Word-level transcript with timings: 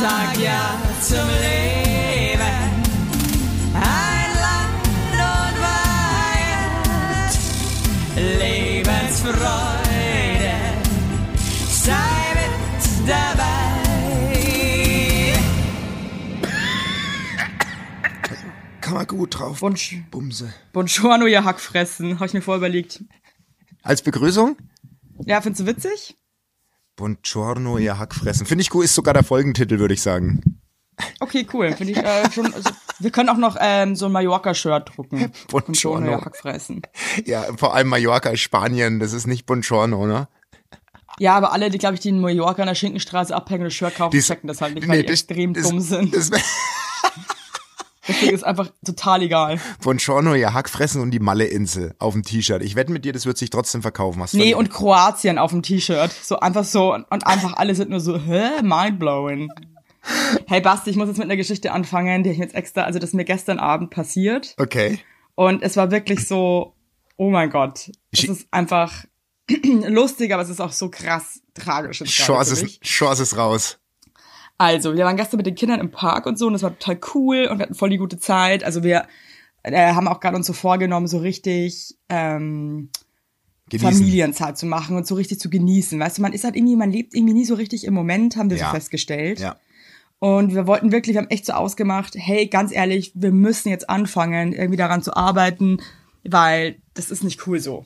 sag 0.00 0.36
ja 0.38 0.78
zum 1.00 1.28
Leben. 1.28 2.40
Ein 3.74 4.30
Land 4.44 4.86
und 5.12 5.56
Weihend, 6.40 7.32
Lebensfreude, 8.40 10.56
sei 11.68 12.34
mit 12.34 13.08
dabei. 13.08 13.52
Kann 18.80 18.94
man 18.94 19.06
gut 19.06 19.38
drauf. 19.38 19.62
Wunsch. 19.62 19.96
Bumse. 20.10 20.52
Buongiorno, 20.72 21.26
ihr 21.26 21.44
Hackfressen. 21.44 22.14
Habe 22.16 22.26
ich 22.26 22.34
mir 22.34 22.42
vorher 22.42 22.58
überlegt. 22.58 23.02
Als 23.82 24.02
Begrüßung? 24.02 24.56
Ja, 25.24 25.40
findest 25.40 25.62
du 25.62 25.66
witzig? 25.66 26.16
Buongiorno, 26.96 27.78
ihr 27.78 27.98
Hackfressen. 27.98 28.46
Finde 28.46 28.62
ich 28.62 28.70
gut, 28.70 28.84
ist 28.84 28.94
sogar 28.94 29.14
der 29.14 29.24
Folgentitel, 29.24 29.78
würde 29.78 29.94
ich 29.94 30.02
sagen. 30.02 30.60
Okay, 31.18 31.46
cool. 31.52 31.72
Finde 31.72 31.92
ich 31.92 31.98
äh, 31.98 32.30
schon. 32.30 32.54
Also, 32.54 32.70
wir 33.00 33.10
können 33.10 33.28
auch 33.28 33.36
noch 33.36 33.56
ähm, 33.60 33.96
so 33.96 34.06
ein 34.06 34.12
Mallorca-Shirt 34.12 34.92
drucken. 34.96 35.32
Buongiorno. 35.48 36.08
ihr 36.12 36.20
Hackfressen. 36.20 36.82
Ja, 37.24 37.42
vor 37.56 37.74
allem 37.74 37.88
Mallorca, 37.88 38.36
Spanien, 38.36 39.00
das 39.00 39.12
ist 39.12 39.26
nicht 39.26 39.44
Buongiorno, 39.46 40.06
ne? 40.06 40.28
Ja, 41.18 41.34
aber 41.36 41.52
alle, 41.52 41.70
die, 41.70 41.78
glaube 41.78 41.94
ich, 41.94 42.00
die 42.00 42.08
in 42.10 42.20
Mallorca 42.20 42.62
an 42.62 42.68
der 42.68 42.74
Schinkenstraße 42.76 43.34
abhängen 43.34 43.62
und 43.62 43.66
das 43.66 43.74
Shirt 43.74 43.96
kaufen, 43.96 44.12
Dies- 44.12 44.26
checken 44.26 44.46
das 44.48 44.60
halt 44.60 44.74
nicht, 44.76 44.86
weil 44.88 44.98
die 45.02 45.06
das- 45.06 45.20
extrem 45.22 45.52
das- 45.54 45.68
dumm 45.68 45.80
sind. 45.80 46.14
Das, 46.14 46.30
Deswegen 48.06 48.34
ist 48.34 48.44
einfach 48.44 48.70
total 48.84 49.22
egal. 49.22 49.60
Buongiorno, 49.82 50.34
ihr 50.34 50.52
Hackfressen 50.52 51.00
und 51.00 51.10
die 51.10 51.20
Malle-Insel 51.20 51.94
auf 51.98 52.12
dem 52.12 52.22
T-Shirt. 52.22 52.62
Ich 52.62 52.74
wette 52.76 52.92
mit 52.92 53.04
dir, 53.04 53.12
das 53.12 53.24
wird 53.26 53.38
sich 53.38 53.50
trotzdem 53.50 53.82
verkaufen. 53.82 54.22
Hast 54.22 54.34
Nee, 54.34 54.54
und 54.54 54.70
Kroatien 54.70 55.38
auf 55.38 55.50
dem 55.52 55.62
T-Shirt. 55.62 56.10
So 56.12 56.38
einfach 56.38 56.64
so 56.64 56.92
und 56.94 57.26
einfach 57.26 57.54
alle 57.54 57.74
sind 57.74 57.90
nur 57.90 58.00
so, 58.00 58.18
hä, 58.18 58.62
mindblowing. 58.62 59.48
Hey 60.46 60.60
Basti, 60.60 60.90
ich 60.90 60.96
muss 60.96 61.08
jetzt 61.08 61.16
mit 61.16 61.24
einer 61.24 61.36
Geschichte 61.36 61.72
anfangen, 61.72 62.24
die 62.24 62.30
ich 62.30 62.38
jetzt 62.38 62.54
extra, 62.54 62.82
also 62.82 62.98
das 62.98 63.10
ist 63.10 63.14
mir 63.14 63.24
gestern 63.24 63.58
Abend 63.58 63.90
passiert 63.90 64.54
Okay. 64.58 64.98
und 65.34 65.62
es 65.62 65.78
war 65.78 65.90
wirklich 65.90 66.28
so, 66.28 66.74
oh 67.16 67.30
mein 67.30 67.48
Gott, 67.48 67.90
es 68.10 68.24
ist 68.24 68.46
einfach 68.50 68.92
lustig, 69.88 70.32
aber 70.34 70.42
es 70.42 70.50
ist 70.50 70.60
auch 70.60 70.72
so 70.72 70.90
krass 70.90 71.40
tragisch. 71.54 72.02
Chance 72.04 72.52
ist, 72.64 72.82
Chance 72.82 73.22
ist 73.22 73.36
raus. 73.38 73.78
Also, 74.58 74.94
wir 74.94 75.04
waren 75.04 75.16
gestern 75.16 75.38
mit 75.38 75.46
den 75.46 75.54
Kindern 75.56 75.80
im 75.80 75.90
Park 75.90 76.26
und 76.26 76.38
so 76.38 76.46
und 76.46 76.52
das 76.52 76.62
war 76.62 76.78
total 76.78 76.98
cool 77.14 77.48
und 77.50 77.58
wir 77.58 77.64
hatten 77.64 77.74
voll 77.74 77.90
die 77.90 77.98
gute 77.98 78.18
Zeit. 78.18 78.62
Also 78.64 78.82
wir 78.82 79.06
äh, 79.62 79.92
haben 79.92 80.06
auch 80.08 80.20
gerade 80.20 80.36
uns 80.36 80.46
so 80.46 80.52
vorgenommen, 80.52 81.06
so 81.06 81.18
richtig 81.18 81.96
ähm, 82.08 82.90
Genießen. 83.70 83.90
Familienzeit 83.92 84.58
zu 84.58 84.66
machen 84.66 84.96
und 84.96 85.06
so 85.06 85.14
richtig 85.14 85.40
zu 85.40 85.50
genießen. 85.50 85.98
Weißt 85.98 86.18
du, 86.18 86.22
man 86.22 86.32
ist 86.32 86.44
halt 86.44 86.54
irgendwie, 86.54 86.76
man 86.76 86.90
lebt 86.90 87.14
irgendwie 87.14 87.34
nie 87.34 87.46
so 87.46 87.54
richtig 87.54 87.84
im 87.84 87.94
Moment, 87.94 88.36
haben 88.36 88.50
wir 88.50 88.58
Ja. 88.58 88.66
so 88.66 88.72
festgestellt. 88.74 89.40
Ja. 89.40 89.56
Und 90.18 90.54
wir 90.54 90.66
wollten 90.66 90.92
wirklich, 90.92 91.14
wir 91.14 91.22
haben 91.22 91.30
echt 91.30 91.46
so 91.46 91.54
ausgemacht, 91.54 92.14
hey, 92.16 92.46
ganz 92.46 92.72
ehrlich, 92.72 93.12
wir 93.14 93.32
müssen 93.32 93.68
jetzt 93.70 93.90
anfangen, 93.90 94.52
irgendwie 94.52 94.76
daran 94.76 95.02
zu 95.02 95.16
arbeiten, 95.16 95.78
weil 96.28 96.76
das 96.94 97.10
ist 97.10 97.24
nicht 97.24 97.46
cool 97.46 97.60
so. 97.60 97.84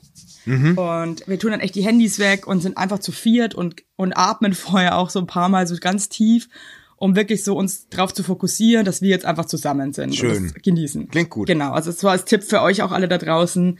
Und 0.75 1.27
wir 1.27 1.39
tun 1.39 1.51
dann 1.51 1.59
echt 1.59 1.75
die 1.75 1.83
Handys 1.83 2.19
weg 2.19 2.47
und 2.47 2.61
sind 2.61 2.77
einfach 2.77 2.99
zu 2.99 3.11
viert 3.11 3.53
und, 3.55 3.83
und 3.95 4.13
atmen 4.13 4.53
vorher 4.55 4.97
auch 4.97 5.09
so 5.09 5.19
ein 5.19 5.27
paar 5.27 5.49
Mal 5.49 5.67
so 5.67 5.75
ganz 5.79 6.09
tief, 6.09 6.47
um 6.95 7.15
wirklich 7.15 7.43
so 7.43 7.55
uns 7.55 7.87
drauf 7.89 8.13
zu 8.13 8.23
fokussieren, 8.23 8.85
dass 8.85 9.01
wir 9.01 9.09
jetzt 9.09 9.25
einfach 9.25 9.45
zusammen 9.45 9.93
sind 9.93 10.15
Schön. 10.15 10.37
und 10.37 10.55
das 10.55 10.61
genießen. 10.61 11.09
Klingt 11.09 11.29
gut. 11.29 11.47
Genau, 11.47 11.71
also 11.71 11.89
es 11.89 12.03
war 12.03 12.11
als 12.11 12.25
Tipp 12.25 12.43
für 12.43 12.61
euch 12.61 12.81
auch 12.81 12.91
alle 12.91 13.07
da 13.07 13.17
draußen, 13.17 13.79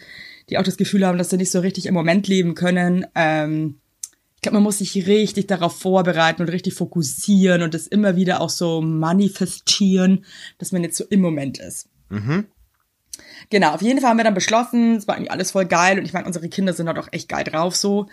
die 0.50 0.58
auch 0.58 0.64
das 0.64 0.78
Gefühl 0.78 1.06
haben, 1.06 1.18
dass 1.18 1.30
sie 1.30 1.38
nicht 1.38 1.52
so 1.52 1.60
richtig 1.60 1.86
im 1.86 1.94
Moment 1.94 2.28
leben 2.28 2.56
können. 2.56 3.06
Ähm, 3.16 3.80
ich 4.36 4.42
glaube, 4.42 4.56
man 4.56 4.64
muss 4.64 4.78
sich 4.78 4.96
richtig 5.06 5.48
darauf 5.48 5.78
vorbereiten 5.78 6.42
und 6.42 6.50
richtig 6.50 6.74
fokussieren 6.74 7.62
und 7.62 7.74
das 7.74 7.88
immer 7.88 8.16
wieder 8.16 8.40
auch 8.40 8.50
so 8.50 8.80
manifestieren, 8.80 10.24
dass 10.60 10.72
man 10.72 10.82
jetzt 10.82 10.96
so 10.96 11.04
im 11.10 11.20
Moment 11.20 11.58
ist. 11.58 11.90
Genau, 13.50 13.72
auf 13.74 13.82
jeden 13.82 14.00
Fall 14.00 14.12
haben 14.12 14.18
wir 14.18 14.24
dann 14.24 14.36
beschlossen, 14.36 14.98
es 14.98 15.08
war 15.08 15.16
irgendwie 15.16 15.32
alles 15.32 15.52
voll 15.52 15.66
geil 15.66 15.98
und 15.98 16.06
ich 16.06 16.14
meine, 16.14 16.28
unsere 16.28 16.50
Kinder 16.50 16.74
sind 16.74 16.88
halt 16.88 17.00
auch 17.00 17.08
echt 17.12 17.30
geil 17.30 17.44
drauf 17.44 17.76
so. 17.76 18.08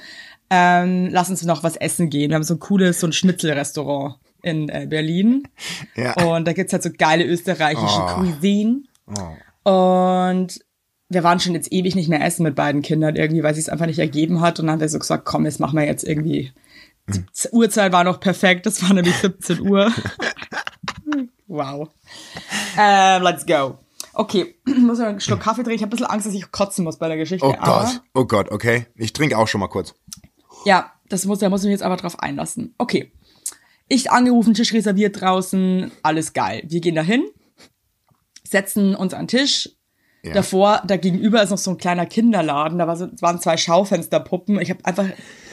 Ähm, 0.49 1.09
lass 1.11 1.29
uns 1.29 1.43
noch 1.43 1.63
was 1.63 1.77
essen 1.77 2.09
gehen. 2.09 2.31
Wir 2.31 2.37
haben 2.37 2.43
so 2.43 2.55
ein 2.55 2.61
cooles, 2.61 3.01
so 3.01 3.07
ein 3.07 3.13
Schnitzelrestaurant 3.13 4.17
in 4.43 4.69
äh, 4.69 4.87
Berlin. 4.89 5.43
Ja. 5.95 6.15
Und 6.25 6.47
da 6.47 6.53
gibt's 6.53 6.73
halt 6.73 6.83
so 6.83 6.91
geile 6.97 7.25
österreichische 7.25 8.01
Oh. 8.01 8.15
Cuisine. 8.15 8.83
Und 9.65 10.61
wir 11.09 11.23
waren 11.23 11.41
schon 11.41 11.55
jetzt 11.55 11.73
ewig 11.73 11.97
nicht 11.97 12.09
mehr 12.09 12.25
essen 12.25 12.45
mit 12.45 12.55
beiden 12.55 12.83
Kindern 12.83 13.17
irgendwie, 13.17 13.43
weil 13.43 13.55
sie 13.55 13.61
es 13.61 13.69
einfach 13.69 13.87
nicht 13.87 13.99
ergeben 13.99 14.41
hat. 14.41 14.59
Und 14.59 14.67
dann 14.67 14.75
haben 14.75 14.81
wir 14.81 14.89
so 14.89 14.99
gesagt, 14.99 15.25
komm, 15.25 15.45
jetzt 15.45 15.61
machen 15.61 15.79
wir 15.79 15.85
jetzt 15.85 16.05
irgendwie. 16.05 16.53
Die 17.09 17.25
Uhrzeit 17.53 17.93
war 17.93 18.05
noch 18.05 18.19
perfekt, 18.19 18.67
das 18.67 18.83
war 18.83 18.93
nämlich 18.93 19.15
17 19.17 19.61
Uhr. 19.61 19.93
wow. 21.47 21.89
Ähm, 22.79 23.23
let's 23.23 23.47
go. 23.47 23.79
Okay, 24.19 24.57
ich 24.67 24.77
muss 24.79 24.99
noch 24.99 25.07
einen 25.07 25.21
Schluck 25.21 25.41
Kaffee 25.41 25.63
trinken. 25.63 25.77
Ich 25.77 25.83
habe 25.83 25.91
ein 25.91 25.91
bisschen 25.91 26.07
Angst, 26.07 26.27
dass 26.27 26.33
ich 26.33 26.51
kotzen 26.51 26.85
muss 26.85 26.99
bei 26.99 27.07
der 27.07 27.19
Geschichte. 27.19 27.47
Oh 27.47 27.55
Gott, 27.63 28.01
oh 28.15 28.25
Gott, 28.25 28.51
okay. 28.51 28.87
Ich 28.97 29.13
trinke 29.13 29.37
auch 29.37 29.47
schon 29.47 29.61
mal 29.61 29.69
kurz. 29.69 29.95
ja, 30.65 30.91
das 31.11 31.27
muss, 31.27 31.39
da 31.39 31.51
muss 31.51 31.61
ich 31.61 31.67
mich 31.67 31.75
jetzt 31.75 31.83
aber 31.83 31.97
drauf 31.97 32.19
einlassen. 32.19 32.75
Okay. 32.79 33.13
Ich 33.89 34.11
angerufen, 34.11 34.55
Tisch 34.55 34.73
reserviert 34.73 35.21
draußen, 35.21 35.93
alles 36.03 36.33
geil. 36.33 36.63
Wir 36.67 36.81
gehen 36.81 36.95
dahin, 36.95 37.25
setzen 38.43 38.95
uns 38.97 39.13
an 39.13 39.27
den 39.27 39.39
Tisch. 39.39 39.71
Ja. 40.25 40.33
Davor, 40.33 40.83
da 40.87 40.97
gegenüber 40.97 41.43
ist 41.43 41.51
noch 41.51 41.59
so 41.59 41.73
ein 41.73 41.79
kleiner 41.79 42.07
Kinderladen, 42.07 42.79
da 42.79 42.89
war 42.89 42.97
so, 42.97 43.09
waren 43.21 43.39
zwei 43.39 43.59
Schaufensterpuppen. 43.59 44.59
Ich 44.61 44.71
habe 44.71 44.85
einfach 44.85 45.05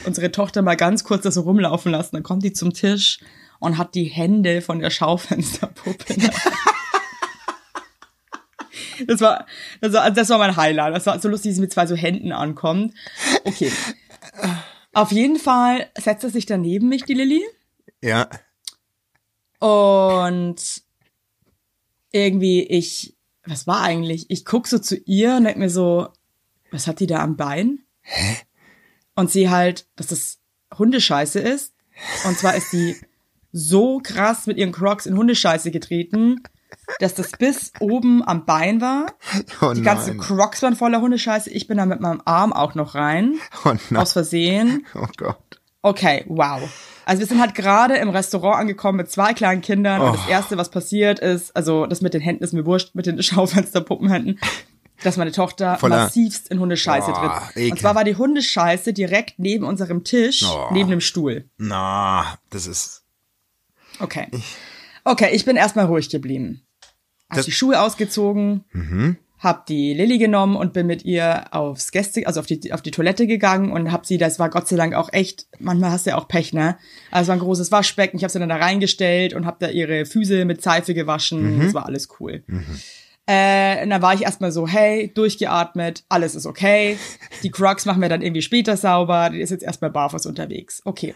unsere 0.06 0.32
Tochter 0.32 0.62
mal 0.62 0.76
ganz 0.76 1.04
kurz 1.04 1.22
da 1.22 1.30
so 1.30 1.42
rumlaufen 1.42 1.92
lassen. 1.92 2.16
Dann 2.16 2.22
kommt 2.22 2.42
die 2.42 2.54
zum 2.54 2.72
Tisch 2.72 3.20
und 3.60 3.76
hat 3.76 3.94
die 3.94 4.04
Hände 4.04 4.62
von 4.62 4.80
der 4.80 4.90
Schaufensterpuppe. 4.90 6.16
Das 9.06 9.20
war, 9.20 9.46
das 9.80 9.92
war, 9.92 10.10
das 10.10 10.28
war 10.28 10.38
mein 10.38 10.56
Highlight. 10.56 10.94
Das 10.94 11.06
war 11.06 11.18
so 11.20 11.28
lustig, 11.28 11.50
wie 11.50 11.54
sie 11.54 11.60
mit 11.60 11.72
zwei 11.72 11.86
so 11.86 11.94
Händen 11.94 12.32
ankommt. 12.32 12.94
Okay. 13.44 13.70
Auf 14.92 15.12
jeden 15.12 15.38
Fall 15.38 15.88
setzt 15.98 16.24
er 16.24 16.30
sich 16.30 16.46
dann 16.46 16.60
neben 16.60 16.88
mich, 16.88 17.04
die 17.04 17.14
Lilly. 17.14 17.42
Ja. 18.02 18.28
Und 19.58 20.82
irgendwie, 22.12 22.62
ich, 22.62 23.16
was 23.44 23.66
war 23.66 23.82
eigentlich? 23.82 24.26
Ich 24.28 24.44
guck 24.44 24.66
so 24.66 24.78
zu 24.78 24.96
ihr 24.96 25.36
und 25.36 25.44
denk 25.44 25.56
mir 25.56 25.70
so, 25.70 26.08
was 26.70 26.86
hat 26.86 27.00
die 27.00 27.06
da 27.06 27.20
am 27.20 27.36
Bein? 27.36 27.80
Hä? 28.02 28.36
Und 29.14 29.30
sie 29.30 29.50
halt, 29.50 29.86
dass 29.96 30.08
das 30.08 30.38
Hundescheiße 30.76 31.40
ist. 31.40 31.74
Und 32.24 32.38
zwar 32.38 32.56
ist 32.56 32.72
die 32.72 32.96
so 33.52 34.00
krass 34.02 34.46
mit 34.46 34.58
ihren 34.58 34.72
Crocs 34.72 35.06
in 35.06 35.16
Hundescheiße 35.16 35.70
getreten, 35.70 36.42
dass 37.00 37.14
das 37.14 37.32
bis 37.32 37.72
oben 37.80 38.22
am 38.26 38.44
Bein 38.46 38.80
war. 38.80 39.06
Oh 39.60 39.72
Die 39.72 39.82
ganzen 39.82 40.16
nein. 40.16 40.26
Crocs 40.26 40.62
waren 40.62 40.76
voller 40.76 41.00
Hundescheiße. 41.00 41.50
Ich 41.50 41.66
bin 41.66 41.76
da 41.78 41.86
mit 41.86 42.00
meinem 42.00 42.22
Arm 42.24 42.52
auch 42.52 42.74
noch 42.74 42.94
rein. 42.94 43.34
Oh 43.64 43.72
nein. 43.90 44.00
Aus 44.02 44.12
Versehen. 44.12 44.86
Oh 44.94 45.06
Gott. 45.16 45.38
Okay, 45.82 46.24
wow. 46.28 46.62
Also 47.04 47.20
wir 47.20 47.26
sind 47.26 47.40
halt 47.40 47.54
gerade 47.54 47.96
im 47.96 48.08
Restaurant 48.08 48.56
angekommen 48.58 48.96
mit 48.96 49.10
zwei 49.10 49.34
kleinen 49.34 49.60
Kindern 49.60 50.00
und 50.00 50.08
Oh. 50.10 50.12
das 50.12 50.28
erste, 50.28 50.56
was 50.56 50.70
passiert 50.70 51.18
ist, 51.18 51.54
also 51.54 51.84
das 51.86 52.00
mit 52.00 52.14
den 52.14 52.22
Händen 52.22 52.42
ist 52.42 52.54
mir 52.54 52.64
wurscht, 52.64 52.94
mit 52.94 53.04
den 53.04 53.22
Schaufensterpuppenhänden, 53.22 54.40
dass 55.02 55.18
meine 55.18 55.32
Tochter 55.32 55.76
Voller- 55.76 56.04
massivst 56.04 56.48
in 56.48 56.58
Hundescheiße 56.60 57.12
Boah, 57.12 57.42
tritt. 57.48 57.56
ekel. 57.58 57.72
Und 57.72 57.78
zwar 57.80 57.94
war 57.94 58.04
die 58.04 58.16
Hundescheiße 58.16 58.94
direkt 58.94 59.34
neben 59.38 59.66
unserem 59.66 60.04
Tisch, 60.04 60.42
Oh. 60.48 60.68
neben 60.72 60.88
dem 60.88 61.02
Stuhl. 61.02 61.50
Na, 61.58 62.38
das 62.48 62.66
ist. 62.66 63.02
Okay. 64.00 64.28
Okay, 65.04 65.28
ich 65.34 65.44
bin 65.44 65.56
erstmal 65.56 65.84
ruhig 65.84 66.08
geblieben. 66.08 66.62
Hab 67.34 67.36
Das- 67.38 67.44
die 67.46 67.52
Schuhe 67.52 67.80
ausgezogen, 67.80 68.64
hab 69.38 69.66
die 69.66 69.92
Lilly 69.92 70.16
genommen 70.18 70.56
und 70.56 70.72
bin 70.72 70.86
mit 70.86 71.04
ihr 71.04 71.44
aufs 71.54 71.92
Gäste, 71.92 72.26
also 72.26 72.40
auf 72.40 72.46
die, 72.46 72.72
auf 72.72 72.80
die 72.80 72.90
Toilette 72.90 73.26
gegangen 73.26 73.72
und 73.72 73.92
hab 73.92 74.06
sie, 74.06 74.16
das 74.16 74.38
war 74.38 74.48
Gott 74.48 74.68
sei 74.68 74.76
Dank 74.76 74.94
auch 74.94 75.12
echt, 75.12 75.46
manchmal 75.58 75.90
hast 75.90 76.06
du 76.06 76.10
ja 76.10 76.16
auch 76.16 76.28
Pech, 76.28 76.54
ne? 76.54 76.76
Also 77.10 77.28
war 77.28 77.36
ein 77.36 77.40
großes 77.40 77.70
Waschbecken, 77.70 78.16
ich 78.16 78.24
hab 78.24 78.30
sie 78.30 78.38
dann 78.38 78.48
da 78.48 78.56
reingestellt 78.56 79.34
und 79.34 79.44
hab 79.44 79.58
da 79.58 79.68
ihre 79.68 80.06
Füße 80.06 80.44
mit 80.46 80.62
Seife 80.62 80.94
gewaschen, 80.94 81.60
das 81.60 81.74
war 81.74 81.84
alles 81.86 82.08
cool. 82.20 82.42
Äh, 83.26 83.82
und 83.82 83.90
dann 83.90 84.02
war 84.02 84.12
ich 84.14 84.22
erstmal 84.22 84.52
so, 84.52 84.68
hey, 84.68 85.10
durchgeatmet, 85.14 86.04
alles 86.08 86.34
ist 86.34 86.44
okay. 86.46 86.98
Die 87.42 87.50
Crocs 87.50 87.86
machen 87.86 88.02
wir 88.02 88.08
dann 88.10 88.20
irgendwie 88.22 88.42
später 88.42 88.76
sauber, 88.76 89.30
die 89.30 89.40
ist 89.40 89.50
jetzt 89.50 89.64
erstmal 89.64 89.90
barfuß 89.90 90.26
unterwegs. 90.26 90.82
Okay. 90.84 91.14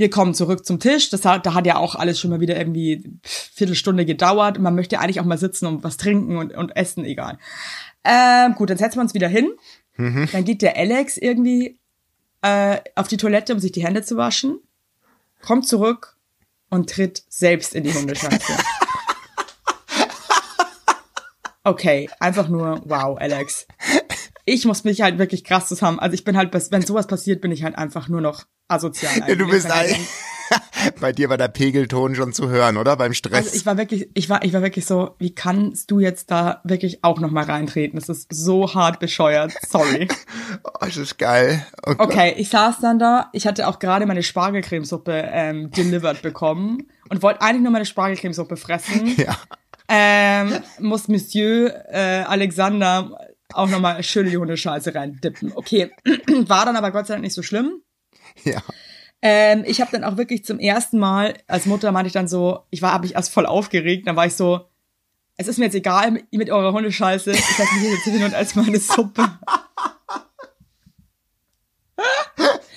Wir 0.00 0.08
kommen 0.08 0.32
zurück 0.32 0.64
zum 0.64 0.80
Tisch. 0.80 1.10
Das 1.10 1.26
hat, 1.26 1.44
da 1.44 1.52
hat 1.52 1.66
ja 1.66 1.76
auch 1.76 1.94
alles 1.94 2.18
schon 2.18 2.30
mal 2.30 2.40
wieder 2.40 2.56
irgendwie 2.56 3.18
Viertelstunde 3.22 4.06
gedauert. 4.06 4.56
Und 4.56 4.64
man 4.64 4.74
möchte 4.74 4.98
eigentlich 4.98 5.20
auch 5.20 5.26
mal 5.26 5.36
sitzen 5.36 5.66
und 5.66 5.84
was 5.84 5.98
trinken 5.98 6.38
und, 6.38 6.54
und 6.54 6.74
essen, 6.74 7.04
egal. 7.04 7.36
Ähm, 8.02 8.54
gut, 8.54 8.70
dann 8.70 8.78
setzen 8.78 8.96
wir 8.96 9.02
uns 9.02 9.12
wieder 9.12 9.28
hin. 9.28 9.50
Dann 9.96 10.44
geht 10.44 10.62
der 10.62 10.78
Alex 10.78 11.18
irgendwie 11.18 11.78
äh, 12.40 12.78
auf 12.94 13.08
die 13.08 13.18
Toilette, 13.18 13.52
um 13.52 13.58
sich 13.58 13.72
die 13.72 13.84
Hände 13.84 14.02
zu 14.02 14.16
waschen. 14.16 14.60
Kommt 15.42 15.68
zurück 15.68 16.16
und 16.70 16.88
tritt 16.88 17.22
selbst 17.28 17.74
in 17.74 17.84
die 17.84 17.92
Hundescheiße. 17.92 18.54
Okay, 21.62 22.08
einfach 22.20 22.48
nur 22.48 22.80
wow, 22.86 23.18
Alex. 23.20 23.66
Ich 24.44 24.64
muss 24.64 24.84
mich 24.84 25.02
halt 25.02 25.18
wirklich 25.18 25.44
krass 25.44 25.68
zusammen. 25.68 25.98
Also 25.98 26.14
ich 26.14 26.24
bin 26.24 26.36
halt, 26.36 26.52
wenn 26.70 26.82
sowas 26.82 27.06
passiert, 27.06 27.40
bin 27.40 27.52
ich 27.52 27.62
halt 27.62 27.76
einfach 27.76 28.08
nur 28.08 28.20
noch 28.20 28.44
asozial. 28.68 29.12
Ja, 29.18 29.34
du 29.34 29.44
eigentlich. 29.44 29.50
bist 29.50 29.68
denk, 29.68 30.06
Bei 31.00 31.12
dir 31.12 31.28
war 31.28 31.36
der 31.36 31.48
Pegelton 31.48 32.14
schon 32.14 32.32
zu 32.32 32.48
hören, 32.48 32.76
oder? 32.76 32.96
Beim 32.96 33.12
Stress. 33.12 33.46
Also 33.46 33.56
ich 33.56 33.66
war 33.66 33.76
wirklich, 33.76 34.08
ich 34.14 34.28
war, 34.28 34.44
ich 34.44 34.52
war 34.52 34.62
wirklich 34.62 34.86
so, 34.86 35.14
wie 35.18 35.34
kannst 35.34 35.90
du 35.90 36.00
jetzt 36.00 36.30
da 36.30 36.60
wirklich 36.64 37.04
auch 37.04 37.20
noch 37.20 37.30
mal 37.30 37.44
reintreten? 37.44 37.98
Das 37.98 38.08
ist 38.08 38.32
so 38.32 38.74
hart 38.74 39.00
bescheuert. 39.00 39.52
Sorry. 39.68 40.08
oh, 40.64 40.70
das 40.80 40.96
ist 40.96 41.18
geil. 41.18 41.66
Oh. 41.86 41.94
Okay, 41.98 42.34
ich 42.36 42.48
saß 42.48 42.80
dann 42.80 42.98
da. 42.98 43.28
Ich 43.32 43.46
hatte 43.46 43.68
auch 43.68 43.78
gerade 43.78 44.06
meine 44.06 44.22
Spargelcremesuppe 44.22 45.28
ähm, 45.32 45.70
delivered 45.70 46.22
bekommen 46.22 46.88
und 47.08 47.22
wollte 47.22 47.42
eigentlich 47.42 47.62
nur 47.62 47.72
meine 47.72 47.86
Spargelcremesuppe 47.86 48.56
fressen. 48.56 49.16
Ja. 49.20 49.36
Ähm, 49.92 50.60
muss 50.78 51.08
Monsieur 51.08 51.74
äh, 51.90 52.22
Alexander 52.22 53.18
auch 53.54 53.68
nochmal 53.68 54.02
schön 54.02 54.26
in 54.26 54.32
die 54.32 54.38
Hundescheiße 54.38 54.94
reindippen. 54.94 55.52
Okay, 55.54 55.90
war 56.46 56.64
dann 56.64 56.76
aber 56.76 56.90
Gott 56.90 57.06
sei 57.06 57.14
Dank 57.14 57.24
nicht 57.24 57.34
so 57.34 57.42
schlimm. 57.42 57.82
Ja. 58.44 58.62
Ähm, 59.22 59.64
ich 59.66 59.80
habe 59.80 59.90
dann 59.92 60.04
auch 60.04 60.16
wirklich 60.16 60.44
zum 60.44 60.58
ersten 60.58 60.98
Mal 60.98 61.34
als 61.46 61.66
Mutter 61.66 61.92
meinte 61.92 62.06
ich 62.06 62.12
dann 62.14 62.28
so, 62.28 62.60
ich 62.70 62.80
war, 62.80 62.92
habe 62.92 63.06
ich 63.06 63.14
erst 63.14 63.32
voll 63.32 63.46
aufgeregt, 63.46 64.06
dann 64.06 64.16
war 64.16 64.26
ich 64.26 64.34
so, 64.34 64.66
es 65.36 65.48
ist 65.48 65.58
mir 65.58 65.66
jetzt 65.66 65.74
egal 65.74 66.10
mit, 66.10 66.32
mit 66.32 66.50
eurer 66.50 66.72
Hundescheiße, 66.72 67.30
ich 67.32 67.58
lasse 67.58 67.74
mich 67.74 67.90
jetzt 67.92 68.04
hin 68.04 68.24
und 68.24 68.34
als 68.34 68.54
meine 68.54 68.78
Suppe. 68.78 69.28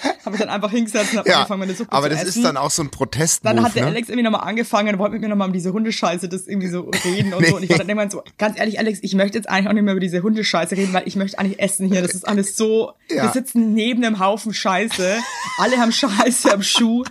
habe 0.25 0.35
ich 0.35 0.41
dann 0.41 0.49
einfach 0.49 0.71
hingesetzt 0.71 1.11
und 1.13 1.19
habe 1.19 1.29
Ja, 1.29 1.37
angefangen, 1.37 1.59
meine 1.61 1.73
Suppe 1.73 1.91
aber 1.91 2.07
zu 2.09 2.15
das 2.15 2.23
essen. 2.23 2.39
ist 2.39 2.43
dann 2.45 2.57
auch 2.57 2.71
so 2.71 2.81
ein 2.83 2.89
Protest. 2.91 3.45
Dann 3.45 3.61
hat 3.63 3.75
der 3.75 3.83
ne? 3.83 3.89
Alex 3.89 4.09
irgendwie 4.09 4.23
nochmal 4.23 4.47
angefangen 4.47 4.93
und 4.93 4.99
wollte 4.99 5.13
mit 5.13 5.21
mir 5.21 5.29
nochmal 5.29 5.47
um 5.47 5.53
diese 5.53 5.73
Hundescheiße 5.73 6.29
das 6.29 6.47
irgendwie 6.47 6.67
so 6.69 6.89
reden 7.05 7.33
und 7.33 7.41
Nee. 7.41 7.49
so. 7.49 7.55
Und 7.57 7.63
ich 7.63 7.69
war 7.69 7.77
dann 7.79 7.89
irgendwann 7.89 8.09
so, 8.09 8.23
ganz 8.37 8.57
ehrlich, 8.59 8.79
Alex, 8.79 8.99
ich 9.01 9.15
möchte 9.15 9.37
jetzt 9.37 9.49
eigentlich 9.49 9.67
auch 9.69 9.73
nicht 9.73 9.83
mehr 9.83 9.93
über 9.93 9.99
diese 10.01 10.21
Hundescheiße 10.23 10.75
reden, 10.77 10.93
weil 10.93 11.03
ich 11.07 11.15
möchte 11.15 11.39
eigentlich 11.39 11.59
essen 11.59 11.87
hier. 11.91 12.01
Das 12.01 12.13
ist 12.13 12.27
alles 12.27 12.55
so, 12.55 12.93
Ja. 13.09 13.23
wir 13.23 13.31
sitzen 13.31 13.73
neben 13.73 14.03
einem 14.03 14.19
Haufen 14.19 14.53
Scheiße. 14.53 15.17
Alle 15.57 15.77
haben 15.77 15.91
Scheiße 15.91 16.53
am 16.53 16.63
Schuh. 16.63 17.03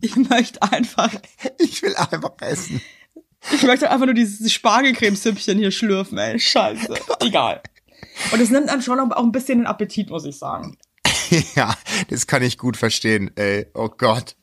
Ich 0.00 0.16
möchte 0.16 0.62
einfach, 0.62 1.10
Ich 1.58 1.82
will 1.82 1.94
einfach 1.96 2.32
essen. 2.40 2.80
ich 3.52 3.62
möchte 3.62 3.90
einfach 3.90 4.06
nur 4.06 4.14
dieses 4.14 4.52
Spargelcremesüppchen 4.52 5.58
hier 5.58 5.70
schlürfen, 5.70 6.18
ey. 6.18 6.38
Scheiße. 6.38 6.94
Egal. 7.20 7.62
Und 8.32 8.40
es 8.40 8.50
nimmt 8.50 8.68
einem 8.68 8.82
schon 8.82 8.98
auch 9.00 9.22
ein 9.24 9.32
bisschen 9.32 9.58
den 9.58 9.66
Appetit, 9.66 10.10
muss 10.10 10.24
ich 10.24 10.36
sagen. 10.38 10.76
ja, 11.54 11.74
das 12.08 12.26
kann 12.26 12.42
ich 12.42 12.58
gut 12.58 12.76
verstehen, 12.76 13.30
ey. 13.36 13.66
Oh 13.74 13.88
Gott. 13.88 14.36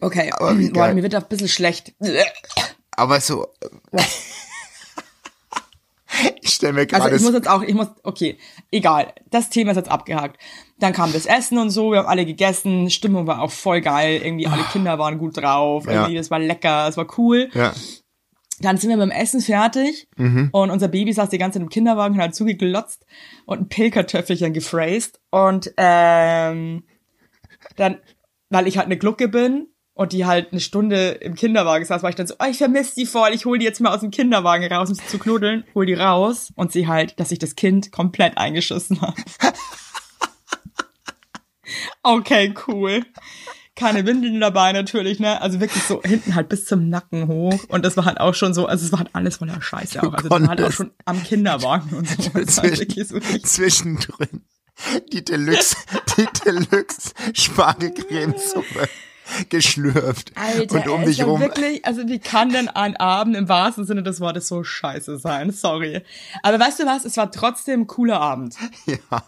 Okay, 0.00 0.32
Aber 0.32 0.54
boah, 0.54 0.92
mir 0.92 1.02
wird 1.02 1.14
auch 1.14 1.22
ein 1.22 1.28
bisschen 1.28 1.48
schlecht. 1.48 1.92
Aber 2.96 3.20
so. 3.20 3.46
ich 6.42 6.50
stelle 6.54 6.72
mir 6.72 6.80
Also 6.80 6.96
gerade. 6.96 7.16
ich 7.16 7.22
muss 7.22 7.32
jetzt 7.34 7.48
auch, 7.48 7.62
ich 7.62 7.74
muss, 7.74 7.86
okay, 8.02 8.36
egal, 8.72 9.12
das 9.30 9.48
Thema 9.50 9.70
ist 9.70 9.76
jetzt 9.76 9.90
abgehakt. 9.90 10.40
Dann 10.78 10.92
kam 10.92 11.12
das 11.12 11.26
Essen 11.26 11.58
und 11.58 11.70
so, 11.70 11.92
wir 11.92 11.98
haben 12.00 12.08
alle 12.08 12.26
gegessen, 12.26 12.90
Stimmung 12.90 13.26
war 13.26 13.40
auch 13.42 13.50
voll 13.52 13.80
geil, 13.80 14.20
irgendwie 14.24 14.46
alle 14.48 14.64
Kinder 14.72 14.98
waren 14.98 15.18
gut 15.18 15.36
drauf, 15.36 15.84
Ja. 15.86 15.92
irgendwie, 15.92 16.16
das 16.16 16.30
war 16.30 16.38
lecker, 16.40 16.88
es 16.88 16.96
war 16.96 17.06
cool. 17.18 17.48
ja. 17.54 17.72
Dann 18.60 18.76
sind 18.76 18.90
wir 18.90 18.96
dem 18.96 19.10
Essen 19.10 19.40
fertig 19.40 20.08
Mhm. 20.16 20.50
und 20.52 20.70
unser 20.70 20.88
Baby 20.88 21.12
saß 21.12 21.30
die 21.30 21.38
ganze 21.38 21.58
Zeit 21.58 21.62
im 21.62 21.70
Kinderwagen 21.70 22.14
und 22.14 22.22
hat 22.22 22.34
zugeglotzt 22.34 23.06
und 23.46 23.60
ein 23.60 23.68
Pilkertöffelchen 23.68 24.52
gefräst 24.52 25.20
und 25.30 25.72
ähm, 25.76 26.84
dann, 27.76 27.98
weil 28.50 28.66
ich 28.66 28.76
halt 28.76 28.86
eine 28.86 28.98
Glucke 28.98 29.28
bin 29.28 29.68
und 29.94 30.12
die 30.12 30.26
halt 30.26 30.52
eine 30.52 30.60
Stunde 30.60 31.10
im 31.10 31.34
Kinderwagen 31.34 31.84
saß, 31.84 32.02
war 32.02 32.10
ich 32.10 32.16
dann 32.16 32.26
so, 32.26 32.34
oh, 32.38 32.46
ich 32.50 32.58
vermisse 32.58 32.94
die 32.96 33.06
voll, 33.06 33.30
ich 33.32 33.44
hol 33.44 33.58
die 33.58 33.64
jetzt 33.64 33.80
mal 33.80 33.94
aus 33.94 34.00
dem 34.00 34.10
Kinderwagen 34.10 34.70
raus, 34.72 34.88
um 34.90 34.94
sie 34.94 35.06
zu 35.06 35.18
knuddeln, 35.18 35.64
hol 35.74 35.86
die 35.86 35.94
raus 35.94 36.52
und 36.56 36.72
sie 36.72 36.86
halt, 36.86 37.18
dass 37.20 37.32
ich 37.32 37.38
das 37.38 37.54
Kind 37.54 37.92
komplett 37.92 38.36
eingeschissen 38.38 39.00
habe. 39.00 39.14
okay, 42.02 42.54
cool. 42.66 43.04
Keine 43.80 44.06
Windeln 44.06 44.40
dabei 44.40 44.72
natürlich, 44.72 45.18
ne? 45.20 45.40
Also 45.40 45.58
wirklich 45.60 45.82
so 45.84 46.02
hinten 46.02 46.34
halt 46.34 46.48
bis 46.48 46.66
zum 46.66 46.88
Nacken 46.88 47.26
hoch. 47.28 47.58
Und 47.68 47.84
das 47.84 47.96
war 47.96 48.04
halt 48.04 48.20
auch 48.20 48.34
schon 48.34 48.54
so, 48.54 48.66
also 48.66 48.84
es 48.84 48.92
war 48.92 49.00
halt 49.00 49.10
alles 49.14 49.38
voller 49.38 49.60
Scheiße 49.60 50.00
auch. 50.02 50.12
Also 50.12 50.28
das 50.28 50.40
war 50.40 50.48
halt 50.48 50.62
auch 50.62 50.70
schon 50.72 50.90
am 51.06 51.22
Kinderwagen 51.22 51.90
und 51.96 52.08
so. 52.08 52.30
Zwischen- 52.44 53.04
so 53.04 53.18
Zwischendrin. 53.42 54.44
Die 55.12 55.24
Deluxe, 55.24 55.76
die 56.16 56.26
Deluxe 56.44 57.12
Spargelcremesuppe 57.34 58.88
geschlürft. 59.48 60.32
Alter, 60.36 60.74
und 60.76 60.88
um 60.88 61.00
es 61.02 61.08
dich 61.16 61.24
rum. 61.24 61.40
wirklich, 61.40 61.84
also 61.84 62.06
wie 62.08 62.18
kann 62.18 62.50
denn 62.50 62.68
ein 62.68 62.96
Abend 62.96 63.36
im 63.36 63.48
wahrsten 63.48 63.84
Sinne 63.84 64.02
des 64.02 64.20
Wortes 64.20 64.48
so 64.48 64.64
scheiße 64.64 65.18
sein? 65.18 65.50
Sorry. 65.52 66.02
Aber 66.42 66.58
weißt 66.58 66.80
du 66.80 66.86
was? 66.86 67.04
Es 67.04 67.16
war 67.16 67.30
trotzdem 67.30 67.82
ein 67.82 67.86
cooler 67.86 68.20
Abend. 68.20 68.56
Ja. 68.86 69.22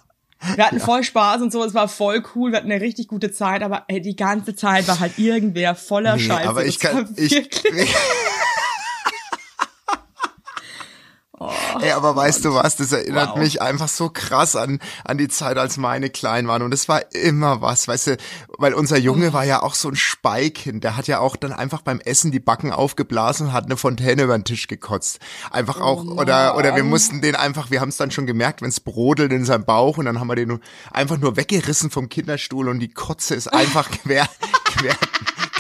Wir 0.57 0.67
hatten 0.67 0.81
voll 0.81 1.05
Spaß 1.05 1.41
und 1.43 1.53
so, 1.53 1.63
es 1.65 1.73
war 1.75 1.89
voll 1.89 2.23
cool, 2.35 2.51
wir 2.51 2.59
hatten 2.59 2.71
eine 2.71 2.81
richtig 2.81 3.09
gute 3.09 3.31
Zeit, 3.31 3.63
aber 3.63 3.85
ey, 3.89 4.01
die 4.01 4.17
ganze 4.17 4.55
Zeit 4.57 4.89
war 4.89 4.99
halt 5.01 5.19
irgendwer 5.19 5.75
voller 5.75 6.17
Nee, 6.17 6.23
Scheiße. 6.23 6.49
aber 6.49 6.65
ich 6.65 6.81
kann, 6.81 7.09
ich, 7.17 7.33
wirklich- 11.51 11.83
Ey, 11.85 11.93
aber 11.93 12.15
weißt 12.17 12.45
du 12.45 12.55
was, 12.55 12.77
das 12.77 12.93
erinnert 12.93 13.31
Wow. 13.31 13.39
mich 13.39 13.61
einfach 13.63 13.89
so 13.89 14.09
krass 14.09 14.57
an, 14.57 14.79
an 15.05 15.19
die 15.19 15.29
Zeit, 15.29 15.59
als 15.59 15.77
meine 15.77 16.11
klein 16.11 16.47
waren. 16.49 16.63
Und 16.63 16.73
es 16.75 16.89
war 16.89 17.13
immer 17.15 17.61
was, 17.61 17.89
weißt 17.89 18.07
du, 18.09 18.17
weil 18.59 18.75
unser 18.75 18.99
Junge 18.99 19.33
war 19.33 19.45
ja 19.45 19.63
auch 19.63 19.75
so 19.75 19.89
ein 19.89 19.97
Speikind. 19.97 20.85
Der 20.85 20.97
hat 20.97 21.09
ja 21.09 21.19
auch 21.19 21.37
dann 21.37 21.53
einfach 21.53 21.83
beim 21.83 22.01
Essen 22.01 22.31
die 22.31 22.41
Backen 22.41 22.73
aufgeblasen 22.73 23.49
und 23.49 23.53
hat 23.53 23.65
eine 23.67 23.77
Fontäne 23.77 24.23
über 24.25 24.37
den 24.39 24.45
Tisch 24.45 24.69
gekotzt. 24.69 25.19
Einfach 25.51 25.81
auch, 25.81 26.05
oder, 26.05 26.57
oder 26.57 26.77
wir 26.77 26.85
mussten 26.85 27.21
den 27.23 27.35
einfach, 27.37 27.71
wir 27.71 27.81
haben 27.81 27.89
es 27.91 27.97
dann 27.97 28.11
schon 28.11 28.27
gemerkt, 28.27 28.63
wenn 28.63 28.69
es 28.71 28.81
brodelt 28.81 29.33
in 29.33 29.45
seinem 29.45 29.65
Bauch 29.65 29.99
und 29.99 30.05
dann 30.07 30.21
haben 30.21 30.29
wir 30.29 30.37
den 30.37 30.61
einfach 30.91 31.19
nur 31.19 31.37
weggerissen 31.37 31.91
vom 31.91 32.09
Kinderstuhl 32.09 32.69
und 32.69 32.81
die 32.81 32.93
Kotze 32.93 33.35
ist 33.35 33.49
einfach 33.49 33.91
quer, 34.05 34.29
quer, 34.65 34.95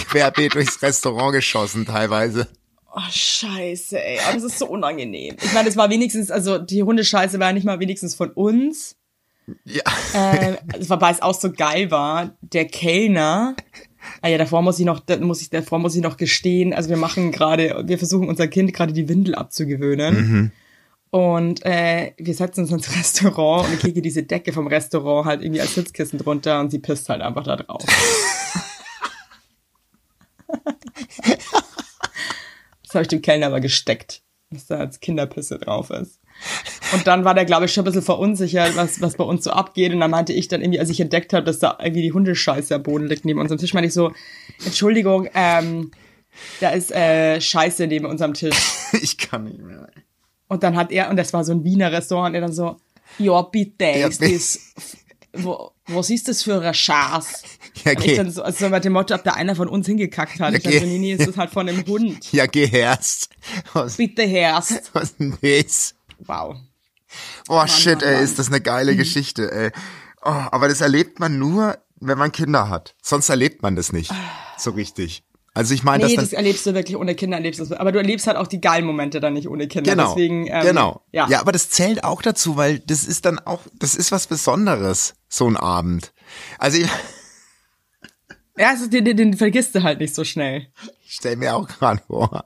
querbeet 0.09 0.55
durchs 0.55 0.83
Restaurant 0.83 1.33
geschossen 1.33 1.87
teilweise. 1.87 2.49
Oh, 2.95 3.01
scheiße, 3.11 4.03
ey. 4.03 4.19
Oh, 4.29 4.35
das 4.35 4.43
ist 4.43 4.59
so 4.59 4.67
unangenehm. 4.67 5.37
Ich 5.43 5.53
meine, 5.55 5.69
es 5.69 5.79
war 5.79 5.89
wenigstens, 5.89 6.31
also 6.31 6.59
die 6.59 6.83
Hundescheiße 6.83 7.41
war 7.41 7.49
ja 7.49 7.53
nicht 7.55 7.65
mal 7.65 7.81
wenigstens 7.81 8.15
von 8.15 8.31
uns. 8.31 8.97
Ja. 9.65 9.83
Äh, 10.15 10.59
es 10.79 10.91
war, 10.91 11.01
weil 11.01 11.15
es 11.15 11.23
auch 11.23 11.35
so 11.35 11.51
geil 11.51 11.91
war, 11.91 12.37
der 12.43 12.67
Kellner, 12.67 13.57
ah 14.21 14.29
ja, 14.29 14.37
davor 14.37 14.61
muss 14.61 14.79
ich 14.79 14.85
noch, 14.85 15.03
muss 15.21 15.41
ich, 15.41 15.49
davor 15.49 15.79
muss 15.79 15.97
ich 15.97 16.03
noch 16.03 16.19
gestehen, 16.19 16.75
also 16.75 16.91
wir 16.91 16.99
machen 16.99 17.33
gerade, 17.33 17.83
wir 17.87 17.99
versuchen 17.99 18.29
unser 18.29 18.47
Kind 18.47 18.75
gerade 18.75 18.93
die 18.93 19.09
Windel 19.09 19.35
abzugewöhnen. 19.35 20.53
Und 21.11 21.65
äh, 21.67 22.13
wir 22.17 22.35
setzen 22.35 22.61
uns 22.61 22.73
ins 22.73 22.91
Restaurant 22.97 23.69
und 23.69 23.75
ich 23.75 23.81
kriege 23.81 24.03
diese 24.03 24.23
Decke 24.23 24.53
vom 24.53 24.67
Restaurant 24.67 25.27
halt 25.27 25.43
irgendwie 25.43 25.61
als 25.61 25.75
Sitzkissen 25.75 26.19
drunter 26.19 26.61
und 26.61 26.71
sie 26.71 26.79
pisst 26.79 27.09
halt 27.09 27.21
einfach 27.21 27.45
da 27.45 27.57
drauf. 27.57 27.85
das 32.93 32.97
habe 32.97 33.03
ich 33.03 33.09
dem 33.09 33.23
Kellner 33.23 33.47
aber 33.47 33.61
gesteckt, 33.61 34.23
dass 34.51 34.67
da 34.67 34.77
als 34.77 35.01
Kinderpisse 35.01 35.59
drauf 35.59 35.89
ist. 35.91 36.21
Und 36.93 37.07
dann 37.07 37.25
war 37.25 37.35
der, 37.35 37.47
glaube 37.47 37.65
ich, 37.65 37.73
schon 37.73 37.83
ein 37.83 37.87
bisschen 37.87 38.03
verunsichert, 38.03 38.77
was, 38.77 39.01
was 39.01 39.17
bei 39.17 39.25
uns 39.25 39.45
so 39.45 39.51
abgeht. 39.51 39.95
Und 39.95 40.01
dann 40.01 40.11
meinte 40.11 40.35
ich 40.35 40.49
dann 40.49 40.61
irgendwie, 40.61 40.81
als 40.81 40.91
ich 40.91 41.01
entdeckt 41.01 41.33
habe, 41.33 41.45
dass 41.45 41.59
da 41.59 41.79
irgendwie 41.81 42.03
die 42.03 42.13
Hundescheiße 42.13 42.75
am 42.75 42.83
Boden 42.83 43.07
liegt 43.07 43.25
neben 43.25 43.41
unserem 43.41 43.59
Tisch, 43.59 43.73
meinte 43.73 43.89
ich 43.89 43.95
so, 43.95 44.13
Entschuldigung, 44.65 45.29
ähm, 45.35 45.91
da 46.61 46.71
ist 46.71 46.93
äh, 46.93 47.41
Scheiße 47.41 47.87
neben 47.87 48.07
unserem 48.07 48.35
Tisch. 48.35 48.57
Ich 49.01 49.17
kann 49.17 49.45
nicht 49.45 49.59
mehr. 49.59 49.89
Und 50.49 50.63
dann 50.63 50.77
hat 50.77 50.93
er, 50.93 51.09
und 51.09 51.17
das 51.17 51.33
war 51.33 51.45
so 51.45 51.53
ein 51.53 51.65
Wiener 51.65 51.91
Restaurant, 51.91 52.29
und 52.29 52.35
er 52.35 52.43
dann 52.43 52.53
so, 52.53 52.77
ja, 53.19 53.41
bitte, 53.41 53.87
ist 53.87 54.21
das, 54.21 54.97
wo, 55.35 55.73
was 55.87 56.11
ist 56.11 56.29
das 56.29 56.43
für 56.43 56.61
ein 56.61 56.75
Schaß? 56.75 57.43
Ja, 57.85 57.95
geh, 57.95 58.17
dann 58.17 58.31
so, 58.31 58.43
also 58.43 58.69
mit 58.69 58.85
dem 58.85 58.93
Motto, 58.93 59.15
ob 59.15 59.25
da 59.25 59.33
einer 59.33 59.57
von 59.57 59.69
uns 59.69 59.87
hingekackt 59.87 60.41
hat. 60.41 60.53
Ja, 60.53 60.71
ich 60.71 60.83
nee, 60.83 60.99
nee, 60.99 61.13
ist 61.15 61.27
das 61.27 61.37
halt 61.37 61.51
von 61.51 61.67
dem 61.67 61.85
Hund. 61.87 62.33
ja, 62.33 62.47
geh 62.47 62.67
herst. 62.67 63.31
Was, 63.73 63.97
Bitte 63.97 64.23
herst. 64.23 64.91
was 64.93 65.05
ist 65.11 65.21
denn 65.21 65.39
das? 65.41 65.95
Wow. 66.19 66.57
Oh 67.49 67.67
shit, 67.67 68.01
Mann, 68.01 68.09
ey, 68.09 68.15
Mann. 68.15 68.25
ist 68.25 68.39
das 68.39 68.49
eine 68.49 68.61
geile 68.61 68.95
Geschichte, 68.97 69.51
ey. 69.51 69.71
Oh, 70.23 70.31
aber 70.31 70.69
das 70.69 70.81
erlebt 70.81 71.19
man 71.19 71.39
nur, 71.39 71.79
wenn 72.01 72.19
man 72.19 72.31
Kinder 72.33 72.69
hat. 72.69 72.95
Sonst 73.03 73.29
erlebt 73.29 73.63
man 73.63 73.75
das 73.77 73.93
nicht. 73.93 74.13
So 74.57 74.71
richtig. 74.71 75.25
Also 75.55 75.75
ich 75.75 75.83
meine, 75.83 76.07
Nee, 76.07 76.17
das 76.17 76.33
erlebst 76.33 76.65
du 76.65 76.73
wirklich 76.75 76.97
ohne 76.97 77.15
Kinder, 77.15 77.37
erlebst 77.37 77.61
du 77.61 77.65
das. 77.67 77.79
Aber 77.79 77.93
du 77.93 77.99
erlebst 77.99 78.27
halt 78.27 78.39
auch 78.39 78.47
die 78.47 78.61
geilen 78.61 78.87
Momente 78.87 79.21
dann 79.21 79.35
nicht 79.35 79.49
ohne 79.49 79.69
Kinder. 79.69 79.91
genau, 79.91 80.09
Deswegen, 80.15 80.47
ähm, 80.47 80.63
genau. 80.65 81.03
Ja. 81.13 81.29
ja, 81.29 81.41
aber 81.41 81.53
das 81.53 81.69
zählt 81.69 82.05
auch 82.05 82.23
dazu, 82.23 82.57
weil 82.57 82.79
das 82.79 83.05
ist 83.05 83.27
dann 83.27 83.39
auch, 83.39 83.61
das 83.79 83.95
ist 83.95 84.13
was 84.13 84.27
Besonderes, 84.27 85.15
so 85.29 85.47
ein 85.47 85.59
Abend. 85.59 86.15
Also 86.59 86.79
ich, 86.79 86.89
ja 88.57 88.71
also 88.71 88.87
den, 88.87 89.05
den, 89.05 89.17
den 89.17 89.35
vergisst 89.35 89.75
du 89.75 89.83
halt 89.83 90.01
nicht 90.01 90.15
so 90.15 90.25
schnell. 90.25 90.69
ich 91.05 91.13
stell 91.15 91.37
mir 91.37 91.55
auch 91.55 91.69
gerade 91.69 92.01
vor, 92.07 92.45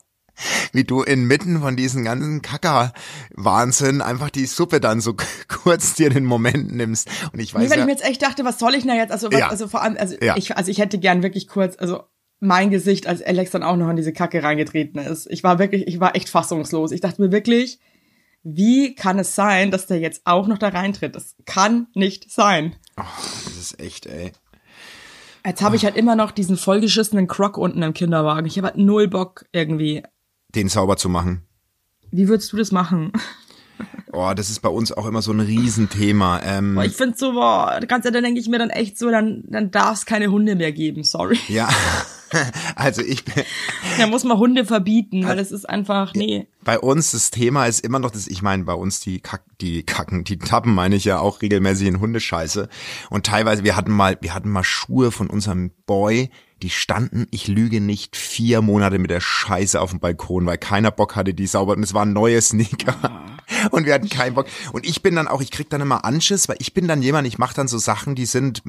wie 0.73 0.83
du 0.85 1.03
inmitten 1.03 1.61
von 1.61 1.77
diesen 1.77 2.05
ganzen 2.05 2.43
Kacker-Wahnsinn 2.43 4.03
einfach 4.03 4.31
die 4.31 4.47
Suppe 4.47 4.81
dann 4.81 5.01
so 5.01 5.15
kurz 5.49 5.95
dir 5.95 6.11
den 6.11 6.25
Moment 6.25 6.73
nimmst. 6.75 7.09
Und 7.33 7.39
ich 7.39 7.55
Nee, 7.55 7.61
weiß 7.61 7.71
weil 7.71 7.79
ja, 7.79 7.83
ich 7.85 7.87
mir 7.87 7.93
jetzt 7.93 8.05
echt 8.05 8.23
dachte, 8.23 8.45
was 8.45 8.59
soll 8.59 8.75
ich 8.75 8.81
denn 8.83 8.91
da 8.91 8.97
jetzt? 8.97 9.13
Also, 9.13 9.31
was, 9.33 9.39
Ja. 9.39 9.49
also 9.49 9.69
vor 9.69 9.83
allem, 9.83 9.97
also 9.97 10.17
Ja. 10.21 10.37
ich, 10.37 10.57
also 10.57 10.71
ich 10.71 10.79
hätte 10.79 10.99
gern 10.99 11.23
wirklich 11.23 11.47
kurz, 11.49 11.77
also 11.79 12.03
mein 12.41 12.71
Gesicht, 12.71 13.07
als 13.07 13.23
Alex 13.23 13.51
dann 13.51 13.63
auch 13.63 13.77
noch 13.77 13.89
in 13.89 13.97
diese 13.97 14.13
Kacke 14.13 14.43
reingetreten 14.43 15.01
ist. 15.01 15.27
Ich 15.31 15.43
war 15.43 15.59
wirklich, 15.59 15.87
ich 15.87 16.01
war 16.01 16.15
echt 16.15 16.29
fassungslos. 16.29 16.93
Ich 16.93 17.01
dachte 17.01 17.23
mir 17.23 17.33
wirklich, 17.33 17.79
wie 18.43 18.95
kann 18.95 19.19
es 19.19 19.35
sein, 19.35 19.71
dass 19.71 19.87
der 19.87 19.99
jetzt 19.99 20.23
auch 20.25 20.47
noch 20.47 20.59
da 20.59 20.69
reintritt? 20.69 21.17
Das 21.17 21.35
kann 21.47 21.89
nicht 21.95 22.31
sein. 22.31 22.77
das 22.97 23.57
ist 23.57 23.81
echt, 23.81 24.07
ey. 24.07 24.33
Jetzt 25.45 25.63
habe 25.63 25.77
ich 25.77 25.85
halt 25.85 25.97
immer 25.97 26.17
noch 26.17 26.33
diesen 26.33 26.57
vollgeschissenen 26.57 27.29
Croc 27.29 27.57
unten 27.57 27.83
im 27.83 27.95
Kinderwagen. 27.95 28.47
Ich 28.47 28.57
habe 28.57 28.69
halt 28.69 28.79
null 28.79 29.09
Bock 29.09 29.47
irgendwie. 29.53 30.03
Den 30.55 30.69
sauber 30.69 30.97
zu 30.97 31.09
machen. 31.09 31.47
Wie 32.11 32.29
würdest 32.29 32.53
du 32.53 32.57
das 32.57 32.73
machen? 32.73 33.13
Oh, 34.13 34.33
das 34.35 34.49
ist 34.49 34.61
bei 34.61 34.69
uns 34.69 34.93
auch 34.93 35.07
immer 35.07 35.21
so 35.21 35.33
ein 35.33 35.41
Riesenthema. 35.41 36.41
Ähm, 36.43 36.75
Boah, 36.75 36.85
ich 36.85 36.95
finde 36.95 37.17
so, 37.19 37.33
boah, 37.33 37.79
ganz 37.87 38.05
ehrlich, 38.05 38.17
dann 38.17 38.25
denke 38.25 38.41
ich 38.41 38.49
mir 38.49 38.59
dann 38.59 38.71
echt 38.71 38.99
so, 38.99 39.11
dann, 39.11 39.45
dann 39.47 39.71
darf 39.71 39.99
es 39.99 40.07
keine 40.07 40.29
Hunde 40.29 40.57
mehr 40.57 40.73
geben, 40.73 41.05
sorry. 41.05 41.39
ja, 41.49 41.69
also 42.77 43.03
ich 43.03 43.25
bin, 43.25 43.45
Da 43.99 44.07
muss 44.07 44.25
man 44.25 44.39
Hunde 44.39 44.65
verbieten, 44.65 45.27
weil 45.27 45.37
das 45.37 45.53
ist 45.53 45.69
einfach, 45.69 46.15
nee. 46.15 46.47
bei 46.65 46.79
uns 46.79 47.11
das 47.13 47.31
Thema 47.31 47.67
ist 47.67 47.85
immer 47.85 47.99
noch 47.99 48.11
das, 48.11 48.27
ich 48.27 48.43
meine, 48.43 48.65
bei 48.65 48.75
uns 48.75 49.01
die 49.01 49.21
Kack, 49.21 49.43
die 49.61 49.83
Kacken, 49.83 50.25
die 50.25 50.39
Tappen 50.39 50.75
meine 50.75 50.97
ich 50.97 51.05
ja 51.05 51.19
auch 51.19 51.43
regelmäßig 51.43 51.89
in 51.89 52.01
Hundescheiße. 52.01 52.69
Und 53.11 53.27
teilweise, 53.27 53.65
wir 53.65 53.77
hatten 53.77 53.93
mal, 53.93 54.17
wir 54.21 54.35
hatten 54.35 54.51
mal 54.51 54.65
Schuhe 54.65 55.11
von 55.11 55.29
unserem 55.29 55.73
Boy, 55.87 56.31
die 56.63 56.71
standen, 56.71 57.27
ich 57.31 57.49
lüge 57.49 57.81
nicht, 57.81 58.17
vier 58.17 58.63
Monate 58.63 58.99
mit 58.99 59.11
der 59.11 59.21
Scheiße 59.21 59.81
auf 59.81 59.91
dem 59.91 60.01
Balkon, 60.01 60.47
weil 60.47 60.59
keiner 60.59 60.91
Bock 60.91 61.15
hatte, 61.15 61.35
die 61.35 61.47
sauber, 61.47 61.75
und 61.75 61.83
es 61.83 61.93
waren 61.93 62.13
neue 62.13 62.41
Sneaker. 62.41 63.27
Und 63.71 63.87
wir 63.87 63.95
hatten 63.95 64.09
keinen 64.09 64.35
Bock. 64.35 64.47
Und 64.73 64.87
ich 64.87 65.03
bin 65.03 65.15
dann 65.15 65.29
auch, 65.29 65.41
ich 65.41 65.51
krieg 65.51 65.71
dann 65.71 65.81
immer 65.81 66.05
Anschiss, 66.05 66.49
weil 66.49 66.57
ich 66.59 66.75
bin 66.75 66.89
dann 66.89 67.03
jemand, 67.03 67.29
ich 67.29 67.39
mache 67.39 67.55
dann 67.55 67.69
so 67.69 67.79
Sachen, 67.79 68.15
die 68.15 68.27
sind 68.27 68.63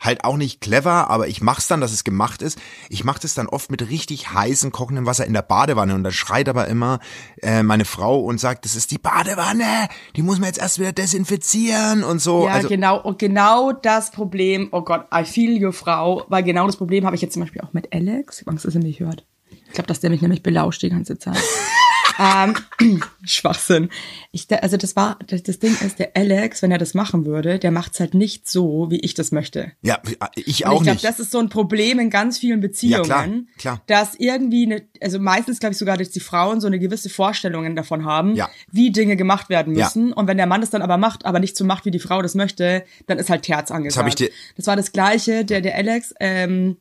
halt 0.00 0.24
auch 0.24 0.36
nicht 0.36 0.60
clever, 0.60 1.10
aber 1.10 1.28
ich 1.28 1.40
mach's 1.40 1.66
dann, 1.66 1.80
dass 1.80 1.92
es 1.92 2.04
gemacht 2.04 2.42
ist. 2.42 2.58
Ich 2.88 3.04
mache 3.04 3.20
das 3.20 3.34
dann 3.34 3.48
oft 3.48 3.70
mit 3.70 3.88
richtig 3.88 4.32
heißem, 4.32 4.70
kochendem 4.70 5.06
Wasser 5.06 5.26
in 5.26 5.32
der 5.32 5.42
Badewanne 5.42 5.94
und 5.94 6.04
da 6.04 6.10
schreit 6.10 6.48
aber 6.48 6.68
immer 6.68 7.00
äh, 7.42 7.62
meine 7.62 7.84
Frau 7.84 8.20
und 8.20 8.38
sagt, 8.38 8.64
das 8.64 8.76
ist 8.76 8.90
die 8.90 8.98
Badewanne, 8.98 9.88
die 10.16 10.22
muss 10.22 10.38
man 10.38 10.46
jetzt 10.46 10.58
erst 10.58 10.78
wieder 10.78 10.92
desinfizieren 10.92 12.04
und 12.04 12.20
so. 12.20 12.46
Ja, 12.46 12.52
also, 12.52 12.68
genau, 12.68 13.00
und 13.00 13.18
genau 13.18 13.72
das 13.72 14.10
Problem, 14.10 14.68
oh 14.72 14.82
Gott, 14.82 15.06
I 15.14 15.24
feel 15.24 15.56
you, 15.56 15.72
Frau, 15.72 16.24
weil 16.28 16.42
genau 16.42 16.66
das 16.66 16.76
Problem 16.76 17.04
habe 17.04 17.16
ich 17.16 17.22
jetzt 17.22 17.34
zum 17.34 17.42
Beispiel 17.42 17.62
auch 17.62 17.72
mit 17.72 17.92
Alex. 17.92 18.40
Ich 18.40 18.46
hab 18.46 18.52
Angst, 18.52 18.64
dass 18.64 18.74
er 18.74 18.82
mich 18.82 19.00
hört. 19.00 19.24
Ich 19.50 19.74
glaube, 19.74 19.88
dass 19.88 20.00
der 20.00 20.10
mich 20.10 20.22
nämlich 20.22 20.42
belauscht 20.42 20.82
die 20.82 20.90
ganze 20.90 21.18
Zeit. 21.18 21.36
ähm, 22.18 22.54
Schwachsinn. 23.24 23.90
Ich, 24.32 24.46
also 24.62 24.76
das 24.76 24.96
war, 24.96 25.18
das, 25.26 25.42
das 25.42 25.58
Ding 25.58 25.76
ist, 25.84 25.98
der 25.98 26.10
Alex, 26.16 26.62
wenn 26.62 26.70
er 26.70 26.78
das 26.78 26.94
machen 26.94 27.24
würde, 27.26 27.58
der 27.58 27.70
macht's 27.70 28.00
halt 28.00 28.14
nicht 28.14 28.48
so, 28.48 28.86
wie 28.90 29.00
ich 29.00 29.14
das 29.14 29.32
möchte. 29.32 29.72
ja, 29.82 29.98
ich 30.34 30.64
Und 30.64 30.70
auch 30.70 30.76
ich 30.80 30.82
glaube, 30.82 30.90
nicht. 30.90 31.04
das 31.04 31.20
ist 31.20 31.30
so 31.30 31.38
ein 31.38 31.48
Problem 31.48 31.98
in 31.98 32.10
ganz 32.10 32.38
vielen 32.38 32.60
Beziehungen, 32.60 33.04
klar, 33.04 33.28
klar. 33.58 33.82
dass 33.86 34.14
irgendwie 34.16 34.66
eine, 34.66 34.82
also 35.00 35.18
meistens 35.18 35.60
glaube 35.60 35.72
ich 35.72 35.78
sogar, 35.78 35.96
dass 35.96 36.10
die 36.10 36.20
Frauen 36.20 36.60
so 36.60 36.66
eine 36.66 36.78
gewisse 36.78 37.08
Vorstellungen 37.10 37.76
davon 37.76 38.04
haben, 38.04 38.34
Ja. 38.34 38.48
wie 38.70 38.90
Dinge 38.90 39.16
gemacht 39.16 39.48
werden 39.48 39.74
Ja. 39.76 39.84
müssen. 39.84 40.12
Und 40.12 40.26
wenn 40.26 40.36
der 40.36 40.46
Mann 40.46 40.60
das 40.60 40.70
dann 40.70 40.82
aber 40.82 40.96
macht, 40.96 41.24
aber 41.26 41.38
nicht 41.40 41.56
so 41.56 41.64
macht, 41.64 41.84
wie 41.84 41.90
die 41.90 41.98
Frau 41.98 42.22
das 42.22 42.34
möchte, 42.34 42.84
dann 43.06 43.18
ist 43.18 43.30
halt 43.30 43.42
Terz 43.42 43.70
angesagt. 43.70 44.00
hab 44.02 44.08
ich 44.08 44.14
dir- 44.14 44.30
das 44.56 44.66
war 44.66 44.76
das 44.76 44.92
Gleiche. 44.92 45.44
Der, 45.44 45.60
der 45.60 45.74
Alex 45.76 46.14
ähm, 46.20 46.76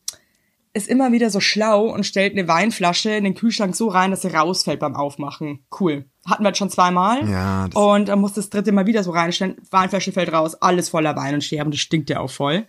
ist 0.78 0.88
immer 0.88 1.12
wieder 1.12 1.30
so 1.30 1.40
schlau 1.40 1.86
und 1.88 2.06
stellt 2.06 2.34
eine 2.34 2.48
Weinflasche 2.48 3.12
in 3.12 3.24
den 3.24 3.36
Kühlschrank 3.36 3.76
so 3.76 3.88
rein, 3.88 4.12
dass 4.12 4.22
sie 4.22 4.34
rausfällt 4.34 4.80
beim 4.80 4.96
Aufmachen. 4.96 5.66
Cool. 5.78 6.06
Hatten 6.26 6.44
wir 6.44 6.50
jetzt 6.50 6.58
schon 6.58 6.70
zweimal. 6.70 7.28
Ja, 7.30 7.68
und 7.74 8.10
dann 8.10 8.22
muss 8.22 8.34
das 8.34 8.50
dritte 8.50 8.72
Mal 8.72 8.86
wieder 8.86 9.04
so 9.04 9.12
reinstellen. 9.12 9.58
Weinflasche 9.72 10.12
fällt 10.12 10.32
raus, 10.32 10.56
alles 10.56 10.90
voller 10.90 11.16
Wein 11.16 11.34
und 11.34 11.44
Sterben. 11.44 11.72
Das 11.72 11.80
stinkt 11.80 12.10
ja 12.10 12.20
auch 12.20 12.30
voll. 12.30 12.66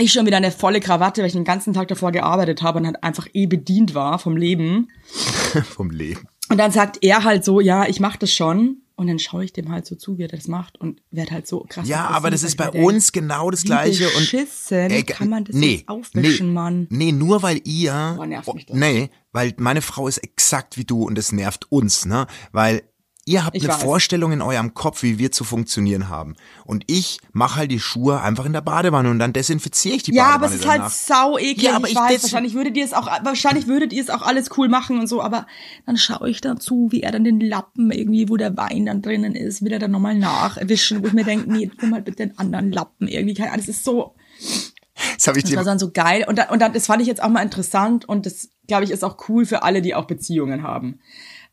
Ich 0.00 0.12
schon 0.12 0.26
wieder 0.26 0.36
eine 0.36 0.52
volle 0.52 0.80
Krawatte, 0.80 1.20
weil 1.20 1.28
ich 1.28 1.32
den 1.32 1.44
ganzen 1.44 1.72
Tag 1.72 1.88
davor 1.88 2.12
gearbeitet 2.12 2.62
habe 2.62 2.78
und 2.78 2.86
halt 2.86 3.02
einfach 3.02 3.26
eh 3.32 3.46
bedient 3.46 3.94
war 3.94 4.18
vom 4.18 4.36
Leben. 4.36 4.88
vom 5.64 5.90
Leben. 5.90 6.28
Und 6.50 6.58
dann 6.58 6.70
sagt 6.70 6.98
er 7.02 7.24
halt 7.24 7.44
so, 7.44 7.60
ja, 7.60 7.86
ich 7.86 8.00
mach 8.00 8.16
das 8.16 8.32
schon. 8.32 8.82
Und 8.98 9.06
dann 9.06 9.20
schaue 9.20 9.44
ich 9.44 9.52
dem 9.52 9.70
halt 9.70 9.86
so 9.86 9.94
zu, 9.94 10.18
wie 10.18 10.22
er 10.22 10.28
das 10.28 10.48
macht 10.48 10.80
und 10.80 11.00
werd 11.12 11.30
halt 11.30 11.46
so 11.46 11.64
krass. 11.68 11.86
Ja, 11.86 12.08
aber 12.08 12.32
das 12.32 12.42
ist 12.42 12.56
bei 12.56 12.68
uns 12.68 13.12
genau 13.12 13.48
das 13.48 13.62
Gleiche. 13.62 14.08
und 14.08 14.16
beschissen 14.16 14.90
Ey, 14.90 15.04
kann 15.04 15.28
man 15.28 15.44
das 15.44 15.54
nee, 15.54 15.76
jetzt 15.76 15.88
aufwischen, 15.88 16.48
nee, 16.48 16.52
Mann. 16.52 16.86
Nee, 16.90 17.12
nur 17.12 17.44
weil 17.44 17.60
ihr. 17.62 18.14
Boah, 18.16 18.26
nervt 18.26 18.52
mich 18.52 18.66
das. 18.66 18.76
Nee, 18.76 19.10
weil 19.30 19.54
meine 19.58 19.82
Frau 19.82 20.08
ist 20.08 20.18
exakt 20.18 20.76
wie 20.78 20.84
du 20.84 21.04
und 21.04 21.16
es 21.16 21.30
nervt 21.30 21.70
uns, 21.70 22.06
ne? 22.06 22.26
Weil 22.50 22.82
ihr 23.28 23.44
habt 23.44 23.56
Ich 23.56 23.62
eine 23.64 23.74
weiß. 23.74 23.82
Vorstellung 23.82 24.32
in 24.32 24.42
eurem 24.42 24.74
Kopf, 24.74 25.02
wie 25.02 25.18
wir 25.18 25.30
zu 25.30 25.44
funktionieren 25.44 26.08
haben. 26.08 26.34
Und 26.64 26.84
ich 26.86 27.18
mache 27.32 27.56
halt 27.56 27.70
die 27.70 27.78
Schuhe 27.80 28.20
einfach 28.20 28.44
in 28.46 28.52
der 28.52 28.60
Badewanne 28.62 29.10
und 29.10 29.18
dann 29.18 29.32
desinfiziere 29.32 29.94
ich 29.96 30.02
die 30.02 30.14
Ja, 30.14 30.24
Badewanne 30.24 30.44
aber 30.46 30.54
es 30.54 30.60
ist 30.60 30.66
halt 30.66 30.78
danach. 30.78 30.90
sau 30.90 31.38
eklig. 31.38 31.62
Ja, 31.62 31.76
aber 31.76 31.86
ich 31.86 31.92
ich 31.92 31.98
weiß, 31.98 32.22
wahrscheinlich 32.22 32.54
würdet 32.54 32.76
ihr 32.76 32.84
es 32.84 32.92
auch, 32.92 33.06
wahrscheinlich 33.24 33.66
würdet 33.66 33.92
ihr 33.92 34.02
es 34.02 34.10
auch 34.10 34.22
alles 34.22 34.50
cool 34.56 34.68
machen 34.68 34.98
und 34.98 35.06
so, 35.06 35.20
aber 35.22 35.46
dann 35.86 35.96
schaue 35.96 36.30
ich 36.30 36.40
dazu, 36.40 36.88
wie 36.90 37.02
er 37.02 37.12
dann 37.12 37.24
den 37.24 37.40
Lappen 37.40 37.90
irgendwie, 37.90 38.28
wo 38.28 38.36
der 38.36 38.56
Wein 38.56 38.86
dann 38.86 39.02
drinnen 39.02 39.34
ist, 39.34 39.62
will 39.62 39.72
er 39.72 39.78
dann 39.78 39.90
nochmal 39.90 40.14
nachwischen, 40.16 41.02
wo 41.02 41.06
ich 41.08 41.12
mir 41.12 41.24
denke, 41.24 41.50
nee, 41.52 41.70
nimm 41.80 41.90
mal 41.90 42.02
bitte 42.02 42.26
den 42.26 42.38
anderen 42.38 42.72
Lappen 42.72 43.08
irgendwie. 43.08 43.34
Keine 43.34 43.50
Ahnung, 43.52 43.64
Das 43.66 43.74
ist 43.76 43.84
so, 43.84 44.14
Das 45.16 45.26
habe 45.26 45.38
ich 45.38 45.44
das 45.44 45.50
dir 45.50 45.56
war 45.56 45.64
dann 45.64 45.78
so 45.78 45.90
geil. 45.90 46.24
Und 46.28 46.38
dann, 46.38 46.48
und 46.50 46.60
dann, 46.60 46.72
das 46.72 46.86
fand 46.86 47.02
ich 47.02 47.08
jetzt 47.08 47.22
auch 47.22 47.28
mal 47.28 47.42
interessant 47.42 48.08
und 48.08 48.26
das, 48.26 48.48
glaube 48.66 48.84
ich, 48.84 48.90
ist 48.90 49.04
auch 49.04 49.16
cool 49.28 49.44
für 49.46 49.62
alle, 49.62 49.82
die 49.82 49.94
auch 49.94 50.06
Beziehungen 50.06 50.62
haben. 50.62 51.00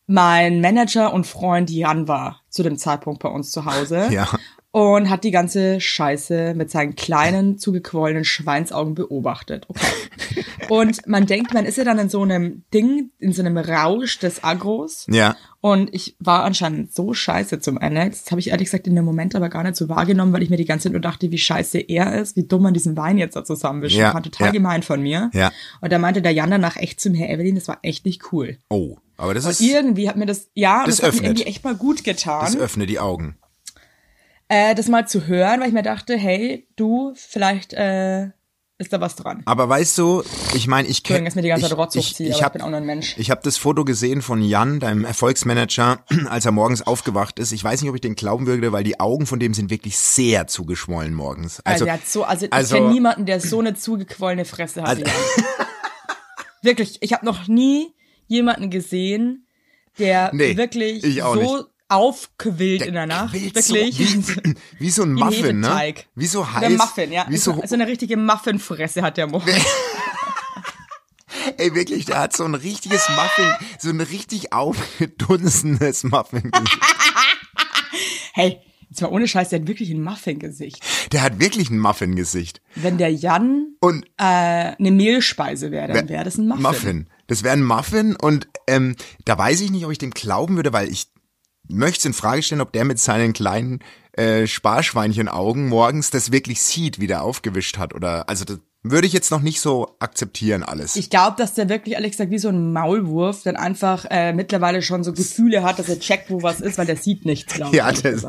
Mein 0.07 0.61
Manager 0.61 1.13
und 1.13 1.25
Freund 1.25 1.69
Jan 1.69 2.07
war 2.07 2.41
zu 2.49 2.63
dem 2.63 2.77
Zeitpunkt 2.77 3.21
bei 3.21 3.29
uns 3.29 3.51
zu 3.51 3.65
Hause. 3.65 4.07
Ja. 4.11 4.27
Und 4.71 5.09
hat 5.09 5.23
die 5.23 5.31
ganze 5.31 5.79
Scheiße 5.79 6.53
mit 6.53 6.69
seinen 6.69 6.95
kleinen, 6.95 7.57
zugequollenen 7.57 8.25
Schweinsaugen 8.25 8.93
beobachtet. 8.93 9.65
Okay. 9.69 9.85
Und 10.69 11.07
man 11.07 11.25
denkt, 11.25 11.53
man 11.53 11.65
ist 11.65 11.77
ja 11.77 11.83
dann 11.83 11.99
in 11.99 12.09
so 12.09 12.21
einem 12.21 12.63
Ding, 12.73 13.11
in 13.19 13.33
so 13.33 13.41
einem 13.41 13.57
Rausch 13.57 14.19
des 14.19 14.43
Agros. 14.43 15.05
Ja. 15.09 15.35
Und 15.61 15.93
ich 15.93 16.15
war 16.19 16.43
anscheinend 16.43 16.93
so 16.93 17.13
scheiße 17.13 17.59
zum 17.59 17.77
Alex. 17.77 18.23
Das 18.23 18.31
habe 18.31 18.39
ich 18.39 18.49
ehrlich 18.49 18.65
gesagt 18.65 18.87
in 18.87 18.95
dem 18.95 19.05
Moment 19.05 19.35
aber 19.35 19.49
gar 19.49 19.63
nicht 19.63 19.75
so 19.75 19.89
wahrgenommen, 19.89 20.33
weil 20.33 20.43
ich 20.43 20.49
mir 20.49 20.57
die 20.57 20.65
ganze 20.65 20.83
Zeit 20.83 20.91
nur 20.91 21.01
dachte, 21.01 21.31
wie 21.31 21.37
scheiße 21.37 21.79
er 21.79 22.19
ist, 22.19 22.35
wie 22.35 22.43
dumm 22.47 22.63
man 22.63 22.73
diesen 22.73 22.97
Wein 22.97 23.17
jetzt 23.17 23.35
da 23.35 23.43
zusammenwischen 23.43 23.99
Ja, 23.99 24.11
kann. 24.11 24.23
Total 24.23 24.47
ja. 24.47 24.53
gemein 24.53 24.83
von 24.83 25.01
mir. 25.01 25.29
Ja. 25.33 25.51
Und 25.81 25.91
da 25.91 25.97
meinte 25.97 26.21
der 26.21 26.33
Jan 26.33 26.51
danach 26.51 26.77
echt 26.77 27.01
zum 27.01 27.13
Herr 27.13 27.29
Evelyn, 27.29 27.55
das 27.55 27.67
war 27.67 27.79
echt 27.81 28.05
nicht 28.05 28.31
cool. 28.31 28.57
Oh, 28.69 28.97
aber 29.17 29.33
das 29.33 29.45
ist 29.45 29.61
Und 29.61 29.67
irgendwie 29.67 30.09
hat 30.09 30.15
mir 30.17 30.25
das, 30.25 30.49
ja, 30.53 30.85
Das 30.85 30.97
das, 30.97 31.07
hat 31.07 31.15
mir 31.21 31.27
irgendwie 31.27 31.45
echt 31.45 31.63
mal 31.63 31.75
gut 31.75 32.03
getan 32.03 32.41
das 32.45 32.57
öffne 32.57 32.85
die 32.85 32.99
Augen. 32.99 33.37
äh, 34.47 34.75
das 34.75 34.87
mal 34.87 35.07
zu 35.07 35.27
hören, 35.27 35.59
weil 35.61 35.67
ich 35.69 35.73
mir 35.73 35.83
dachte, 35.83 36.15
hey, 36.17 36.67
du, 36.75 37.13
vielleicht 37.15 37.73
äh, 37.73 38.27
ist 38.77 38.91
da 38.91 38.99
was 38.99 39.15
dran. 39.15 39.41
Aber 39.45 39.69
weißt 39.69 39.97
du, 39.97 40.21
ich 40.53 40.67
meine, 40.67 40.87
ich 40.89 41.03
kenne 41.03 41.23
dass 41.23 41.35
mir 41.35 41.41
die 41.43 41.47
ganze 41.47 41.65
ich, 41.65 41.71
ich, 41.71 42.19
ich, 42.19 42.27
aber 42.27 42.29
ich 42.29 42.43
hab, 42.43 42.53
bin 42.53 42.61
auch 42.61 42.67
nur 42.67 42.77
ein 42.77 42.85
Mensch. 42.85 43.15
Ich 43.17 43.31
habe 43.31 43.39
das 43.41 43.55
Foto 43.57 43.85
gesehen 43.85 44.21
von 44.21 44.41
Jan, 44.41 44.81
deinem 44.81 45.05
Erfolgsmanager, 45.05 45.99
als 46.29 46.45
er 46.45 46.51
morgens 46.51 46.81
aufgewacht 46.81 47.39
ist. 47.39 47.53
Ich 47.53 47.63
weiß 47.63 47.81
nicht, 47.81 47.89
ob 47.89 47.95
ich 47.95 48.01
den 48.01 48.15
glauben 48.15 48.47
würde, 48.47 48.73
weil 48.73 48.83
die 48.83 48.99
Augen 48.99 49.27
von 49.27 49.39
dem 49.39 49.53
sind 49.53 49.69
wirklich 49.69 49.97
sehr 49.97 50.47
zugeschwollen 50.47 51.13
morgens. 51.13 51.61
Also, 51.61 51.71
Also, 51.71 51.85
der 51.85 51.93
hat 51.93 52.05
so, 52.05 52.23
also, 52.25 52.47
also- 52.49 52.75
ich 52.75 52.81
kenne 52.81 52.93
niemanden, 52.93 53.25
der 53.25 53.39
so 53.39 53.59
eine 53.61 53.75
zugequollene 53.75 54.43
Fresse 54.43 54.81
hat. 54.83 54.89
Also- 54.89 55.03
wirklich, 56.61 56.97
ich 57.01 57.13
habe 57.13 57.25
noch 57.25 57.47
nie 57.47 57.93
jemanden 58.27 58.69
gesehen, 58.69 59.47
der 59.97 60.31
Nee, 60.33 60.57
wirklich 60.57 61.03
so 61.21 61.65
aufquillt 61.87 62.81
in 62.81 62.93
der 62.93 63.05
Nacht. 63.05 63.33
Wirklich. 63.33 63.65
So, 63.65 63.75
wie, 63.75 64.55
wie 64.79 64.89
so 64.89 65.03
ein 65.03 65.13
Muffin, 65.13 65.59
ne? 65.59 65.93
Wie 66.15 66.25
so 66.25 66.51
heiß. 66.51 66.61
Der 66.61 66.69
Muffin, 66.71 67.11
ja. 67.11 67.25
Wie 67.29 67.37
so, 67.37 67.61
so 67.65 67.75
eine 67.75 67.87
richtige 67.87 68.17
Muffinfresse 68.17 69.01
hat 69.01 69.17
der 69.17 69.27
Morgen. 69.27 69.49
ey, 71.57 71.73
wirklich, 71.75 72.05
der 72.05 72.19
hat 72.19 72.35
so 72.35 72.43
ein 72.43 72.55
richtiges 72.55 73.07
Muffin, 73.09 73.53
so 73.79 73.89
ein 73.89 74.01
richtig 74.01 74.53
aufgedunsenes 74.53 76.03
Muffin. 76.03 76.51
Hey, 78.37 78.59
jetzt 78.89 78.99
mal 79.01 79.07
ohne 79.07 79.29
Scheiß, 79.29 79.47
der 79.47 79.61
hat 79.61 79.67
wirklich 79.69 79.89
ein 79.91 80.03
Muffin-Gesicht. 80.03 80.83
Der 81.13 81.21
hat 81.21 81.39
wirklich 81.39 81.69
ein 81.69 81.79
Muffin-Gesicht. 81.79 82.59
Wenn 82.75 82.97
der 82.97 83.13
Jan 83.13 83.77
Und 83.79 84.05
äh, 84.17 84.75
eine 84.77 84.91
Mehlspeise 84.91 85.71
wäre, 85.71 85.93
dann 85.93 86.09
wäre 86.09 86.25
das 86.25 86.37
ein 86.37 86.49
Muffin. 86.49 86.61
Muffin. 86.61 87.09
Das 87.27 87.43
wäre 87.43 87.53
ein 87.53 87.63
Muffin 87.63 88.15
und 88.15 88.47
ähm, 88.67 88.95
da 89.25 89.37
weiß 89.37 89.61
ich 89.61 89.71
nicht, 89.71 89.85
ob 89.85 89.91
ich 89.91 89.97
dem 89.97 90.11
glauben 90.11 90.55
würde, 90.55 90.73
weil 90.73 90.91
ich 90.91 91.07
möchte 91.67 91.99
es 91.99 92.05
in 92.05 92.13
Frage 92.13 92.43
stellen, 92.43 92.61
ob 92.61 92.71
der 92.71 92.85
mit 92.85 92.99
seinen 92.99 93.33
kleinen 93.33 93.79
äh, 94.13 94.47
Sparschweinchenaugen 94.47 95.67
morgens 95.67 96.11
das 96.11 96.31
wirklich 96.31 96.61
sieht, 96.61 96.99
wie 96.99 97.07
der 97.07 97.23
aufgewischt 97.23 97.77
hat 97.77 97.93
oder 97.93 98.29
also 98.29 98.45
das 98.45 98.59
würde 98.91 99.07
ich 99.07 99.13
jetzt 99.13 99.31
noch 99.31 99.41
nicht 99.41 99.61
so 99.61 99.95
akzeptieren 99.99 100.63
alles. 100.63 100.95
Ich 100.95 101.09
glaube, 101.09 101.35
dass 101.37 101.53
der 101.53 101.69
wirklich, 101.69 101.95
ehrlich 101.95 102.11
gesagt, 102.11 102.31
wie 102.31 102.37
so 102.39 102.49
ein 102.49 102.71
Maulwurf 102.73 103.43
dann 103.43 103.55
einfach 103.55 104.05
äh, 104.09 104.31
mittlerweile 104.33 104.81
schon 104.81 105.03
so 105.03 105.11
Gefühle 105.13 105.63
hat, 105.63 105.79
dass 105.79 105.89
er 105.89 105.99
checkt, 105.99 106.29
wo 106.29 106.43
was 106.43 106.61
ist, 106.61 106.77
weil 106.77 106.85
der 106.85 106.97
sieht 106.97 107.25
nichts, 107.25 107.53
glaube 107.53 107.71
ich. 107.71 107.77
ja, 107.77 107.91
das, 107.91 108.25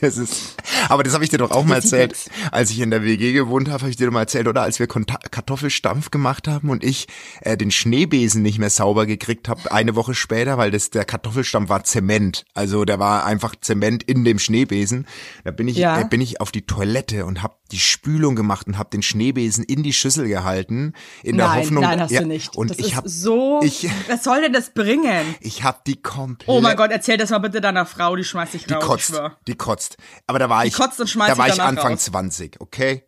das 0.00 0.16
ist. 0.16 0.56
Aber 0.88 1.02
das 1.02 1.14
habe 1.14 1.24
ich 1.24 1.30
dir 1.30 1.38
doch 1.38 1.50
auch 1.50 1.64
mal 1.64 1.74
Der 1.80 1.82
sieht 1.82 1.92
erzählt, 1.92 2.10
nix. 2.28 2.52
als 2.52 2.70
ich 2.70 2.80
in 2.80 2.90
der 2.90 3.02
WG 3.04 3.32
gewohnt 3.32 3.68
habe, 3.68 3.80
habe 3.80 3.90
ich 3.90 3.96
dir 3.96 4.06
doch 4.06 4.12
mal 4.12 4.20
erzählt, 4.20 4.46
oder 4.48 4.62
als 4.62 4.78
wir 4.78 4.86
Kartoffelstampf 4.86 6.10
gemacht 6.10 6.48
haben 6.48 6.70
und 6.70 6.84
ich 6.84 7.06
äh, 7.40 7.56
den 7.56 7.70
Schneebesen 7.70 8.42
nicht 8.42 8.58
mehr 8.58 8.70
sauber 8.70 9.06
gekriegt 9.06 9.48
habe, 9.48 9.70
eine 9.72 9.96
Woche 9.96 10.14
später, 10.14 10.58
weil 10.58 10.70
das 10.70 10.90
der 10.90 11.04
Kartoffelstampf 11.04 11.68
war 11.68 11.84
Zement, 11.84 12.44
also 12.54 12.84
der 12.84 12.98
war 12.98 13.24
einfach 13.24 13.54
Zement 13.60 14.02
in 14.02 14.24
dem 14.24 14.38
Schneebesen. 14.38 15.06
Da 15.44 15.50
bin 15.50 15.68
ich 15.68 15.76
Ja. 15.76 16.00
äh, 16.00 16.04
bin 16.04 16.20
ich 16.20 16.40
auf 16.40 16.52
die 16.52 16.62
Toilette 16.62 17.24
und 17.26 17.42
habe 17.42 17.54
die 17.72 17.78
Spülung 17.78 18.34
gemacht 18.34 18.66
und 18.66 18.78
habe 18.78 18.90
den 18.90 19.02
Schneebesen 19.02 19.64
in 19.64 19.79
die 19.82 19.92
Schüssel 19.92 20.28
gehalten 20.28 20.94
in 21.22 21.36
der 21.36 21.46
nein, 21.48 21.60
Hoffnung. 21.60 21.82
nein, 21.82 22.00
hast 22.00 22.10
ja, 22.10 22.20
du 22.20 22.26
nicht. 22.26 22.56
Und 22.56 22.70
das 22.70 22.78
ich 22.78 22.94
habe 22.96 23.08
so. 23.08 23.60
ich- 23.62 23.88
was 24.08 24.24
soll 24.24 24.42
denn 24.42 24.52
das 24.52 24.70
bringen? 24.70 25.34
ich 25.40 25.62
habe 25.62 25.78
die 25.86 26.00
komplett 26.00 26.48
Oh 26.48 26.60
mein 26.60 26.76
Gott, 26.76 26.90
erzähl 26.90 27.16
das 27.16 27.30
mal 27.30 27.38
bitte 27.38 27.60
deiner 27.60 27.86
Frau, 27.86 28.16
die 28.16 28.24
schmeißt 28.24 28.54
dich 28.54 28.64
Die 28.66 28.74
raus. 28.74 28.82
ich 28.82 28.88
kotzt, 28.88 29.22
die 29.46 29.54
kotzt. 29.54 29.96
Aber 30.26 30.38
da 30.38 30.48
war 30.48 30.64
ich, 30.64 30.74
kotzt 30.74 31.00
und 31.00 31.08
schmeißt 31.08 31.32
da 31.32 31.38
war 31.38 31.48
ich 31.48 31.60
Anfang 31.60 31.92
raus. 31.92 32.04
20, 32.04 32.60
okay? 32.60 33.04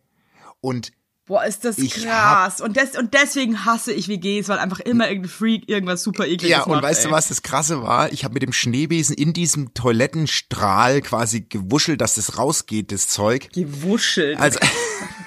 Und 0.61 0.91
Boah, 1.25 1.45
ist 1.45 1.63
das 1.63 1.77
Ich 1.77 2.03
krass. 2.03 2.59
Und, 2.59 2.75
des, 2.75 2.97
und 2.97 3.13
deswegen 3.13 3.63
hasse 3.63 3.93
ich 3.93 4.09
WGs, 4.09 4.49
weil 4.49 4.59
einfach 4.59 4.81
immer 4.81 5.07
irgendein 5.07 5.29
Freak 5.31 5.69
irgendwas 5.69 6.03
super 6.03 6.25
ekliges 6.25 6.49
Ja, 6.49 6.57
macht. 6.59 6.67
und 6.67 6.81
weißt 6.83 6.99
ey. 7.05 7.05
du, 7.07 7.11
was 7.15 7.29
das 7.29 7.41
Krasse 7.43 7.81
war? 7.81 8.11
Ich 8.11 8.25
habe 8.25 8.33
mit 8.33 8.43
dem 8.43 8.51
Schneebesen 8.51 9.15
in 9.15 9.31
diesem 9.31 9.73
Toilettenstrahl 9.73 11.01
quasi 11.01 11.39
gewuschelt, 11.41 12.01
dass 12.01 12.15
das 12.15 12.37
rausgeht, 12.37 12.91
das 12.91 13.07
Zeug. 13.07 13.49
Gewuschelt. 13.53 14.37
Also, 14.37 14.59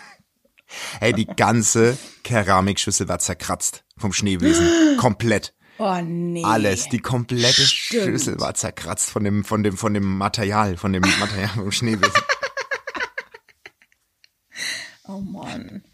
hey, 1.00 1.12
die 1.12 1.26
ganze 1.26 1.96
Keramikschüssel 2.22 3.08
war 3.08 3.18
zerkratzt 3.18 3.84
vom 3.98 4.12
Schneebesen. 4.12 4.96
Komplett. 4.98 5.54
oh 5.78 6.00
nee. 6.02 6.44
Alles, 6.44 6.88
die 6.88 6.98
komplette 6.98 7.62
Stimmt. 7.62 8.04
Schüssel 8.04 8.40
war 8.40 8.54
zerkratzt 8.54 9.10
von 9.10 9.24
dem, 9.24 9.44
von 9.44 9.62
dem, 9.62 9.76
von 9.76 9.94
dem 9.94 10.16
Material, 10.18 10.76
von 10.76 10.92
dem 10.92 11.02
Material 11.02 11.48
vom 11.48 11.72
Schneebesen. 11.72 12.22
Oh 15.08 15.20
Mann. 15.20 15.84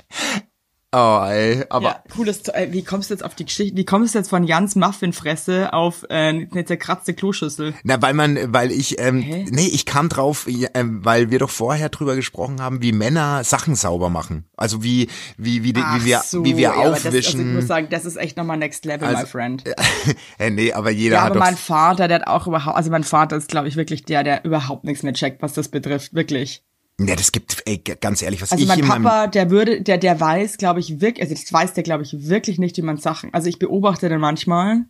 Oh, 0.95 1.25
ey, 1.27 1.65
aber 1.71 1.85
ja, 1.87 2.03
cooles, 2.15 2.47
äh, 2.49 2.69
wie 2.71 2.85
kommst 2.85 3.09
du 3.09 3.15
jetzt 3.15 3.25
auf 3.25 3.35
die 3.35 3.47
Geschichte, 3.47 3.75
wie 3.79 3.85
kommst 3.87 4.15
du 4.15 4.19
jetzt 4.19 4.29
von 4.29 4.45
Jans 4.45 4.77
Muffinfresse 4.77 5.73
auf 5.73 6.03
äh, 6.11 6.15
eine 6.15 6.65
zerkratzte 6.67 7.15
Kloschüssel? 7.15 7.73
Na, 7.83 8.03
weil 8.03 8.13
man, 8.13 8.53
weil 8.53 8.71
ich, 8.71 9.01
ähm, 9.01 9.23
Hä? 9.23 9.47
nee, 9.51 9.69
ich 9.69 9.87
kam 9.87 10.11
drauf, 10.11 10.47
ähm, 10.75 11.03
weil 11.03 11.31
wir 11.31 11.39
doch 11.39 11.49
vorher 11.49 11.89
drüber 11.89 12.15
gesprochen 12.15 12.61
haben, 12.61 12.83
wie 12.83 12.93
Männer 12.93 13.43
Sachen 13.43 13.75
sauber 13.75 14.11
machen. 14.11 14.45
Also 14.55 14.83
wie, 14.83 15.09
wie, 15.39 15.63
wie, 15.65 15.73
die, 15.73 15.81
wie 15.81 16.05
wir, 16.05 16.19
so, 16.27 16.45
wie 16.45 16.59
wir 16.59 16.75
aber 16.75 16.91
Das, 16.91 17.07
also 17.07 17.17
ich 17.17 17.27
aufwischen. 17.27 17.55
muss 17.55 17.67
sagen, 17.69 17.87
das 17.89 18.05
ist 18.05 18.17
echt 18.17 18.37
nochmal 18.37 18.59
next 18.59 18.85
level, 18.85 19.09
my 19.09 19.15
Also, 19.15 19.27
friend. 19.29 19.65
hey, 20.37 20.51
nee, 20.51 20.75
aber 20.75 20.91
jeder 20.91 21.17
Ja, 21.17 21.23
hat 21.23 21.31
aber 21.31 21.41
mein 21.41 21.57
Vater, 21.57 22.07
der 22.07 22.21
hat 22.21 22.27
auch 22.27 22.47
überhaupt, 22.47 22.77
also 22.77 22.91
mein 22.91 23.05
Vater 23.05 23.37
ist, 23.39 23.49
glaube 23.49 23.67
ich, 23.67 23.77
wirklich 23.77 24.05
der, 24.05 24.25
der 24.25 24.45
überhaupt 24.45 24.85
nichts 24.85 25.03
mehr 25.03 25.15
checkt, 25.15 25.41
was 25.41 25.55
das 25.55 25.69
betrifft, 25.71 26.13
wirklich. 26.13 26.63
Ja, 27.01 27.17
das 27.17 27.33
gibt, 27.33 27.63
ey, 27.67 27.79
ganz 27.79 28.23
ehrlich, 28.23 28.43
was 28.43 28.53
Also 28.53 28.63
ich 28.63 28.69
mein 28.69 29.03
Papa, 29.03 29.27
der 29.27 29.51
würde, 29.51 29.83
der, 29.83 29.99
der 29.99 30.21
weiß, 30.21 30.59
glaube 30.59 30.81
ich, 30.81 31.01
wirklich, 31.01 31.23
also 31.23 31.35
das 31.35 31.53
weiß 31.53 31.75
der, 31.75 31.83
glaube 31.83 32.03
ich, 32.03 32.29
wirklich 32.29 32.59
nicht, 32.59 32.77
wie 32.77 32.83
man 32.83 32.97
Sachen, 32.99 33.33
also 33.33 33.49
ich 33.49 33.59
beobachte 33.59 34.09
den 34.09 34.21
manchmal, 34.21 34.85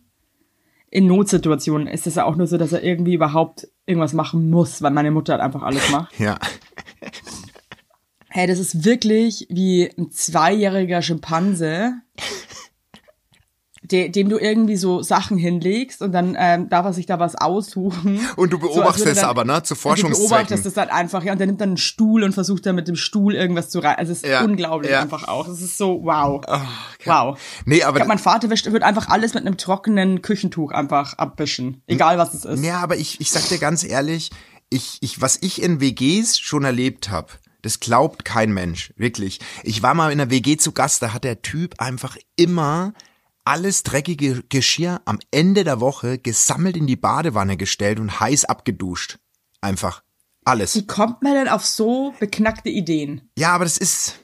in 0.91 1.07
Notsituationen 1.07 1.87
ist 1.87 2.05
es 2.05 2.15
ja 2.15 2.25
auch 2.25 2.35
nur 2.35 2.45
so, 2.45 2.57
dass 2.57 2.71
er 2.71 2.83
irgendwie 2.83 3.15
überhaupt 3.15 3.67
irgendwas 3.87 4.13
machen 4.13 4.49
muss, 4.49 4.81
weil 4.83 4.91
meine 4.91 5.09
Mutter 5.09 5.33
halt 5.33 5.41
einfach 5.41 5.63
alles 5.63 5.89
macht. 5.89 6.19
ja, 6.19 6.37
Hey, 8.35 8.47
das 8.47 8.57
ist 8.57 8.83
wirklich 8.83 9.45
wie 9.51 9.91
ein 9.95 10.09
zweijähriger 10.09 11.03
Schimpanse, 11.03 11.93
de, 13.93 14.09
dem 14.09 14.27
du 14.29 14.37
irgendwie 14.39 14.75
so 14.75 15.01
Sachen 15.03 15.37
hinlegst 15.37 16.01
und 16.01 16.11
dann 16.11 16.35
ähm, 16.37 16.67
darf 16.69 16.85
er 16.85 16.93
sich 16.93 17.05
da 17.05 17.19
was 17.19 17.35
aussuchen. 17.35 18.19
Und 18.35 18.51
du 18.51 18.57
So, 18.59 18.67
beobachtest 18.67 19.05
würde 19.05 19.21
dann- 19.21 19.29
aber, 19.29 19.45
ne, 19.45 19.61
zu 19.63 19.73
Und 19.73 19.77
Du 19.77 19.81
Forschungszwecken. 19.81 20.29
beobachtest 20.29 20.65
das 20.65 20.75
halt 20.77 20.91
einfach, 20.91 21.23
ja, 21.23 21.31
und 21.31 21.37
der 21.37 21.47
nimmt 21.47 21.61
dann 21.61 21.69
einen 21.69 21.77
Stuhl 21.77 22.23
und 22.23 22.33
versucht 22.33 22.65
dann 22.65 22.75
mit 22.75 22.87
dem 22.87 22.95
Stuhl 22.95 23.35
irgendwas 23.35 23.69
zu 23.69 23.79
reißen. 23.79 23.99
Also 23.99 24.11
es 24.11 24.23
ist 24.23 24.29
Ja, 24.29 24.43
unglaublich 24.43 24.91
ja. 24.91 25.01
einfach 25.01 25.27
auch. 25.27 25.47
Es 25.47 25.61
ist 25.61 25.77
so, 25.77 25.99
wow. 26.03 26.41
okay. 26.45 26.59
Wow. 27.05 27.39
Nee, 27.65 27.83
aber 27.83 27.97
Ich 27.97 28.01
glaub, 28.01 28.07
mein 28.07 28.17
Vater 28.19 28.49
wischt, 28.49 28.71
wird 28.71 28.83
einfach 28.83 29.09
alles 29.09 29.33
mit 29.35 29.45
einem 29.45 29.57
trockenen 29.57 30.21
Küchentuch 30.21 30.71
einfach 30.71 31.13
abwischen. 31.17 31.81
Egal 31.87 32.17
was 32.17 32.33
es 32.33 32.45
ist. 32.45 32.63
Ja, 32.65 32.79
aber 32.79 32.97
ich, 32.97 33.21
ich 33.21 33.31
sag 33.31 33.47
dir 33.47 33.59
ganz 33.59 33.83
ehrlich, 33.83 34.31
ich, 34.69 34.97
ich, 35.01 35.21
was 35.21 35.37
ich 35.41 35.61
in 35.61 35.79
WGs 35.79 36.39
schon 36.39 36.63
erlebt 36.63 37.11
habe, 37.11 37.27
das 37.61 37.79
glaubt 37.79 38.25
kein 38.25 38.51
Mensch, 38.51 38.91
wirklich. 38.97 39.39
Ich 39.63 39.83
war 39.83 39.93
mal 39.93 40.11
in 40.11 40.19
einer 40.19 40.29
WG 40.31 40.57
zu 40.57 40.71
Gast, 40.71 41.01
da 41.01 41.13
hat 41.13 41.23
der 41.23 41.41
Typ 41.41 41.75
einfach 41.79 42.17
immer 42.35 42.93
alles 43.45 43.83
dreckige 43.83 44.43
Geschirr 44.49 45.01
am 45.05 45.19
Ende 45.31 45.63
der 45.63 45.79
Woche 45.79 46.17
gesammelt 46.17 46.77
in 46.77 46.87
die 46.87 46.95
Badewanne 46.95 47.57
gestellt 47.57 47.99
und 47.99 48.19
heiß 48.19 48.45
abgeduscht. 48.45 49.19
Einfach. 49.61 50.03
Alles. 50.45 50.75
Wie 50.75 50.87
kommt 50.87 51.21
man 51.21 51.33
denn 51.33 51.47
auf 51.47 51.65
so 51.65 52.13
beknackte 52.19 52.69
Ideen? 52.69 53.29
Ja, 53.37 53.53
aber 53.53 53.63
das 53.63 53.77
ist. 53.77 54.19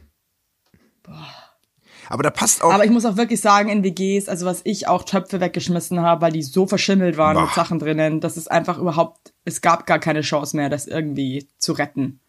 Aber 2.09 2.23
da 2.23 2.29
passt 2.29 2.61
auch. 2.61 2.73
Aber 2.73 2.83
ich 2.83 2.91
muss 2.91 3.05
auch 3.05 3.17
wirklich 3.17 3.39
sagen, 3.39 3.69
in 3.69 3.83
WGs, 3.83 4.27
also 4.27 4.45
was 4.45 4.61
ich 4.63 4.87
auch 4.87 5.03
Töpfe 5.03 5.39
weggeschmissen 5.39 6.01
habe, 6.01 6.23
weil 6.23 6.31
die 6.31 6.43
so 6.43 6.67
verschimmelt 6.67 7.17
waren 7.17 7.35
Boah. 7.35 7.43
mit 7.43 7.53
Sachen 7.53 7.79
drinnen, 7.79 8.19
das 8.19 8.35
ist 8.35 8.49
einfach 8.49 8.77
überhaupt, 8.79 9.33
es 9.45 9.61
gab 9.61 9.85
gar 9.85 9.99
keine 9.99 10.21
Chance 10.21 10.57
mehr, 10.57 10.69
das 10.69 10.87
irgendwie 10.87 11.47
zu 11.57 11.73
retten. 11.73 12.19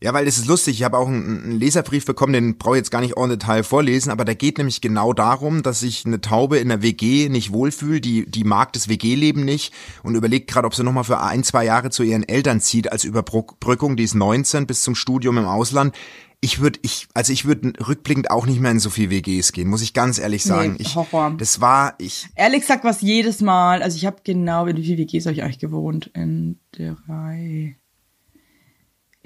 Ja, 0.00 0.14
weil 0.14 0.26
das 0.26 0.38
ist 0.38 0.46
lustig. 0.46 0.76
Ich 0.78 0.84
habe 0.84 0.96
auch 0.96 1.08
einen, 1.08 1.42
einen 1.42 1.58
Leserbrief 1.58 2.06
bekommen, 2.06 2.32
den 2.32 2.56
brauche 2.56 2.76
ich 2.76 2.80
jetzt 2.80 2.92
gar 2.92 3.00
nicht 3.00 3.16
en 3.16 3.30
Detail 3.30 3.64
vorlesen, 3.64 4.12
aber 4.12 4.24
da 4.24 4.32
geht 4.32 4.58
nämlich 4.58 4.80
genau 4.80 5.12
darum, 5.12 5.64
dass 5.64 5.80
sich 5.80 6.06
eine 6.06 6.20
Taube 6.20 6.58
in 6.58 6.68
der 6.68 6.82
WG 6.82 7.28
nicht 7.28 7.52
wohlfühlt, 7.52 8.04
die, 8.04 8.24
die 8.30 8.44
mag 8.44 8.72
das 8.74 8.88
WG-Leben 8.88 9.44
nicht 9.44 9.74
und 10.04 10.14
überlegt 10.14 10.48
gerade, 10.48 10.68
ob 10.68 10.74
sie 10.74 10.84
nochmal 10.84 11.02
für 11.02 11.20
ein, 11.20 11.42
zwei 11.42 11.64
Jahre 11.64 11.90
zu 11.90 12.04
ihren 12.04 12.22
Eltern 12.22 12.60
zieht 12.60 12.92
als 12.92 13.02
Überbrückung. 13.02 13.96
Die 13.96 14.04
ist 14.04 14.14
19 14.14 14.68
bis 14.68 14.82
zum 14.82 14.94
Studium 14.94 15.36
im 15.36 15.46
Ausland. 15.46 15.96
Ich 16.40 16.60
würde, 16.60 16.78
ich, 16.82 17.08
also 17.14 17.32
ich 17.32 17.46
würde 17.46 17.72
rückblickend 17.84 18.30
auch 18.30 18.46
nicht 18.46 18.60
mehr 18.60 18.70
in 18.70 18.78
so 18.78 18.90
viel 18.90 19.10
WGs 19.10 19.50
gehen, 19.50 19.66
muss 19.66 19.82
ich 19.82 19.94
ganz 19.94 20.20
ehrlich 20.20 20.44
sagen. 20.44 20.74
Nee, 20.74 20.82
ich, 20.82 20.94
Horror. 20.94 21.34
Das 21.36 21.60
war, 21.60 21.94
ich, 21.98 22.28
Ehrlich 22.36 22.60
gesagt, 22.60 22.84
was 22.84 23.00
jedes 23.00 23.40
Mal, 23.40 23.82
also 23.82 23.96
ich 23.96 24.06
habe 24.06 24.18
genau, 24.22 24.66
in 24.66 24.76
wie 24.76 24.84
viele 24.84 24.98
WGs 24.98 25.26
habe 25.26 25.34
ich 25.34 25.42
eigentlich 25.42 25.58
gewohnt? 25.58 26.12
In 26.14 26.60
drei. 26.70 27.77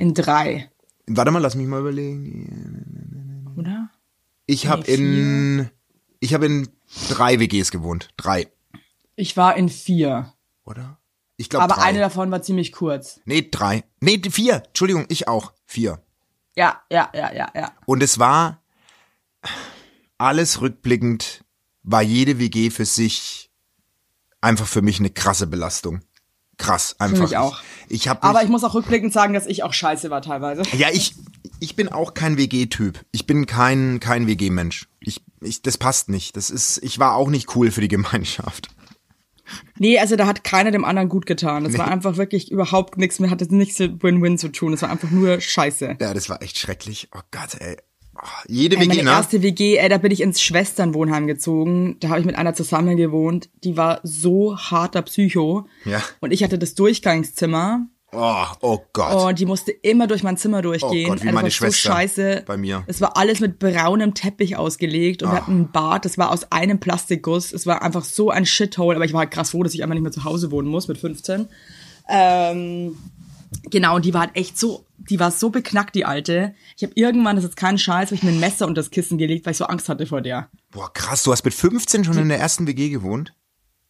In 0.03 0.15
drei, 0.15 0.69
warte 1.07 1.31
mal, 1.31 1.39
lass 1.39 1.55
mich 1.55 1.69
mal 1.69 1.79
überlegen. 1.81 3.55
oder? 3.57 3.89
Ich 4.47 4.67
habe 4.67 4.83
Nee, 4.89 4.95
in, 4.95 5.71
ich 6.19 6.35
habe 6.35 6.47
in 6.47 6.69
drei 7.09 7.39
WGs 7.39 7.71
gewohnt. 7.71 8.09
Drei. 8.17 8.49
Ich 9.15 9.37
war 9.37 9.57
in 9.57 9.69
vier. 9.69 10.33
oder? 10.65 10.99
Ich 11.37 11.49
glaube 11.49 11.65
Aber 11.67 11.75
drei. 11.77 11.83
eine 11.85 12.01
davon 12.01 12.33
war 12.33 12.43
ziemlich 12.43 12.73
kurz. 12.73 13.21
nee, 13.27 13.49
drei. 13.49 13.85
Nee, 14.01 14.21
vier. 14.29 14.65
Entschuldigung, 14.67 15.07
ich 15.09 15.29
auch. 15.29 15.53
Vier. 15.67 16.03
Ja, 16.57 16.83
ja, 16.91 17.09
ja, 17.15 17.33
ja, 17.33 17.51
ja. 17.55 17.73
Und 17.87 18.03
es 18.03 18.19
war 18.19 18.61
alles 20.19 20.61
rückblickend, 20.61 21.45
war 21.85 22.03
jede 22.03 22.41
WG 22.41 22.71
für 22.71 22.85
sich 22.87 23.51
einfach 24.41 24.67
für 24.67 24.83
mich 24.83 24.99
eine 24.99 25.11
krasse 25.11 25.47
Belastung. 25.47 26.01
Krass, 26.63 26.97
einfach. 26.99 27.23
mich 27.23 27.37
auch. 27.37 27.61
Ich, 27.89 28.03
ich 28.03 28.09
habe 28.09 28.23
Aber 28.23 28.43
ich 28.43 28.49
muss 28.49 28.65
auch 28.65 28.75
rückblickend 28.75 29.13
sagen, 29.13 29.35
dass 29.35 29.47
ich 29.47 29.63
auch 29.63 29.73
scheiße 29.73 30.11
war 30.11 30.23
teilweise. 30.23 30.63
ja, 30.77 30.89
ich 30.93 31.15
ich 31.61 31.77
bin 31.77 31.89
auch 31.89 32.15
kein 32.15 32.37
WG-Typ. 32.39 33.01
Ich 33.13 33.27
bin 33.27 33.47
kein 33.47 34.01
kein 34.01 34.27
WG-Mensch. 34.27 34.89
Ich, 35.01 35.23
ich 35.41 35.63
das 35.63 35.79
passt 35.79 36.09
nicht. 36.09 36.37
Das 36.37 36.51
ist 36.51 36.83
ich 36.83 36.99
war 36.99 37.15
auch 37.17 37.31
nicht 37.31 37.55
cool 37.57 37.71
für 37.71 37.81
die 37.81 37.89
Gemeinschaft. 37.97 38.69
Nee, 39.79 39.99
also 39.99 40.17
da 40.17 40.27
hat 40.27 40.45
keiner 40.45 40.71
dem 40.71 40.85
anderen 40.85 41.09
gut 41.09 41.27
getan. 41.27 41.65
Das 41.65 41.77
war 41.77 41.89
einfach 41.89 42.17
wirklich 42.17 42.51
überhaupt 42.51 42.97
nichts 42.97 43.19
mehr, 43.19 43.29
hatte 43.29 43.53
nichts 43.55 43.79
mit 43.81 44.03
Win-Win 44.03 44.39
zu 44.39 44.49
tun. 44.49 44.73
Das 44.73 44.83
war 44.83 44.91
einfach 44.91 45.11
nur 45.11 45.41
Scheiße. 45.41 45.97
Ja, 46.01 46.15
das 46.15 46.31
war 46.31 46.41
echt 46.43 46.59
schrecklich. 46.59 47.09
Oh 47.15 47.21
Gott, 47.31 47.61
ey. 47.61 47.77
Oh, 48.25 48.27
jede 48.47 48.77
Ey, 48.77 48.83
WG, 48.83 48.89
meine 48.89 49.03
ne? 49.05 49.11
erste 49.11 49.43
WG, 49.43 49.77
ey, 49.79 49.89
da 49.89 49.99
bin 49.99 50.13
ich 50.13 50.21
ins 50.21 50.41
Schwesternwohnheim 50.41 51.27
gezogen. 51.27 51.97
Da 52.01 52.09
habe 52.11 52.21
ich 52.21 52.27
mit 52.27 52.37
einer 52.37 52.55
zusammen 52.55 52.97
gewohnt. 52.97 53.51
Die 53.65 53.77
war 53.77 53.99
so 54.05 54.57
harter 54.57 55.03
Psycho. 55.03 55.67
Ja. 55.85 56.01
Und 56.21 56.33
ich 56.33 56.45
hatte 56.45 56.59
das 56.59 56.75
Durchgangszimmer. 56.75 57.87
Oh, 58.15 58.45
oh 58.61 58.79
Gott. 58.93 59.31
Und 59.31 59.39
die 59.39 59.47
musste 59.47 59.73
immer 59.73 60.07
durch 60.07 60.23
mein 60.23 60.37
Zimmer 60.37 60.61
durchgehen. 60.63 61.07
Oh 61.07 61.09
Gott, 61.15 61.23
wie 61.23 61.29
Ey, 61.29 61.33
das 61.33 61.35
meine 61.35 61.43
war 61.45 61.51
Schwester 61.51 61.89
so 61.89 61.95
scheiße. 61.95 62.43
bei 62.47 62.57
mir. 62.59 62.85
Es 62.87 63.01
war 63.01 63.17
alles 63.17 63.41
mit 63.41 63.59
braunem 63.59 64.13
Teppich 64.15 64.57
ausgelegt 64.57 65.23
und 65.23 65.31
wir 65.31 65.39
Ah. 65.39 65.41
hatten 65.43 65.61
ein 65.63 65.73
Bad, 65.73 66.05
das 66.05 66.19
war 66.19 66.31
aus 66.31 66.53
einem 66.53 66.79
Plastikguss. 66.79 67.53
Es 67.53 67.67
war 67.67 67.83
einfach 67.83 68.05
so 68.05 68.31
ein 68.31 68.45
Shithole, 68.47 68.97
aber 68.97 69.05
ich 69.07 69.15
war 69.15 69.21
halt 69.21 69.31
krass 69.31 69.51
froh, 69.51 69.63
dass 69.63 69.73
ich 69.75 69.83
einfach 69.83 69.95
nicht 69.95 70.03
mehr 70.03 70.13
zu 70.13 70.25
Hause 70.25 70.51
wohnen 70.51 70.69
muss 70.69 70.89
mit 70.89 70.99
15. 70.99 71.49
Ähm, 72.09 72.97
genau, 73.71 73.97
und 73.97 74.05
die 74.05 74.13
war 74.15 74.23
halt 74.23 74.37
echt 74.37 74.59
so, 74.59 74.85
die 75.11 75.21
war 75.21 75.31
so 75.31 75.51
beknackt, 75.51 75.95
die 75.95 76.05
alte. 76.05 76.55
Ich 76.77 76.83
habe 76.83 76.93
irgendwann, 76.97 77.37
das 77.37 77.45
ist 77.45 77.57
kein 77.57 77.79
Scheiß, 77.79 78.11
hab 78.11 78.13
ich 78.13 78.23
mir 78.23 78.31
ein 78.31 78.41
Messer 78.41 78.67
unter 78.67 78.81
das 78.81 78.91
Kissen 78.91 79.19
gelegt, 79.19 79.47
weil 79.47 79.53
ich 79.53 79.59
so 79.59 79.65
Angst 79.67 79.89
hatte 79.89 80.07
vor 80.07 80.21
der. 80.21 80.49
Boah, 80.71 80.93
krass, 80.93 81.23
du 81.23 81.33
hast 81.33 81.45
mit 81.45 81.55
15 81.55 82.05
schon 82.05 82.19
in 82.19 82.29
der 82.29 82.39
ersten 82.39 82.67
WG 82.67 82.89
gewohnt? 82.89 83.35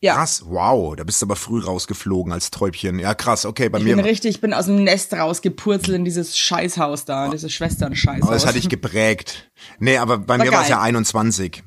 Ja. 0.01 0.15
Krass, 0.15 0.43
wow, 0.47 0.97
da 0.97 1.05
bist 1.05 1.23
du 1.23 1.27
aber 1.27 1.37
früh 1.37 1.61
rausgeflogen 1.61 2.33
als 2.33 2.51
Täubchen. 2.51 2.99
Ja, 2.99 3.15
krass, 3.15 3.47
okay, 3.47 3.69
bei 3.69 3.79
Ich 3.79 3.85
mir. 3.85 3.95
bin 3.95 4.05
richtig, 4.05 4.31
ich 4.35 4.41
bin 4.41 4.53
aus 4.53 4.67
dem 4.67 4.83
Nest 4.83 5.13
rausgepurzelt 5.15 5.97
in 5.97 6.05
dieses 6.05 6.37
Scheißhaus 6.37 7.05
da, 7.05 7.29
dieses 7.29 7.53
Schwestern-Scheißhaus. 7.53 8.23
aber 8.25 8.35
das 8.35 8.45
hatte 8.45 8.59
ich 8.59 8.69
geprägt. 8.69 9.51
Nee, 9.79 9.99
aber 9.99 10.19
bei 10.19 10.39
War 10.39 10.45
mir 10.45 10.51
war 10.51 10.63
es 10.63 10.69
ja 10.71 10.81
21. 10.81 11.63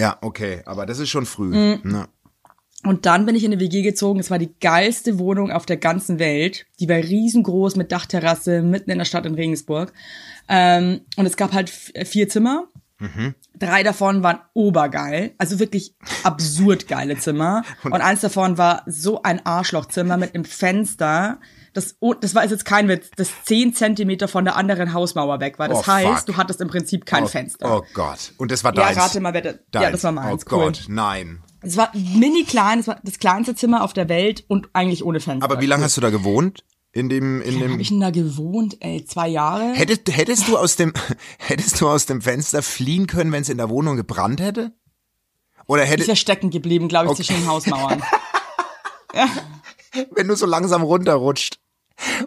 Ja, 0.00 0.18
okay, 0.20 0.62
aber 0.66 0.84
das 0.84 0.98
ist 0.98 1.10
schon 1.10 1.26
früh. 1.26 1.54
Mhm. 1.54 1.80
Ne? 1.84 2.08
Und 2.84 3.04
dann 3.04 3.26
bin 3.26 3.34
ich 3.34 3.44
in 3.44 3.52
eine 3.52 3.60
WG 3.60 3.82
gezogen. 3.82 4.20
Es 4.20 4.30
war 4.30 4.38
die 4.38 4.54
geilste 4.60 5.18
Wohnung 5.18 5.50
auf 5.50 5.66
der 5.66 5.76
ganzen 5.76 6.18
Welt. 6.18 6.64
Die 6.80 6.88
war 6.88 6.96
riesengroß 6.96 7.76
mit 7.76 7.92
Dachterrasse 7.92 8.62
mitten 8.62 8.90
in 8.90 8.96
der 8.98 9.04
Stadt 9.04 9.26
in 9.26 9.34
Regensburg. 9.34 9.92
Ähm, 10.48 11.02
und 11.16 11.26
es 11.26 11.36
gab 11.36 11.52
halt 11.52 11.68
f- 11.68 11.92
vier 12.08 12.28
Zimmer. 12.28 12.64
Drei 13.58 13.82
davon 13.82 14.22
waren 14.22 14.40
obergeil, 14.52 15.32
also 15.38 15.58
wirklich 15.58 15.94
absurd 16.22 16.86
geile 16.86 17.16
Zimmer. 17.16 17.64
Und 17.84 17.94
eins 17.94 18.20
davon 18.20 18.58
war 18.58 18.82
so 18.86 19.22
ein 19.22 19.44
Arschlochzimmer 19.46 20.18
mit 20.18 20.34
einem 20.34 20.44
Fenster. 20.44 21.38
Das, 21.72 21.94
oh, 22.00 22.14
das 22.14 22.34
war 22.34 22.44
jetzt 22.44 22.64
kein 22.64 22.88
Witz, 22.88 23.10
das 23.16 23.30
zehn 23.44 23.72
Zentimeter 23.74 24.26
von 24.28 24.44
der 24.44 24.56
anderen 24.56 24.92
Hausmauer 24.92 25.38
weg 25.40 25.58
war. 25.58 25.68
Das 25.68 25.78
Oh, 25.78 25.86
heißt, 25.86 26.18
fuck. 26.18 26.26
du 26.26 26.36
hattest 26.36 26.60
im 26.60 26.68
Prinzip 26.68 27.06
kein 27.06 27.24
oh, 27.24 27.26
Fenster. 27.28 27.76
Oh 27.78 27.82
Gott. 27.94 28.32
Und 28.38 28.50
das 28.50 28.64
war 28.64 28.74
Ja, 28.74 28.82
deins. 28.86 28.96
rate 28.98 29.20
mal, 29.20 29.32
wer 29.34 29.42
da- 29.42 29.50
ja, 29.50 29.56
Deins. 29.70 29.92
das 29.92 30.04
war 30.04 30.12
meins, 30.12 30.44
Oh 30.46 30.56
cool. 30.56 30.64
Gott, 30.64 30.84
nein. 30.88 31.42
Es 31.62 31.76
war, 31.76 31.90
mini 31.94 32.44
klein, 32.44 32.80
es 32.80 32.88
war 32.88 32.98
das 33.04 33.18
kleinste 33.18 33.54
Zimmer 33.54 33.84
auf 33.84 33.92
der 33.92 34.08
Welt 34.08 34.44
und 34.48 34.68
eigentlich 34.72 35.04
ohne 35.04 35.20
Fenster. 35.20 35.44
Aber 35.44 35.60
wie 35.60 35.66
lange 35.66 35.84
hast 35.84 35.96
du 35.96 36.00
da 36.00 36.10
gewohnt? 36.10 36.64
In 36.92 37.08
dem, 37.08 37.40
in 37.42 37.54
Wie 37.54 37.58
dem. 37.60 37.72
habe 37.72 37.82
ich 37.82 37.88
denn 37.90 38.00
da 38.00 38.10
gewohnt, 38.10 38.78
ey? 38.80 39.04
Zwei 39.04 39.28
Jahre? 39.28 39.74
Hättest, 39.74 40.08
hättest 40.16 40.48
du 40.48 40.56
aus 40.58 40.74
dem, 40.74 40.92
hättest 41.38 41.80
du 41.80 41.88
aus 41.88 42.06
dem 42.06 42.20
Fenster 42.20 42.62
fliehen 42.62 43.06
können, 43.06 43.30
wenn 43.30 43.42
es 43.42 43.48
in 43.48 43.58
der 43.58 43.68
Wohnung 43.70 43.96
gebrannt 43.96 44.40
hätte? 44.40 44.72
Oder 45.68 45.84
Ich 45.84 45.90
hätte, 45.90 46.06
wäre 46.08 46.16
stecken 46.16 46.50
geblieben, 46.50 46.88
glaube 46.88 47.04
ich, 47.06 47.10
Okay. 47.12 47.22
zwischen 47.22 47.42
den 47.42 47.46
Hausmauern. 47.48 48.02
wenn 50.12 50.28
du 50.28 50.36
so 50.36 50.46
langsam 50.46 50.82
runterrutscht? 50.82 51.58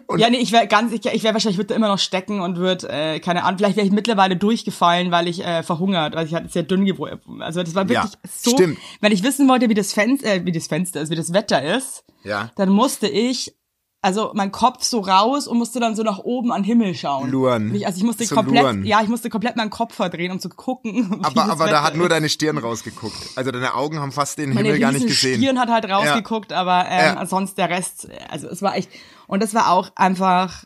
Und 0.06 0.20
ja, 0.20 0.30
nee, 0.30 0.36
ich 0.36 0.52
wäre 0.52 0.68
ganz, 0.68 0.92
ich, 0.92 1.04
ich 1.04 1.24
wäre 1.24 1.34
wahrscheinlich, 1.34 1.58
würde 1.58 1.74
immer 1.74 1.88
noch 1.88 1.98
stecken 1.98 2.40
und 2.40 2.58
würde, 2.58 2.88
äh, 2.88 3.18
keine 3.18 3.42
Ahnung, 3.42 3.58
vielleicht 3.58 3.76
wäre 3.76 3.84
ich 3.86 3.92
mittlerweile 3.92 4.36
durchgefallen, 4.36 5.10
weil 5.10 5.26
ich 5.26 5.44
äh, 5.44 5.64
verhungert, 5.64 6.14
weil 6.14 6.26
ich 6.26 6.34
halt 6.34 6.52
sehr 6.52 6.62
dünn 6.62 6.84
geworden. 6.84 7.42
Also 7.42 7.60
das 7.62 7.74
war 7.74 7.88
wirklich 7.88 8.12
Ja, 8.12 8.18
so. 8.30 8.50
stimmt. 8.52 8.78
Wenn 9.00 9.10
ich 9.10 9.24
wissen 9.24 9.48
wollte, 9.48 9.68
wie 9.68 9.74
das 9.74 9.92
Fenster, 9.92 10.32
äh, 10.32 10.44
wie 10.44 10.52
das 10.52 10.68
Fenster 10.68 11.00
ist, 11.00 11.10
wie 11.10 11.16
das 11.16 11.32
Wetter 11.32 11.60
ist, 11.76 12.04
Ja. 12.22 12.52
dann 12.54 12.68
musste 12.68 13.08
ich 13.08 13.56
also 14.04 14.32
mein 14.34 14.52
Kopf 14.52 14.84
so 14.84 15.00
raus 15.00 15.46
und 15.48 15.56
musste 15.58 15.80
dann 15.80 15.96
so 15.96 16.02
nach 16.02 16.18
oben 16.18 16.52
an 16.52 16.62
den 16.62 16.66
Himmel 16.66 16.94
schauen. 16.94 17.30
Luren. 17.30 17.72
Also 17.84 17.96
ich 17.98 18.04
musste 18.04 18.24
Zum 18.24 18.36
komplett, 18.36 18.62
Luren. 18.62 18.84
ja, 18.84 19.00
ich 19.02 19.08
musste 19.08 19.30
komplett 19.30 19.56
meinen 19.56 19.70
Kopf 19.70 19.94
verdrehen, 19.94 20.30
um 20.30 20.38
zu 20.40 20.48
gucken. 20.50 21.20
aber, 21.22 21.44
aber 21.44 21.66
da 21.68 21.82
hat 21.82 21.96
nur 21.96 22.08
deine 22.08 22.28
Stirn 22.28 22.58
rausgeguckt. 22.58 23.16
Also 23.36 23.50
deine 23.50 23.74
Augen 23.74 23.98
haben 24.00 24.12
fast 24.12 24.36
den 24.38 24.50
Meine 24.52 24.68
Himmel 24.68 24.80
gar 24.80 24.92
nicht 24.92 25.06
gesehen. 25.06 25.40
Stirn 25.40 25.58
hat 25.58 25.70
halt 25.70 25.86
rausgeguckt, 25.88 26.52
aber 26.52 26.84
ähm, 26.88 27.14
Ja. 27.16 27.26
sonst 27.26 27.56
der 27.58 27.70
Rest, 27.70 28.08
also 28.30 28.46
es 28.48 28.60
war 28.62 28.76
echt, 28.76 28.90
und 29.26 29.42
das 29.42 29.54
war 29.54 29.70
auch 29.70 29.90
einfach, 29.96 30.64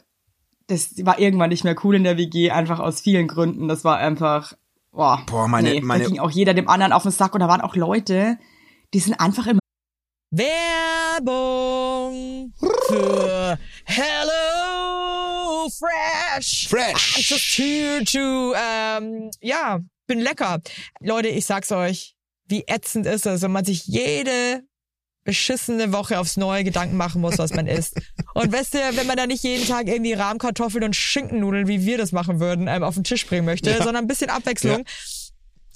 das 0.66 0.94
war 1.06 1.18
irgendwann 1.18 1.50
nicht 1.50 1.64
mehr 1.64 1.76
cool 1.84 1.94
in 1.94 2.04
der 2.04 2.16
WG, 2.18 2.50
einfach 2.50 2.80
aus 2.80 3.00
vielen 3.00 3.28
Gründen. 3.28 3.68
Das 3.68 3.84
war 3.84 3.98
einfach, 3.98 4.52
boah, 4.90 5.22
Boah, 5.26 5.46
meine- 5.48 5.70
nee, 5.70 5.80
meine- 5.80 6.04
da 6.04 6.10
ging 6.10 6.18
auch 6.18 6.30
jeder 6.30 6.54
dem 6.54 6.68
anderen 6.68 6.92
auf 6.92 7.02
den 7.04 7.12
Sack 7.12 7.34
und 7.34 7.40
da 7.40 7.48
waren 7.48 7.60
auch 7.60 7.76
Leute, 7.76 8.36
die 8.94 8.98
sind 8.98 9.20
einfach 9.20 9.46
immer 9.46 9.60
Werbung 10.30 11.32
für 12.88 13.58
Hello 13.86 15.70
Fresh. 15.70 16.68
Fresh. 16.68 17.16
I'm 17.16 17.22
just 17.22 17.56
here 17.56 18.04
to, 18.04 18.54
ähm, 18.54 19.30
ja, 19.40 19.80
bin 20.06 20.20
lecker. 20.20 20.60
Leute, 21.00 21.28
ich 21.28 21.46
sag's 21.46 21.72
euch, 21.72 22.14
wie 22.46 22.64
ätzend 22.66 23.06
ist 23.06 23.24
es, 23.24 23.40
wenn 23.40 23.52
man 23.52 23.64
sich 23.64 23.86
jede 23.86 24.64
beschissene 25.24 25.92
Woche 25.92 26.18
aufs 26.18 26.36
neue 26.36 26.62
Gedanken 26.62 26.98
machen 26.98 27.22
muss, 27.22 27.38
was 27.38 27.54
man 27.54 27.66
isst. 27.78 27.98
Und 28.34 28.52
weißt 28.52 28.74
du, 28.74 28.78
wenn 28.96 29.06
man 29.06 29.16
da 29.16 29.26
nicht 29.26 29.44
jeden 29.44 29.66
Tag 29.66 29.88
irgendwie 29.88 30.12
Rahmkartoffeln 30.12 30.84
und 30.84 30.94
Schinkennudeln, 30.94 31.68
wie 31.68 31.86
wir 31.86 31.96
das 31.96 32.12
machen 32.12 32.38
würden, 32.38 32.68
ähm, 32.68 32.82
auf 32.82 32.94
den 32.94 33.04
Tisch 33.04 33.26
bringen 33.26 33.46
möchte, 33.46 33.74
sondern 33.78 33.96
ein 33.96 34.06
bisschen 34.06 34.28
Abwechslung. 34.28 34.84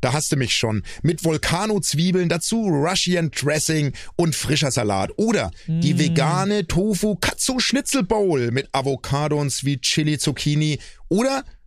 Da 0.00 0.12
hast 0.12 0.32
du 0.32 0.36
mich 0.36 0.54
schon. 0.54 0.82
Mit 1.02 1.24
Volcano-Zwiebeln, 1.24 2.28
dazu 2.28 2.66
Russian 2.66 3.30
Dressing 3.30 3.92
und 4.16 4.34
frischer 4.34 4.70
Salat. 4.70 5.10
Oder 5.16 5.50
die 5.66 5.98
vegane 5.98 6.66
Tofu 6.66 7.16
Katsu 7.16 7.58
Schnitzel 7.58 8.02
Bowl 8.02 8.50
mit 8.50 8.68
Avocado 8.72 9.40
und 9.40 9.50
Sweet 9.50 9.82
Chili 9.82 10.18
Zucchini. 10.18 10.78
Oder 11.08 11.44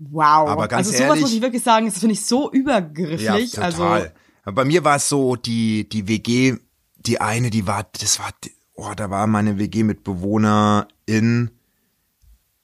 Wow. 0.00 0.48
Aber 0.48 0.66
ganz 0.66 0.88
also 0.88 0.96
sowas 0.98 1.08
ehrlich- 1.08 1.22
muss 1.22 1.32
ich 1.34 1.42
wirklich 1.42 1.62
sagen, 1.62 1.86
das 1.86 1.98
finde 1.98 2.14
ich 2.14 2.24
so 2.24 2.50
übergriffig. 2.50 3.22
Ja, 3.22 3.38
total. 3.38 3.64
Also 3.64 3.84
Aber 3.84 4.54
bei 4.54 4.64
mir 4.64 4.82
war 4.82 4.96
es 4.96 5.08
so, 5.08 5.36
die, 5.36 5.88
die 5.88 6.08
WG, 6.08 6.56
die 6.96 7.20
eine, 7.20 7.50
die 7.50 7.66
war, 7.66 7.86
das 8.00 8.18
war, 8.18 8.30
oh, 8.74 8.92
da 8.96 9.10
war 9.10 9.26
meine 9.26 9.58
WG 9.58 9.84
mit 9.84 10.02
Bewohnerin 10.02 11.50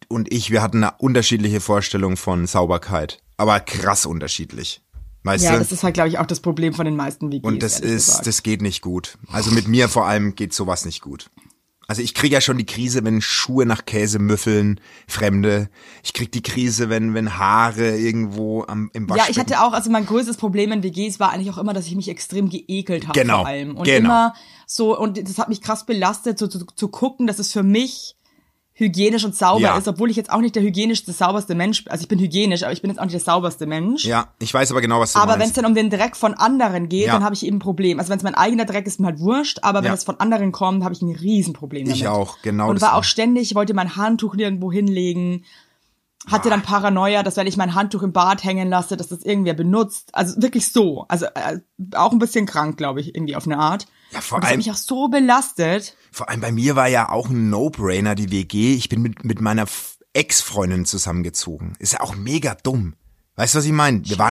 und 0.09 0.33
ich, 0.33 0.51
wir 0.51 0.63
hatten 0.63 0.83
eine 0.83 0.95
unterschiedliche 0.99 1.61
Vorstellung 1.61 2.17
von 2.17 2.47
Sauberkeit. 2.47 3.21
Aber 3.37 3.61
krass 3.61 4.07
unterschiedlich. 4.07 4.81
Weißt 5.25 5.45
ja, 5.45 5.53
du? 5.53 5.59
das 5.59 5.73
ist 5.73 5.83
halt, 5.83 5.95
glaube 5.95 6.09
ich, 6.09 6.19
auch 6.19 6.27
das 6.27 6.41
Problem 6.41 6.73
von 6.73 6.85
den 6.85 6.97
meisten 6.97 7.33
WGs. 7.33 7.45
und 7.45 7.63
das 7.63 7.81
ist, 7.81 8.07
gesagt. 8.07 8.27
das 8.29 8.43
geht 8.43 8.63
nicht 8.63 8.81
gut. 8.81 9.19
Also 9.31 9.51
mit 9.51 9.67
mir 9.67 9.89
vor 9.89 10.07
allem 10.07 10.37
geht 10.37 10.55
sowas 10.55 10.85
nicht 10.85 11.03
gut. 11.03 11.31
Also 11.89 12.03
ich 12.03 12.15
krieg 12.15 12.33
ja 12.33 12.41
schon 12.41 12.59
die 12.59 12.67
Krise, 12.67 13.05
wenn 13.05 13.21
Schuhe 13.23 13.65
nach 13.65 13.85
Käse 13.85 14.19
müffeln, 14.19 14.81
Fremde. 15.07 15.69
Ich 16.03 16.13
krieg 16.13 16.33
die 16.33 16.43
Krise, 16.43 16.89
wenn, 16.89 17.15
wenn 17.15 17.39
Haare 17.39 17.97
irgendwo 17.97 18.65
am, 18.65 18.91
im 18.93 19.05
Ja, 19.05 19.11
Waschbecken. 19.11 19.31
ich 19.31 19.39
hatte 19.39 19.61
auch, 19.63 19.73
also 19.73 19.91
mein 19.91 20.05
größtes 20.05 20.37
Problem 20.37 20.73
in 20.73 20.83
WGs 20.83 21.21
war 21.21 21.31
eigentlich 21.31 21.51
auch 21.51 21.59
immer, 21.59 21.75
dass 21.75 21.87
ich 21.87 21.95
mich 21.95 22.09
extrem 22.09 22.51
geekelt 22.51 23.07
habe 23.07 23.19
Genau, 23.21 23.39
vor 23.39 23.47
allem. 23.47 23.77
Und 23.77 23.85
genau. 23.85 23.99
immer 23.99 24.35
so, 24.67 24.99
und 24.99 25.17
das 25.29 25.39
hat 25.39 25.49
mich 25.49 25.63
krass 25.63 25.87
belastet, 25.87 26.39
so 26.39 26.49
zu, 26.49 26.67
zu 26.67 26.89
gucken, 26.89 27.29
dass 27.29 27.39
es 27.39 27.53
für 27.53 27.63
mich 27.63 28.16
hygienisch 28.79 29.25
und 29.25 29.35
sauber 29.35 29.61
Ja. 29.63 29.79
ist, 29.79 29.89
obwohl 29.89 30.11
ich 30.11 30.17
jetzt 30.17 30.31
auch 30.31 30.41
nicht 30.41 30.55
der 30.55 30.63
hygienischste, 30.63 31.11
sauberste 31.11 31.55
Mensch, 31.55 31.85
also 31.89 32.03
ich 32.03 32.09
bin 32.09 32.19
hygienisch, 32.19 32.63
aber 32.63 32.73
ich 32.73 32.83
bin 32.83 32.91
jetzt 32.91 32.99
auch 32.99 33.05
nicht 33.05 33.15
der 33.15 33.21
sauberste 33.21 33.67
Mensch. 33.67 34.05
Ja, 34.05 34.29
ich 34.39 34.53
weiß 34.53 34.71
aber 34.71 34.83
genau, 34.83 35.01
was 35.01 35.15
du 35.15 35.19
Aber 35.19 35.39
wenn 35.39 35.47
es 35.49 35.55
dann 35.55 35.65
um 35.65 35.75
den 35.75 35.89
Dreck 35.89 36.15
von 36.15 36.35
anderen 36.35 36.91
geht, 36.91 37.07
Ja. 37.07 37.15
dann 37.15 37.25
habe 37.25 37.35
ich 37.35 37.47
eben 37.47 37.57
ein 37.57 37.61
Problem. 37.61 37.99
Also 37.99 38.11
wenn 38.11 38.19
es 38.19 38.23
mein 38.23 38.35
eigener 38.35 38.67
Dreck 38.67 38.87
ist, 38.87 39.01
mir 39.01 39.07
halt 39.07 39.19
wurscht, 39.21 39.61
aber 39.63 39.79
wenn 39.79 39.87
Ja. 39.89 39.95
es 39.95 40.05
von 40.05 40.21
anderen 40.21 40.53
kommt, 40.53 40.85
habe 40.85 40.93
ich 40.95 41.01
ein 41.01 41.11
Riesenproblem 41.15 41.85
damit. 41.87 41.97
Ich 41.97 42.07
auch, 42.07 42.37
genau 42.43 42.69
Und 42.69 42.75
das 42.75 42.83
war 42.83 42.91
war- 42.93 42.99
auch 42.99 43.05
ständig, 43.05 43.55
wollte 43.55 43.73
mein 43.73 43.97
Handtuch 43.97 44.35
nirgendwo 44.35 44.71
hinlegen, 44.71 45.45
hatte 46.31 46.51
dann 46.51 46.61
Paranoia, 46.63 47.23
dass 47.23 47.37
wenn 47.39 47.47
ich 47.47 47.57
mein 47.57 47.75
Handtuch 47.75 48.03
im 48.03 48.13
Bad 48.13 48.45
hängen 48.45 48.69
lasse, 48.69 48.97
dass 48.99 49.09
das 49.09 49.23
irgendwer 49.23 49.55
benutzt. 49.55 50.11
Also 50.13 50.43
wirklich 50.43 50.71
so. 50.71 51.07
Also 51.09 51.25
äh, 51.27 51.61
auch 51.95 52.13
ein 52.13 52.19
bisschen 52.19 52.45
krank, 52.47 52.77
glaube 52.77 53.01
ich, 53.01 53.15
irgendwie 53.15 53.37
auf 53.37 53.47
eine 53.47 53.59
Art. 53.59 53.87
Ja, 54.13 54.21
vor 54.21 54.37
Und 54.37 54.43
das 54.43 54.49
hat 54.49 54.53
allem- 54.53 54.59
mich 54.59 54.71
auch 54.71 54.77
so 54.77 55.09
belastet. 55.09 55.97
Vor 56.13 56.29
allem 56.29 56.41
bei 56.41 56.53
mir 56.53 56.77
war 56.77 56.89
ja 56.89 57.09
auch 57.11 57.29
ein 57.29 57.51
No-Brainer 57.51 58.15
die 58.15 58.31
WG. 58.31 58.75
Ich 58.75 58.89
bin 58.89 59.03
mit, 59.03 59.25
mit 59.25 59.41
meiner 59.41 59.67
Ex-Freundin 60.13 60.87
zusammengezogen. 60.87 61.75
Ist 61.79 61.93
ja 61.93 62.01
auch 62.01 62.15
mega 62.15 62.55
dumm. 62.55 62.95
Weißt 63.35 63.55
du, 63.55 63.59
was 63.59 63.65
ich 63.67 63.73
meine? 63.73 64.03
Wir 64.09 64.19
waren 64.19 64.31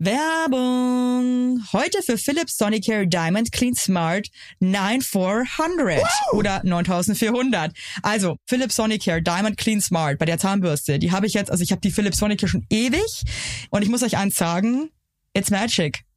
Werbung. 0.00 1.60
Heute 1.72 2.02
für 2.04 2.16
Philips 2.18 2.56
Sonicare 2.56 3.08
Diamond 3.08 3.50
Clean 3.50 3.74
Smart 3.74 4.28
9400 4.60 6.02
oder 6.32 6.60
9400. 6.62 7.72
Also 8.02 8.36
Philips 8.46 8.76
Sonicare 8.76 9.20
Diamond 9.22 9.56
Clean 9.56 9.80
Smart 9.80 10.18
bei 10.18 10.24
der 10.26 10.38
Zahnbürste. 10.38 10.98
Die 11.00 11.10
habe 11.10 11.26
ich 11.26 11.34
jetzt, 11.34 11.50
also 11.50 11.62
ich 11.64 11.72
habe 11.72 11.80
die 11.80 11.90
Philips 11.90 12.18
Sonicare 12.18 12.48
schon 12.48 12.64
ewig 12.70 13.22
und 13.70 13.82
ich 13.82 13.88
muss 13.88 14.02
euch 14.04 14.16
eins 14.16 14.36
sagen, 14.36 14.90
it's 15.34 15.50
magic. 15.50 16.04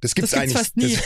Das 0.00 0.14
gibt's, 0.14 0.30
Das 0.30 0.40
gibt's 0.40 0.54
fast 0.56 0.76
nie. 0.76 0.94
Das, 0.94 1.02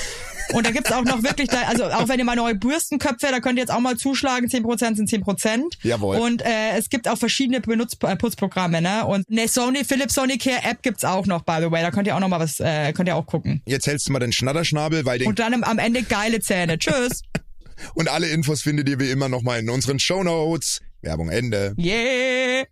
Und 0.54 0.66
da 0.66 0.70
gibt's 0.70 0.92
auch 0.92 1.04
noch 1.04 1.22
wirklich, 1.22 1.48
da, 1.48 1.62
also 1.62 1.84
auch 1.86 2.08
wenn 2.08 2.18
ihr 2.18 2.24
mal 2.24 2.36
neue 2.36 2.54
Bürstenköpfe, 2.54 3.28
da 3.30 3.40
könnt 3.40 3.58
ihr 3.58 3.62
jetzt 3.62 3.70
auch 3.70 3.80
mal 3.80 3.96
zuschlagen, 3.96 4.48
10% 4.48 4.96
sind 4.96 5.08
10%. 5.08 5.62
Jawohl. 5.82 6.16
Und 6.18 6.42
äh, 6.42 6.76
es 6.76 6.90
gibt 6.90 7.08
auch 7.08 7.16
verschiedene 7.16 7.60
Benutz 7.60 7.96
äh, 8.02 8.16
Putzprogramme, 8.16 8.82
ne? 8.82 9.06
Und 9.06 9.26
eine 9.30 9.48
Sony, 9.48 9.84
Philips 9.84 10.14
Sony 10.14 10.36
Care 10.38 10.62
App 10.64 10.82
gibt's 10.82 11.04
auch 11.04 11.26
noch, 11.26 11.42
by 11.42 11.58
the 11.60 11.70
way. 11.70 11.80
Da 11.80 11.90
könnt 11.90 12.06
ihr 12.06 12.16
auch 12.16 12.20
noch 12.20 12.28
mal 12.28 12.40
was, 12.40 12.60
äh, 12.60 12.92
könnt 12.92 13.08
ihr 13.08 13.16
auch 13.16 13.26
gucken. 13.26 13.62
jetzt 13.66 13.86
hältst 13.86 14.08
du 14.08 14.12
mal 14.12 14.18
den 14.18 14.32
Schnatterschnabel, 14.32 15.06
weil 15.06 15.20
den 15.20 15.28
Und 15.28 15.38
dann 15.38 15.62
am- 15.64 15.78
Ende 15.78 16.02
geile 16.02 16.40
Zähne. 16.40 16.78
Tschüss. 16.78 17.22
Und 17.94 18.08
alle 18.08 18.28
Infos 18.28 18.62
findet 18.62 18.88
ihr 18.88 18.98
wie 19.00 19.10
immer 19.10 19.28
nochmal 19.28 19.60
in 19.60 19.70
unseren 19.70 19.98
Shownotes. 19.98 20.80
Werbung 21.00 21.30
Ende. 21.30 21.74
Yeah. 21.78 22.64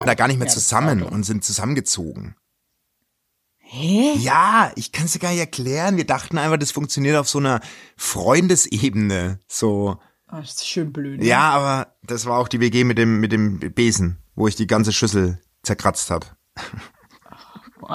da 0.00 0.14
gar 0.14 0.28
nicht 0.28 0.38
mehr 0.38 0.48
zusammen 0.48 1.02
und 1.02 1.24
sind 1.24 1.42
zusammengezogen. 1.44 2.34
Hä? 3.70 4.14
Ja, 4.18 4.72
ich 4.76 4.92
kann 4.92 5.04
es 5.04 5.12
dir 5.12 5.18
gar 5.18 5.30
nicht 5.30 5.40
erklären. 5.40 5.98
Wir 5.98 6.06
dachten 6.06 6.38
einfach, 6.38 6.56
das 6.58 6.70
funktioniert 6.70 7.16
auf 7.16 7.28
so 7.28 7.38
einer 7.38 7.60
Freundesebene. 7.96 9.40
So, 9.46 9.98
Oh, 10.30 10.36
das 10.36 10.50
ist 10.56 10.66
schön 10.68 10.92
blöd. 10.92 11.20
ne? 11.20 11.26
ja, 11.26 11.50
aber 11.50 11.96
das 12.02 12.26
war 12.26 12.38
auch 12.38 12.48
die 12.48 12.60
WG 12.60 12.84
mit 12.84 12.98
dem 12.98 13.18
mit 13.20 13.32
dem 13.32 13.58
Besen, 13.58 14.18
wo 14.34 14.46
ich 14.46 14.56
die 14.56 14.66
ganze 14.66 14.92
Schüssel 14.92 15.40
zerkratzt 15.62 16.10
habe. 16.10 16.26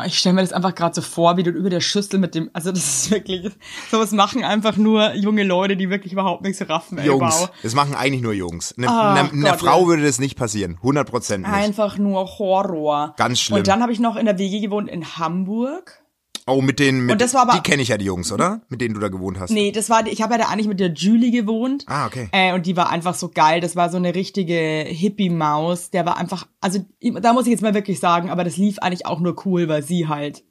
Ich 0.06 0.18
stelle 0.18 0.34
mir 0.34 0.42
das 0.42 0.54
einfach 0.54 0.74
gerade 0.74 0.96
so 0.96 1.02
vor, 1.02 1.38
wie 1.38 1.44
du 1.44 1.52
über 1.52 1.70
der 1.70 1.82
Schüssel 1.82 2.20
mit 2.20 2.36
dem, 2.36 2.50
also 2.54 2.72
das 2.72 2.84
ist 2.84 3.12
wirklich, 3.12 3.52
sowas 3.92 4.12
machen 4.12 4.44
einfach 4.44 4.76
nur 4.76 5.14
junge 5.14 5.44
Leute, 5.44 5.78
die 5.78 5.90
wirklich 5.90 6.14
überhaupt 6.14 6.42
nichts 6.42 6.68
raffen, 6.68 6.98
ey, 6.98 7.06
Jungs, 7.06 7.42
wow. 7.42 7.52
das 7.62 7.76
machen 7.76 7.96
eigentlich 7.96 8.22
nur 8.22 8.34
Jungs. 8.34 8.76
Ne, 8.78 8.88
Ach 8.90 9.32
ne, 9.32 9.50
Gott, 9.50 9.60
Frau 9.60 9.82
ja. 9.82 9.88
würde 9.88 10.04
das 10.04 10.20
nicht 10.20 10.38
passieren, 10.38 10.78
100 10.78 11.10
Prozent 11.10 11.44
nicht. 11.46 11.54
Einfach 11.54 11.98
nur 11.98 12.26
Horror. 12.40 13.14
Ganz 13.18 13.40
schlimm. 13.40 13.60
Und 13.60 13.68
dann 13.68 13.82
habe 13.82 13.92
ich 13.92 14.00
noch 14.00 14.16
in 14.16 14.26
der 14.26 14.38
WG 14.38 14.60
gewohnt 14.60 14.90
in 14.90 15.18
Hamburg. 15.18 16.03
Oh, 16.46 16.62
mit 16.62 16.78
den, 16.80 17.02
mit, 17.06 17.14
Und 17.14 17.22
das 17.22 17.34
war 17.34 17.44
aber- 17.44 17.54
die 17.54 17.62
kenne 17.62 17.82
ich 17.82 17.88
ja 17.88 17.98
die 17.98 18.06
Jungs, 18.06 18.32
oder? 18.32 18.62
Mit 18.68 18.82
denen 18.82 18.94
du 18.94 19.00
da 19.00 19.08
gewohnt 19.08 19.40
hast. 19.40 19.50
Nee, 19.52 19.72
das 19.72 19.90
war, 19.90 20.06
ich 20.08 20.22
habe 20.22 20.34
ja 20.34 20.40
da 20.40 20.46
eigentlich 20.50 20.68
mit 20.68 20.80
der 20.80 20.92
Julie 20.92 21.32
gewohnt. 21.32 21.86
Ah, 21.88 22.06
okay. 22.06 22.28
Äh, 22.34 22.54
und 22.54 22.66
die 22.66 22.76
war 22.76 22.90
einfach 22.90 23.14
so 23.16 23.30
geil. 23.30 23.62
Das 23.62 23.76
war 23.78 23.90
so 23.90 23.98
eine 23.98 24.14
richtige 24.14 24.56
Hippie-Maus. 24.88 25.90
Der 25.92 26.06
war 26.06 26.18
einfach, 26.18 26.48
also 26.60 26.80
da 27.02 27.32
muss 27.34 27.46
ich 27.46 27.52
jetzt 27.52 27.62
mal 27.62 27.74
wirklich 27.74 28.00
sagen, 28.00 28.30
aber 28.30 28.44
das 28.44 28.58
lief 28.58 28.80
eigentlich 28.80 29.06
auch 29.06 29.20
nur 29.22 29.36
cool, 29.46 29.70
weil 29.70 29.84
sie 29.84 30.08
halt 30.10 30.44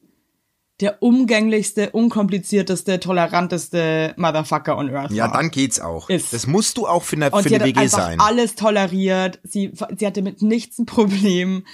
der 0.81 1.03
umgänglichste, 1.03 1.91
unkomplizierteste, 1.91 2.99
toleranteste 2.99 4.15
Motherfucker 4.17 4.77
on 4.77 4.93
Earth 4.95 5.13
Ja, 5.13 5.27
war. 5.27 5.33
dann 5.35 5.51
geht's 5.51 5.79
auch. 5.79 6.09
Ist. 6.09 6.33
Das 6.33 6.47
musst 6.47 6.77
du 6.77 6.87
auch 6.89 7.03
für 7.03 7.17
eine, 7.17 7.31
Und 7.31 7.43
für 7.43 7.51
sie 7.51 7.55
eine 7.57 7.65
hat 7.65 7.69
WG 7.71 7.81
einfach 7.81 7.99
sein. 7.99 8.19
alles 8.21 8.55
toleriert. 8.57 9.39
Sie, 9.45 9.73
sie 9.97 10.07
hatte 10.07 10.23
mit 10.23 10.43
nichts 10.43 10.79
ein 10.79 10.87
Problem. 10.87 11.65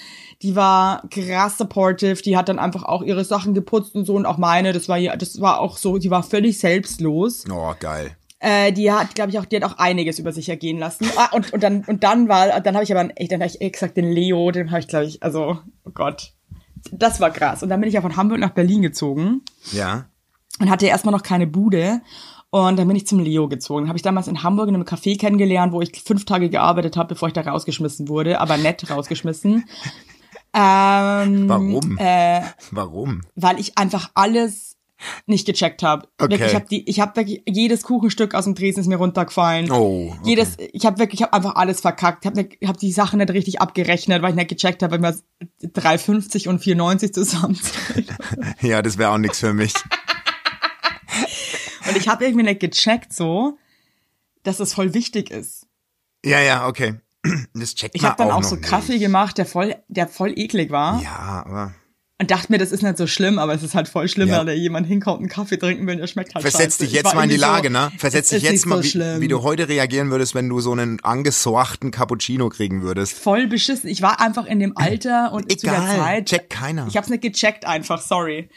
Die 0.42 0.55
war 0.55 1.03
krass 1.11 1.59
supportive. 1.59 2.22
Die 2.22 2.37
hat 2.37 2.48
dann 2.48 2.59
einfach 2.59 2.85
auch 2.85 3.03
ihre 3.03 3.24
Sachen 3.24 3.55
geputzt 3.55 3.94
und 3.96 4.05
so 4.05 4.14
und 4.14 4.27
auch 4.27 4.38
meine. 4.38 4.72
Das 4.72 4.88
war 4.88 4.96
ja, 4.96 5.16
das 5.16 5.40
war 5.40 5.61
auch 5.61 5.77
so. 5.77 5.98
Die 5.98 6.11
war 6.11 6.22
völlig 6.22 6.59
selbstlos. 6.59 7.44
Oh, 7.51 7.72
geil. 7.81 8.16
Äh, 8.40 8.72
die 8.72 8.92
hat, 8.92 9.16
glaube 9.16 9.31
ich, 9.31 9.38
auch, 9.40 9.44
die 9.46 9.57
hat 9.57 9.64
auch 9.64 9.79
einiges 9.79 10.20
über 10.20 10.31
sich 10.33 10.48
ergehen 10.48 10.79
lassen. 10.79 11.09
Ah, 11.16 11.31
und, 11.35 11.53
und 11.53 11.61
dann, 11.62 11.83
und 11.88 12.05
dann 12.05 12.29
war, 12.29 12.61
dann 12.61 12.74
habe 12.77 12.85
ich 12.85 12.96
aber, 12.96 13.11
echt, 13.16 13.33
dann 13.33 13.42
habe 13.42 13.51
ich 13.59 13.72
gesagt, 13.72 13.96
den 13.96 14.12
Leo, 14.12 14.53
den 14.53 14.70
habe 14.70 14.79
ich, 14.81 14.87
glaube 14.87 15.07
ich, 15.07 15.20
also, 15.24 15.59
oh 15.85 15.90
Gott. 15.92 16.35
Das 16.92 17.18
war 17.20 17.31
krass. 17.33 17.64
Und 17.64 17.68
dann 17.70 17.81
bin 17.81 17.88
ich 17.88 17.94
ja 17.96 18.01
von 18.01 18.16
Hamburg 18.16 18.38
nach 18.38 18.51
Berlin 18.51 18.83
gezogen 18.83 19.42
Ja. 19.72 20.05
und 20.61 20.70
hatte 20.70 20.87
erstmal 20.87 21.12
noch 21.12 21.24
keine 21.24 21.48
Bude. 21.48 22.01
Und 22.51 22.79
dann 22.79 22.87
bin 22.87 22.96
ich 22.96 23.09
zum 23.09 23.18
Leo 23.18 23.48
gezogen. 23.48 23.88
Habe 23.88 23.96
ich 23.98 24.03
damals 24.03 24.29
in 24.29 24.44
Hamburg 24.44 24.68
in 24.68 24.77
einem 24.77 24.85
Café 24.85 25.18
kennengelernt, 25.18 25.72
wo 25.72 25.83
ich 25.83 25.90
fünf 26.03 26.24
Tage 26.24 26.48
gearbeitet 26.48 26.96
habe, 26.96 27.09
bevor 27.09 27.27
ich 27.29 27.35
da 27.35 27.40
rausgeschmissen 27.40 28.09
wurde, 28.09 28.40
aber 28.40 28.57
nett 28.57 28.88
rausgeschmissen. 28.88 29.64
Ähm, 30.61 31.49
Warum? 31.49 31.99
Äh, 31.99 32.42
Warum? 32.73 33.21
weil 33.37 33.61
ich 33.61 33.79
einfach 33.79 34.11
alles 34.14 34.77
nicht 35.27 35.47
gecheckt 35.47 35.85
habe. 35.85 36.09
Okay. 36.18 36.44
Ich 36.44 36.55
habe 36.55 36.66
die, 36.68 36.88
ich 36.88 36.99
habe 36.99 37.14
wirklich 37.14 37.42
jedes 37.47 37.83
Kuchenstück 37.85 38.35
aus 38.35 38.44
dem 38.44 38.57
Dresden 38.57 38.81
ist 38.81 38.88
mir 38.88 38.97
runtergefallen. 38.97 39.71
Oh, 39.71 40.11
okay. 40.11 40.21
Jedes, 40.25 40.57
ich 40.59 40.85
habe 40.85 40.99
wirklich, 40.99 41.21
ich 41.21 41.23
habe 41.25 41.35
einfach 41.35 41.55
alles 41.55 41.81
verkackt. 41.81 42.25
Ich 42.25 42.31
habe 42.31 42.49
hab 42.66 42.79
die 42.79 42.90
Sachen 42.90 43.18
nicht 43.18 43.31
richtig 43.31 43.61
abgerechnet, 43.61 44.23
weil 44.23 44.31
ich 44.31 44.37
nicht 44.37 44.49
gecheckt 44.49 44.83
habe, 44.83 44.94
wenn 44.94 45.03
wir 45.03 45.16
3,50 45.62 46.49
und 46.49 46.61
4,90 46.61 47.12
zusammen. 47.12 47.59
Ja, 48.61 48.83
das 48.83 48.99
wäre 48.99 49.11
auch 49.11 49.18
nichts 49.18 49.38
für 49.38 49.55
mich. 49.55 49.73
und 51.88 51.97
ich 51.97 52.09
habe 52.09 52.25
irgendwie 52.25 52.44
nicht 52.44 52.59
gecheckt 52.59 53.12
so, 53.12 53.57
dass 54.42 54.59
es 54.59 54.75
voll 54.75 54.94
wichtig 54.94 55.31
ist. 55.31 55.68
Ja, 56.25 56.40
ja, 56.40 56.66
okay. 56.66 56.97
Das 57.54 57.74
checkt 57.74 57.94
Ich 57.96 58.04
habe 58.04 58.16
dann 58.16 58.31
auch 58.31 58.40
noch 58.42 58.48
so 58.48 58.57
nicht. 58.57 58.68
Kaffee 58.68 58.98
gemacht, 58.98 59.38
der 59.38 59.46
voll, 59.46 59.74
der 59.88 60.07
voll 60.09 60.33
eklig 60.38 60.70
war. 60.70 61.02
Ja, 61.02 61.42
aber 61.44 61.74
Und 62.20 62.31
dachte 62.31 62.50
mir, 62.50 62.59
das 62.59 62.72
ist 62.72 62.83
nicht 62.83 62.96
so 62.96 63.07
schlimm, 63.07 63.38
aber 63.38 63.54
es 63.54 63.62
ist 63.62 63.74
halt 63.74 63.88
voll 63.88 64.09
schlimm, 64.09 64.28
Ja. 64.28 64.38
weil 64.38 64.46
da 64.46 64.52
jemand 64.52 64.87
hinkommt, 64.87 65.20
einen 65.20 65.28
Kaffee 65.28 65.57
trinken 65.57 65.87
will, 65.87 65.96
der 65.96 66.07
schmeckt 66.07 66.35
halt 66.35 66.42
versetz 66.42 66.74
scheiße. 66.74 66.78
dich 66.85 66.90
Ich 66.90 66.94
jetzt 67.02 67.14
mal 67.14 67.24
in 67.24 67.31
die 67.31 67.37
Lage, 67.37 67.68
so, 67.68 67.72
ne? 67.72 67.92
Versetz 67.98 68.28
dich 68.31 68.42
jetzt 68.42 68.66
mal, 68.66 68.83
so 68.83 68.98
wie, 68.98 69.20
wie 69.22 69.28
du 69.28 69.42
heute 69.42 69.68
reagieren 69.68 70.11
würdest, 70.11 70.35
wenn 70.35 70.48
du 70.48 70.61
so 70.61 70.72
einen 70.72 71.00
angesorchten 71.04 71.90
Cappuccino 71.90 72.48
kriegen 72.48 72.83
würdest. 72.83 73.12
voll 73.14 73.46
beschissen. 73.46 73.88
Ich 73.90 74.00
war 74.02 74.20
einfach 74.20 74.46
in 74.46 74.59
dem 74.61 74.72
Alter 74.76 75.33
und 75.33 75.50
zu 75.50 75.66
der 75.66 75.74
Egal, 75.74 75.96
Zeit. 75.98 76.26
checkt 76.26 76.50
keiner. 76.50 76.87
Ich 76.88 76.96
hab's 76.96 77.09
nicht 77.09 77.22
gecheckt 77.22 77.64
einfach, 77.66 78.00
sorry. 78.00 78.48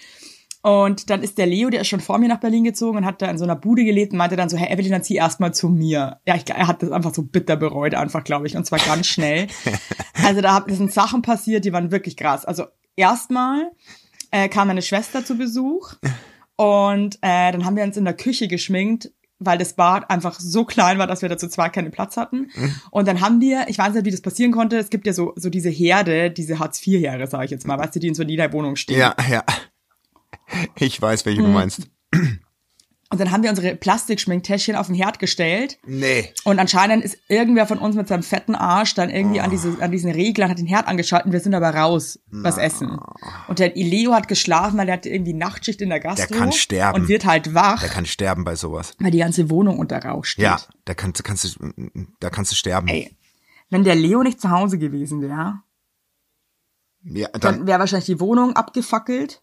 Und 0.64 1.10
dann 1.10 1.24
ist 1.24 1.38
der 1.38 1.48
Leo, 1.48 1.70
der 1.70 1.82
ist 1.82 1.88
schon 1.88 2.00
vor 2.00 2.20
mir 2.20 2.28
nach 2.28 2.40
Berlin 2.40 2.64
gezogen 2.64 2.98
und 2.98 3.06
hat 3.06 3.22
da 3.22 3.30
in 3.30 3.38
so 3.38 3.44
einer 3.44 3.56
Bude 3.56 3.84
gelebt 3.84 4.12
und 4.12 4.20
meinte 4.20 4.36
dann 4.36 4.50
so, 4.50 4.58
hey 4.58 4.72
Evelyn, 4.72 4.92
dann 4.92 5.04
zieh 5.04 5.16
erstmal 5.16 5.54
zu 5.54 5.70
mir. 5.70 6.20
Ja, 6.28 6.36
ich, 6.36 6.48
er 6.50 6.68
hat 6.68 6.84
das 6.84 6.92
einfach 6.92 7.14
so 7.14 7.24
bitter 7.24 7.56
bereut, 7.56 7.96
einfach, 7.96 8.24
glaube 8.24 8.46
ich, 8.46 8.56
und 8.56 8.66
zwar 8.66 8.80
ganz 8.80 9.08
schnell. 9.08 9.48
also 10.24 10.42
da 10.42 10.64
sind 10.68 10.94
Sachen 10.94 11.24
passiert, 11.24 11.66
die 11.66 11.74
waren 11.74 11.92
wirklich 11.92 12.16
krass. 12.16 12.46
Also 12.46 12.66
erstmal 12.96 13.72
äh, 14.30 14.50
kam 14.50 14.68
meine 14.68 14.84
Schwester 14.84 15.26
zu 15.26 15.36
Besuch 15.36 15.94
und 16.58 17.16
äh, 17.22 17.52
dann 17.52 17.66
haben 17.66 17.76
wir 17.76 17.84
uns 17.84 17.98
in 17.98 18.06
der 18.06 18.14
Küche 18.14 18.48
geschminkt, 18.48 19.12
weil 19.40 19.58
das 19.58 19.74
Bad 19.74 20.12
einfach 20.12 20.40
so 20.40 20.66
klein 20.66 21.00
war, 21.00 21.08
dass 21.08 21.24
wir 21.24 21.30
dazu 21.30 21.48
zwar 21.48 21.72
keinen 21.72 21.90
Platz 21.90 22.16
hatten. 22.16 22.52
Und 22.92 23.08
dann 23.08 23.22
haben 23.22 23.42
wir, 23.42 23.66
ich 23.70 23.80
weiß 23.80 23.96
nicht, 23.96 24.06
wie 24.06 24.12
das 24.12 24.22
passieren 24.22 24.52
konnte, 24.52 24.78
es 24.78 24.92
gibt 24.92 25.08
ja 25.08 25.14
so, 25.14 25.34
so 25.36 25.50
diese 25.50 25.70
Herde, 25.70 26.30
diese 26.30 26.60
Hartz-IV-Herde, 26.60 27.26
sage 27.26 27.46
ich 27.46 27.52
jetzt 27.52 27.66
mal, 27.66 27.80
weißt 27.80 27.96
du, 27.96 28.00
die 28.00 28.10
in 28.10 28.14
so 28.14 28.22
jeder 28.22 28.54
Wohnung 28.54 28.76
stehen. 28.76 29.00
Ja, 29.00 29.16
ja. 29.28 29.44
Ich 30.76 31.02
weiß, 31.02 31.26
welche 31.26 31.42
du 31.42 31.48
Hm. 31.48 31.54
meinst. 31.54 31.88
Und 33.10 33.20
dann 33.20 33.32
haben 33.32 33.44
wir 33.44 33.50
unsere 33.50 33.76
Plastikschminktäschchen 33.76 34.78
auf 34.78 34.88
den 34.88 34.96
Herd 34.96 35.20
gestellt. 35.20 35.78
Nee. 35.86 36.34
Und 36.46 36.60
anscheinend 36.60 37.04
ist 37.04 37.18
irgendwer 37.28 37.68
von 37.68 37.78
uns 37.78 37.98
mit 37.98 38.08
seinem 38.08 38.24
fetten 38.24 38.56
Arsch 38.56 38.94
dann 38.94 39.10
irgendwie 39.10 39.42
an, 39.42 39.48
Oh. 39.48 39.52
diese, 39.52 39.82
an 39.82 39.92
diesen 39.92 40.12
Reglern, 40.12 40.50
hat 40.50 40.60
den 40.60 40.66
Herd 40.66 40.88
angeschalten. 40.88 41.34
Wir 41.34 41.42
sind 41.42 41.54
aber 41.54 41.72
raus, 41.76 42.20
was 42.28 42.58
essen. 42.58 42.98
Und 43.50 43.60
der 43.60 43.74
Leo 43.76 44.14
hat 44.14 44.30
geschlafen, 44.30 44.78
weil 44.78 44.88
er 44.88 44.94
hatte 44.94 45.10
irgendwie 45.10 45.34
Nachtschicht 45.34 45.82
in 45.82 45.90
der 45.90 46.00
Gastro. 46.00 46.28
Der 46.28 46.38
kann 46.38 46.52
sterben. 46.54 47.02
Und 47.02 47.08
wird 47.10 47.26
halt 47.26 47.54
wach, 47.54 47.82
Der 47.82 47.90
kann 47.90 48.06
sterben 48.06 48.46
bei 48.46 48.56
sowas. 48.56 48.94
weil 49.00 49.12
die 49.12 49.18
ganze 49.18 49.50
Wohnung 49.50 49.78
unter 49.78 50.02
Rauch 50.02 50.24
steht. 50.24 50.44
Ja, 50.46 50.62
da 50.86 50.94
kannst, 50.94 51.22
kannst 51.26 51.44
du, 51.60 51.72
da 52.22 52.30
kannst 52.30 52.54
du 52.54 52.56
sterben. 52.56 52.88
Ey, 52.88 53.14
wenn 53.70 53.84
der 53.84 53.96
Leo 53.96 54.24
nicht 54.24 54.40
zu 54.40 54.52
Hause 54.52 54.78
gewesen 54.78 55.22
wäre, 55.22 55.60
Ja, 57.04 57.28
dann 57.34 57.42
dann, 57.42 57.68
wäre 57.68 57.80
wahrscheinlich 57.80 58.06
die 58.06 58.20
Wohnung 58.22 58.56
abgefackelt. 58.56 59.42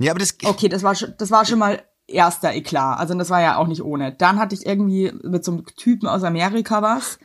Ja, 0.00 0.12
aber 0.12 0.20
das, 0.20 0.36
Okay, 0.44 0.68
das 0.68 0.82
war 0.82 0.94
schon, 0.94 1.14
das 1.18 1.30
war 1.30 1.44
schon 1.44 1.58
mal 1.58 1.82
erster 2.06 2.52
Eklat. 2.52 2.98
Also 2.98 3.14
das 3.14 3.30
war 3.30 3.40
ja 3.40 3.56
auch 3.56 3.66
nicht 3.66 3.82
ohne. 3.82 4.12
Dann 4.12 4.38
hatte 4.38 4.54
ich 4.54 4.66
irgendwie 4.66 5.12
mit 5.22 5.44
so 5.44 5.52
einem 5.52 5.66
Typen 5.76 6.08
aus 6.08 6.24
Amerika 6.24 6.82
was, 6.82 7.18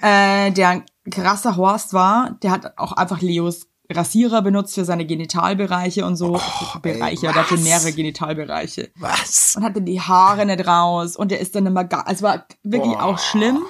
äh, 0.00 0.50
der 0.52 0.68
ein 0.68 0.84
krasser 1.10 1.56
Horst 1.56 1.92
war. 1.92 2.38
Der 2.42 2.50
hat 2.50 2.78
auch 2.78 2.92
einfach 2.92 3.20
Leos 3.20 3.66
Rasierer 3.90 4.40
benutzt 4.40 4.74
für 4.74 4.84
seine 4.84 5.04
Genitalbereiche 5.04 6.06
und 6.06 6.16
so. 6.16 6.40
Bereiche, 6.82 7.20
der 7.22 7.34
hatte 7.34 7.54
was? 7.54 7.62
mehrere 7.62 7.92
Genitalbereiche. 7.92 8.90
was? 8.96 9.56
Und 9.56 9.64
hatte 9.64 9.82
die 9.82 10.00
Haare 10.00 10.46
nicht 10.46 10.66
raus 10.66 11.16
und 11.16 11.30
der 11.30 11.40
ist 11.40 11.54
dann 11.54 11.66
immer 11.66 11.86
es 12.06 12.22
war 12.22 12.46
wirklich 12.62 12.96
auch 12.96 13.18
schlimm. 13.18 13.62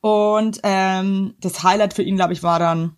Und 0.00 0.60
ähm, 0.64 1.34
das 1.40 1.62
Highlight 1.62 1.94
für 1.94 2.02
ihn, 2.02 2.16
glaube 2.16 2.32
ich, 2.32 2.42
war 2.42 2.58
dann, 2.58 2.96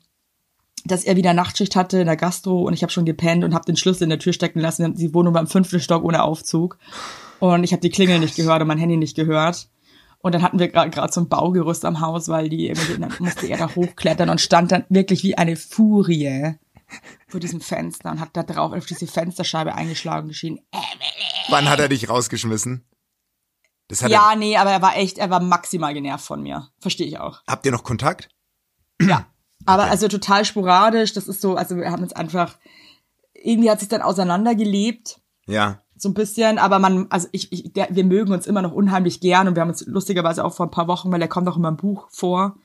dass 0.87 1.05
er 1.05 1.17
wieder 1.17 1.35
Nachtschicht 1.35 1.77
hatte 1.77 1.99
in 1.99 2.07
der 2.07 2.17
Gastro 2.17 2.63
und 2.63 2.73
ich 2.73 2.83
habe 2.83 2.93
schon 2.93 3.05
gepennt 3.05 3.45
und 3.45 3.55
habe 3.55 3.65
den 3.65 3.77
Schlüssel 3.77 4.05
in 4.05 4.11
der 4.11 4.19
Tür 4.19 4.33
stecken 4.33 4.61
lassen. 4.61 4.95
Die 4.95 5.15
Wohnung 5.15 5.35
war 5.35 5.41
im 5.41 5.47
fünften 5.47 5.81
Stock 5.81 6.05
ohne 6.05 6.23
Aufzug 6.23 6.79
und 7.41 7.65
ich 7.65 7.73
habe 7.73 7.81
die 7.81 7.91
Klingel 7.91 8.19
nicht 8.19 8.37
gehört 8.37 8.63
und 8.63 8.69
mein 8.69 8.79
Handy 8.79 8.97
nicht 8.97 9.17
gehört. 9.17 9.69
Und 10.19 10.35
dann 10.35 10.43
hatten 10.43 10.59
wir 10.59 10.69
gerade 10.69 11.13
so 11.13 11.21
ein 11.21 11.29
Baugerüst 11.29 11.85
am 11.85 12.01
Haus, 12.01 12.29
weil 12.29 12.49
die 12.49 12.69
irgendwie, 12.69 12.99
dann 12.99 13.13
musste 13.19 13.47
er 13.47 13.59
da 13.59 13.75
hochklettern 13.75 14.29
und 14.29 14.41
stand 14.41 14.73
dann 14.73 14.85
wirklich 14.89 15.23
wie 15.23 15.39
eine 15.39 15.57
Furie 15.57 16.55
vor 17.29 17.41
diesem 17.41 17.61
Fenster 17.61 18.11
und 18.11 18.21
hat 18.21 18.31
da 18.33 18.43
drauf 18.43 18.73
auf 18.73 18.87
diese 18.87 19.07
Fensterscheibe 19.07 19.75
eingeschlagen 19.75 20.23
und 20.23 20.29
geschrien, 20.29 20.61
Wann 21.49 21.69
hat 21.69 21.79
er 21.79 21.89
dich 21.89 22.09
rausgeschmissen? 22.09 22.85
Das 23.89 24.03
hat 24.03 24.11
Ja, 24.11 24.35
nee, 24.37 24.57
aber 24.57 24.73
er 24.73 24.83
war 24.83 24.97
echt, 24.97 25.19
er 25.19 25.31
war 25.31 25.41
maximal 25.41 25.95
genervt 25.95 26.25
von 26.25 26.43
mir. 26.43 26.71
Verstehe 26.81 27.07
ich 27.07 27.19
auch. 27.19 27.43
habt 27.47 27.65
ihr 27.67 27.73
noch 27.73 27.85
Kontakt? 27.85 28.29
Ja. 29.01 29.27
Aber 29.67 29.85
also 29.85 30.09
total 30.09 30.45
sporadisch. 30.45 31.13
Das 31.13 31.29
ist 31.29 31.41
so, 31.41 31.57
also 31.57 31.77
wir 31.77 31.91
haben 31.91 32.03
uns 32.03 32.13
einfach, 32.13 32.57
irgendwie 33.35 33.71
hat 33.71 33.81
sich 33.81 33.89
dann 33.89 34.03
auseinandergelebt. 34.03 35.21
Ja. 35.49 35.81
so 35.97 36.09
ein 36.09 36.15
bisschen, 36.15 36.59
aber 36.59 36.81
man, 36.81 37.07
also 37.11 37.29
ich, 37.31 37.53
ich 37.53 37.73
der, 37.73 37.89
wir 37.91 38.05
mögen 38.05 38.33
uns 38.33 38.47
immer 38.47 38.63
noch 38.63 38.73
unheimlich 38.73 39.21
gern 39.21 39.47
und 39.47 39.55
wir 39.55 39.61
haben 39.61 39.71
uns 39.71 39.87
lustigerweise 39.87 40.45
auch 40.45 40.55
vor 40.55 40.67
ein 40.67 40.73
paar 40.73 40.89
Wochen, 40.89 41.13
weil 41.13 41.21
der 41.21 41.29
kommt 41.29 41.47
auch 41.49 41.57
in 41.57 41.63
meinem 41.63 41.77
Buch 41.77 42.09
vor 42.11 42.57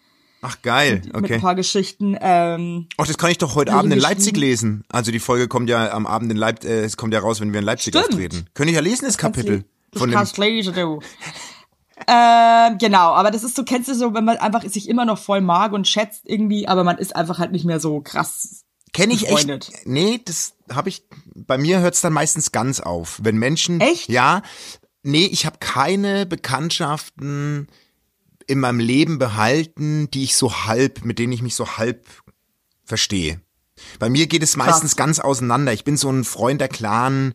Ach 0.41 0.61
geil, 0.63 1.01
mit 1.05 1.15
ein 1.15 1.23
okay. 1.23 1.39
paar 1.39 1.53
Geschichten. 1.53 2.17
Ähm, 2.19 2.87
Ach, 2.97 3.05
das 3.05 3.17
kann 3.17 3.29
ich 3.29 3.37
doch 3.37 3.53
heute 3.53 3.73
Abend 3.73 3.93
in. 3.93 3.99
Leipzig 3.99 4.35
lesen. 4.35 4.83
Also 4.89 5.11
die 5.11 5.19
Folge 5.19 5.47
kommt 5.47 5.69
ja 5.69 5.91
am 5.91 6.07
Abend 6.07 6.31
in 6.31 6.37
Leipzig, 6.37 6.69
äh, 6.69 6.83
es 6.83 6.97
kommt 6.97 7.13
ja 7.13 7.19
raus, 7.19 7.39
wenn 7.41 7.53
wir 7.53 7.59
in 7.59 7.65
Leipzig 7.65 7.93
Stimmt. 7.93 8.13
auftreten. 8.13 8.47
Könnte 8.55 8.71
ich 8.71 8.75
ja 8.75 8.81
lesen, 8.81 9.05
das 9.05 9.19
Kapitel. 9.19 9.65
Du 9.91 9.99
Von 9.99 10.09
dem, 10.09 10.15
kannst 10.15 10.37
lesen, 10.39 10.73
du. 10.73 10.99
Ähm, 12.07 12.77
genau, 12.77 13.13
aber 13.13 13.31
das 13.31 13.43
ist 13.43 13.55
so, 13.55 13.63
kennst 13.63 13.89
du 13.89 13.95
so, 13.95 14.13
wenn 14.13 14.25
man 14.25 14.37
einfach 14.37 14.63
sich 14.63 14.89
immer 14.89 15.05
noch 15.05 15.17
voll 15.17 15.41
mag 15.41 15.73
und 15.73 15.87
schätzt 15.87 16.23
irgendwie, 16.25 16.67
aber 16.67 16.83
man 16.83 16.97
ist 16.97 17.15
einfach 17.15 17.39
halt 17.39 17.51
nicht 17.51 17.65
mehr 17.65 17.79
so 17.79 18.01
krass. 18.01 18.63
Kenne 18.93 19.13
ich 19.13 19.23
echt. 19.23 19.31
befreundet. 19.31 19.71
Nee, 19.85 20.21
das 20.23 20.53
habe 20.71 20.89
ich. 20.89 21.03
Bei 21.33 21.57
mir 21.57 21.79
hört's 21.79 22.01
dann 22.01 22.13
meistens 22.13 22.51
ganz 22.51 22.79
auf. 22.79 23.19
Wenn 23.23 23.37
Menschen. 23.37 23.79
Echt? 23.79 24.09
Ja. 24.09 24.41
Nee, 25.03 25.25
ich 25.25 25.45
habe 25.45 25.57
keine 25.59 26.25
Bekanntschaften 26.25 27.67
in 28.47 28.59
meinem 28.59 28.79
Leben 28.79 29.17
behalten, 29.17 30.11
die 30.11 30.23
ich 30.23 30.35
so 30.35 30.65
halb, 30.65 31.05
mit 31.05 31.19
denen 31.19 31.31
ich 31.31 31.41
mich 31.41 31.55
so 31.55 31.77
halb 31.77 32.05
verstehe. 32.83 33.41
Bei 33.97 34.09
mir 34.09 34.27
geht 34.27 34.43
es 34.43 34.57
meistens 34.57 34.95
ganz 34.95 35.19
auseinander. 35.19 35.73
Ich 35.73 35.83
bin 35.83 35.97
so 35.97 36.09
ein 36.09 36.23
Freund 36.23 36.61
der 36.61 36.67
klaren, 36.67 37.33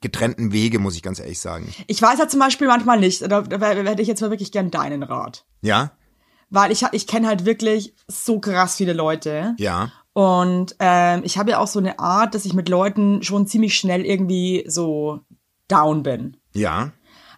getrennten 0.00 0.52
Wege, 0.52 0.78
muss 0.78 0.96
ich 0.96 1.02
ganz 1.02 1.18
ehrlich 1.18 1.40
sagen. 1.40 1.72
Ich 1.86 2.00
weiß 2.00 2.18
ja 2.18 2.28
zum 2.28 2.40
Beispiel 2.40 2.66
manchmal 2.66 2.98
nicht, 2.98 3.22
da, 3.22 3.42
da 3.42 3.68
hätte 3.68 4.02
ich 4.02 4.08
jetzt 4.08 4.20
mal 4.20 4.30
wirklich 4.30 4.52
gern 4.52 4.70
deinen 4.70 5.02
Rat. 5.02 5.44
Ja? 5.62 5.92
Weil 6.48 6.72
ich, 6.72 6.84
ich 6.92 7.06
kenne 7.06 7.28
halt 7.28 7.44
wirklich 7.44 7.94
so 8.08 8.40
krass 8.40 8.76
viele 8.76 8.92
Leute. 8.92 9.54
Ja. 9.58 9.92
Und 10.12 10.74
ähm, 10.80 11.22
ich 11.24 11.38
habe 11.38 11.50
ja 11.50 11.58
auch 11.58 11.66
so 11.66 11.78
eine 11.78 11.98
Art, 11.98 12.34
dass 12.34 12.44
ich 12.44 12.54
mit 12.54 12.68
Leuten 12.68 13.22
schon 13.22 13.46
ziemlich 13.46 13.76
schnell 13.76 14.04
irgendwie 14.04 14.64
so 14.66 15.20
down 15.68 16.02
bin. 16.02 16.36
Ja. 16.54 16.92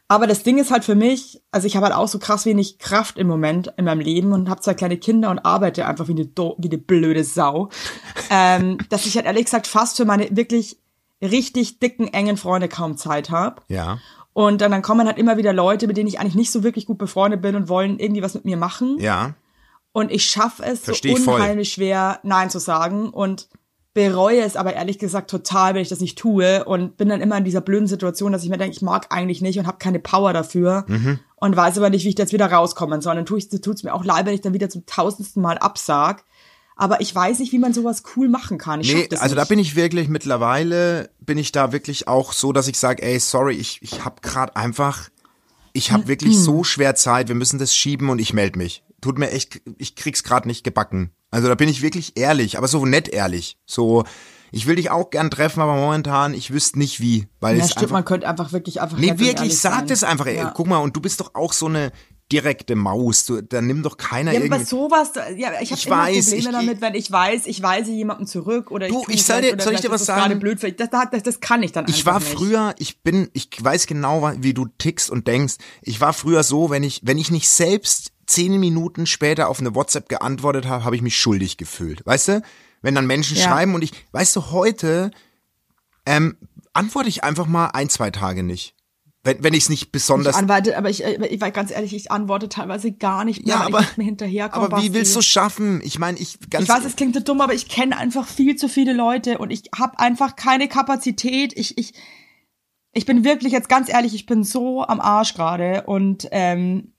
Aber 0.08 0.26
das 0.26 0.42
Ding 0.42 0.58
ist 0.58 0.70
halt 0.70 0.84
für 0.84 0.94
mich, 0.94 1.40
also 1.52 1.66
ich 1.66 1.74
habe 1.74 1.86
halt 1.86 1.94
auch 1.94 2.08
so 2.08 2.18
krass 2.18 2.44
wenig 2.44 2.78
Kraft 2.78 3.16
im 3.16 3.26
Moment 3.26 3.72
in 3.78 3.86
meinem 3.86 4.00
Leben 4.00 4.32
und 4.32 4.50
habe 4.50 4.60
zwei 4.60 4.74
kleine 4.74 4.98
Kinder 4.98 5.30
und 5.30 5.38
arbeite 5.38 5.86
einfach 5.86 6.06
wie 6.06 6.12
eine, 6.12 6.26
do 6.26 6.54
wie 6.58 6.68
eine 6.68 6.76
blöde 6.76 7.24
Sau, 7.24 7.70
ähm, 8.30 8.76
dass 8.90 9.06
ich 9.06 9.16
halt 9.16 9.24
ehrlich 9.24 9.46
gesagt 9.46 9.66
fast 9.66 9.96
für 9.96 10.04
meine 10.04 10.28
wirklich 10.36 10.81
richtig 11.22 11.78
dicken, 11.78 12.08
engen 12.08 12.36
Freunde 12.36 12.68
kaum 12.68 12.96
Zeit 12.96 13.30
habe. 13.30 13.62
Ja. 13.68 13.98
Und 14.34 14.60
dann, 14.60 14.70
dann 14.70 14.82
kommen 14.82 15.06
halt 15.06 15.18
immer 15.18 15.36
wieder 15.36 15.52
Leute, 15.52 15.86
mit 15.86 15.96
denen 15.96 16.08
ich 16.08 16.18
eigentlich 16.18 16.34
nicht 16.34 16.50
so 16.50 16.62
wirklich 16.62 16.86
gut 16.86 16.98
befreundet 16.98 17.42
bin 17.42 17.54
und 17.54 17.68
wollen 17.68 17.98
irgendwie 17.98 18.22
was 18.22 18.34
mit 18.34 18.44
mir 18.44 18.56
machen. 18.56 18.96
Ja. 18.98 19.34
Und 19.92 20.10
ich 20.10 20.24
schaffe 20.24 20.62
es 20.64 20.80
Versteh 20.80 21.10
so 21.12 21.18
ich 21.18 21.24
voll. 21.24 21.34
unheimlich 21.40 21.72
schwer, 21.72 22.18
Nein 22.22 22.48
zu 22.48 22.58
sagen 22.58 23.10
und 23.10 23.48
bereue 23.94 24.40
es 24.40 24.56
aber 24.56 24.72
ehrlich 24.72 24.98
gesagt 24.98 25.30
total, 25.30 25.74
wenn 25.74 25.82
ich 25.82 25.90
das 25.90 26.00
nicht 26.00 26.16
tue 26.16 26.64
und 26.64 26.96
bin 26.96 27.10
dann 27.10 27.20
immer 27.20 27.36
in 27.36 27.44
dieser 27.44 27.60
blöden 27.60 27.86
Situation, 27.86 28.32
dass 28.32 28.42
ich 28.42 28.48
mir 28.48 28.56
denke, 28.56 28.74
ich 28.74 28.80
mag 28.80 29.08
eigentlich 29.10 29.42
nicht 29.42 29.58
und 29.58 29.66
habe 29.66 29.76
keine 29.76 29.98
Power 29.98 30.32
dafür 30.32 30.86
Mhm. 30.88 31.18
und 31.36 31.54
weiß 31.54 31.76
aber 31.76 31.90
nicht, 31.90 32.04
wie 32.06 32.08
ich 32.08 32.14
da 32.14 32.22
jetzt 32.22 32.32
wieder 32.32 32.50
rauskommen 32.50 33.02
soll. 33.02 33.16
Dann 33.16 33.26
tue 33.26 33.36
ich, 33.36 33.50
tut's 33.50 33.82
mir 33.82 33.92
auch 33.92 34.02
leid, 34.04 34.24
wenn 34.24 34.32
ich 34.32 34.40
dann 34.40 34.54
wieder 34.54 34.70
zum 34.70 34.86
tausendsten 34.86 35.42
Mal 35.42 35.58
absag. 35.58 36.24
Aber 36.82 37.00
ich 37.00 37.14
weiß 37.14 37.38
nicht, 37.38 37.52
wie 37.52 37.58
man 37.58 37.72
sowas 37.72 38.02
cool 38.16 38.28
machen 38.28 38.58
kann. 38.58 38.80
Ich 38.80 38.92
Nee, 38.92 39.08
also 39.18 39.34
da 39.36 39.42
nicht. 39.42 39.48
bin 39.48 39.58
ich 39.60 39.76
wirklich 39.76 40.08
mittlerweile 40.08 41.10
bin 41.20 41.38
ich 41.38 41.52
da 41.52 41.70
wirklich 41.72 42.08
auch 42.08 42.32
so, 42.32 42.52
dass 42.52 42.66
ich 42.66 42.78
sage, 42.78 43.02
ey, 43.02 43.20
sorry, 43.20 43.54
ich 43.54 43.78
ich 43.82 44.04
habe 44.04 44.16
gerade 44.20 44.56
einfach 44.56 45.08
ich 45.74 45.92
habe 45.92 46.08
wirklich 46.08 46.36
so 46.38 46.64
schwer 46.64 46.94
Zeit, 46.96 47.28
wir 47.28 47.34
müssen 47.34 47.58
das 47.58 47.74
schieben 47.74 48.10
und 48.10 48.18
ich 48.18 48.32
melde 48.34 48.58
mich. 48.58 48.82
Tut 49.00 49.18
mir 49.18 49.30
echt, 49.30 49.62
ich 49.78 49.94
krieg's 49.96 50.22
gerade 50.22 50.46
nicht 50.48 50.64
gebacken. 50.64 51.12
Also 51.30 51.48
da 51.48 51.54
bin 51.54 51.68
ich 51.68 51.80
wirklich 51.82 52.12
ehrlich, 52.16 52.58
aber 52.58 52.68
so 52.68 52.84
nett 52.84 53.08
ehrlich. 53.08 53.56
So, 53.64 54.04
ich 54.50 54.66
will 54.66 54.76
dich 54.76 54.90
auch 54.90 55.08
gern 55.10 55.30
treffen, 55.30 55.60
aber 55.62 55.76
momentan 55.76 56.34
ich 56.34 56.52
wüsste 56.52 56.78
nicht 56.78 57.00
wie, 57.00 57.26
weil 57.40 57.56
ja, 57.56 57.64
es 57.64 57.70
stimmt, 57.70 57.84
einfach 57.84 57.94
man 57.96 58.04
könnte 58.04 58.28
einfach 58.28 58.52
wirklich 58.52 58.82
einfach 58.82 58.98
Nee, 58.98 59.18
wirklich, 59.18 59.58
sag 59.58 59.78
sein. 59.78 59.86
das 59.88 60.04
einfach. 60.04 60.26
Ey, 60.26 60.36
Ja. 60.36 60.52
Guck 60.54 60.66
mal, 60.66 60.76
und 60.78 60.94
du 60.94 61.00
bist 61.00 61.20
doch 61.20 61.34
auch 61.34 61.52
so 61.54 61.66
eine 61.66 61.90
direkte 62.32 62.74
Maus. 62.74 63.26
Du, 63.26 63.42
da 63.42 63.60
nimm 63.60 63.82
doch 63.82 63.96
keiner 63.98 64.32
Ja, 64.32 64.38
aber 64.40 64.46
irgendwie. 64.46 64.64
sowas, 64.64 65.12
ja, 65.36 65.52
ich 65.60 65.70
habe 65.72 65.82
immer 65.82 65.96
weiß, 65.98 66.24
Probleme 66.30 66.38
ich- 66.38 66.44
damit, 66.50 66.80
wenn 66.80 66.94
ich 66.94 67.12
weiß, 67.12 67.46
ich 67.46 67.62
weise 67.62 67.92
jemanden 67.92 68.26
zurück 68.26 68.70
oder 68.70 68.88
Du, 68.88 69.02
ich 69.08 69.16
ich 69.16 69.24
soll 69.24 69.42
dir- 69.42 69.56
soll 69.60 69.74
ich 69.74 69.80
dir 69.82 69.90
was 69.90 70.06
sagen? 70.06 70.40
blöd, 70.40 70.62
das, 70.80 70.88
das, 70.90 71.22
das 71.22 71.40
kann 71.40 71.62
ich 71.62 71.72
dann 71.72 71.84
Ich 71.88 72.06
war 72.06 72.18
nicht. 72.18 72.32
früher, 72.32 72.74
ich 72.78 73.02
bin, 73.02 73.28
ich 73.34 73.48
weiß 73.62 73.86
genau, 73.86 74.32
wie 74.38 74.54
du 74.54 74.66
tickst 74.78 75.10
und 75.10 75.26
denkst. 75.28 75.56
Ich 75.82 76.00
war 76.00 76.12
früher 76.12 76.42
so, 76.42 76.70
wenn 76.70 76.82
ich, 76.82 77.00
wenn 77.04 77.18
ich 77.18 77.30
nicht 77.30 77.48
selbst 77.50 78.12
zehn 78.26 78.58
Minuten 78.58 79.06
später 79.06 79.48
auf 79.48 79.60
eine 79.60 79.74
WhatsApp 79.74 80.08
geantwortet 80.08 80.66
habe, 80.66 80.84
habe 80.84 80.96
ich 80.96 81.02
mich 81.02 81.16
schuldig 81.18 81.58
gefühlt. 81.58 82.04
Weißt 82.06 82.28
du? 82.28 82.42
Wenn 82.80 82.94
dann 82.94 83.06
Menschen 83.06 83.36
Ja. 83.36 83.44
schreiben 83.44 83.74
und 83.74 83.82
ich, 83.82 83.92
weißt 84.12 84.34
du, 84.36 84.50
heute 84.50 85.10
ähm, 86.06 86.36
antworte 86.72 87.08
ich 87.08 87.22
einfach 87.24 87.46
mal 87.46 87.66
ein, 87.66 87.88
zwei 87.88 88.10
Tage 88.10 88.42
nicht. 88.42 88.74
Wenn, 89.24 89.42
wenn 89.44 89.54
ich 89.54 89.64
es 89.64 89.68
nicht 89.68 89.82
Ich 89.84 89.92
besonders 89.92 90.34
antworte, 90.34 90.76
aber 90.76 90.90
ich, 90.90 91.04
ich 91.04 91.40
war 91.40 91.52
ganz 91.52 91.70
ehrlich, 91.70 91.94
ich 91.94 92.10
antworte 92.10 92.48
teilweise 92.48 92.90
gar 92.90 93.24
nicht 93.24 93.46
mehr, 93.46 93.54
Ja, 93.54 93.60
aber- 93.66 93.80
ich 93.80 93.96
mehr 93.96 94.06
hinterherkomme. 94.06 94.66
Aber 94.66 94.82
wie 94.82 94.92
willst 94.94 95.14
du 95.14 95.22
schaffen? 95.22 95.80
Ich 95.84 95.98
meine, 96.00 96.18
ich 96.18 96.38
ganz 96.50 96.64
Ich 96.64 96.68
weiß, 96.68 96.84
es 96.84 96.96
klingt 96.96 97.14
so 97.14 97.20
dumm, 97.20 97.40
aber 97.40 97.54
ich 97.54 97.68
kenne 97.68 97.96
einfach 97.96 98.26
viel 98.26 98.56
zu 98.56 98.68
viele 98.68 98.92
Leute 98.92 99.38
und 99.38 99.50
ich 99.50 99.62
habe 99.76 99.98
einfach 100.00 100.34
keine 100.34 100.66
Kapazität. 100.66 101.52
Ich, 101.56 101.78
ich, 101.78 101.94
ich 102.92 103.06
bin 103.06 103.22
wirklich 103.22 103.52
jetzt 103.52 103.68
ganz 103.68 103.88
ehrlich, 103.88 104.14
ich 104.14 104.26
bin 104.26 104.42
so 104.42 104.82
am 104.82 105.00
Arsch 105.00 105.34
gerade 105.34 105.84
und 105.86 106.26
ähm, 106.32 106.92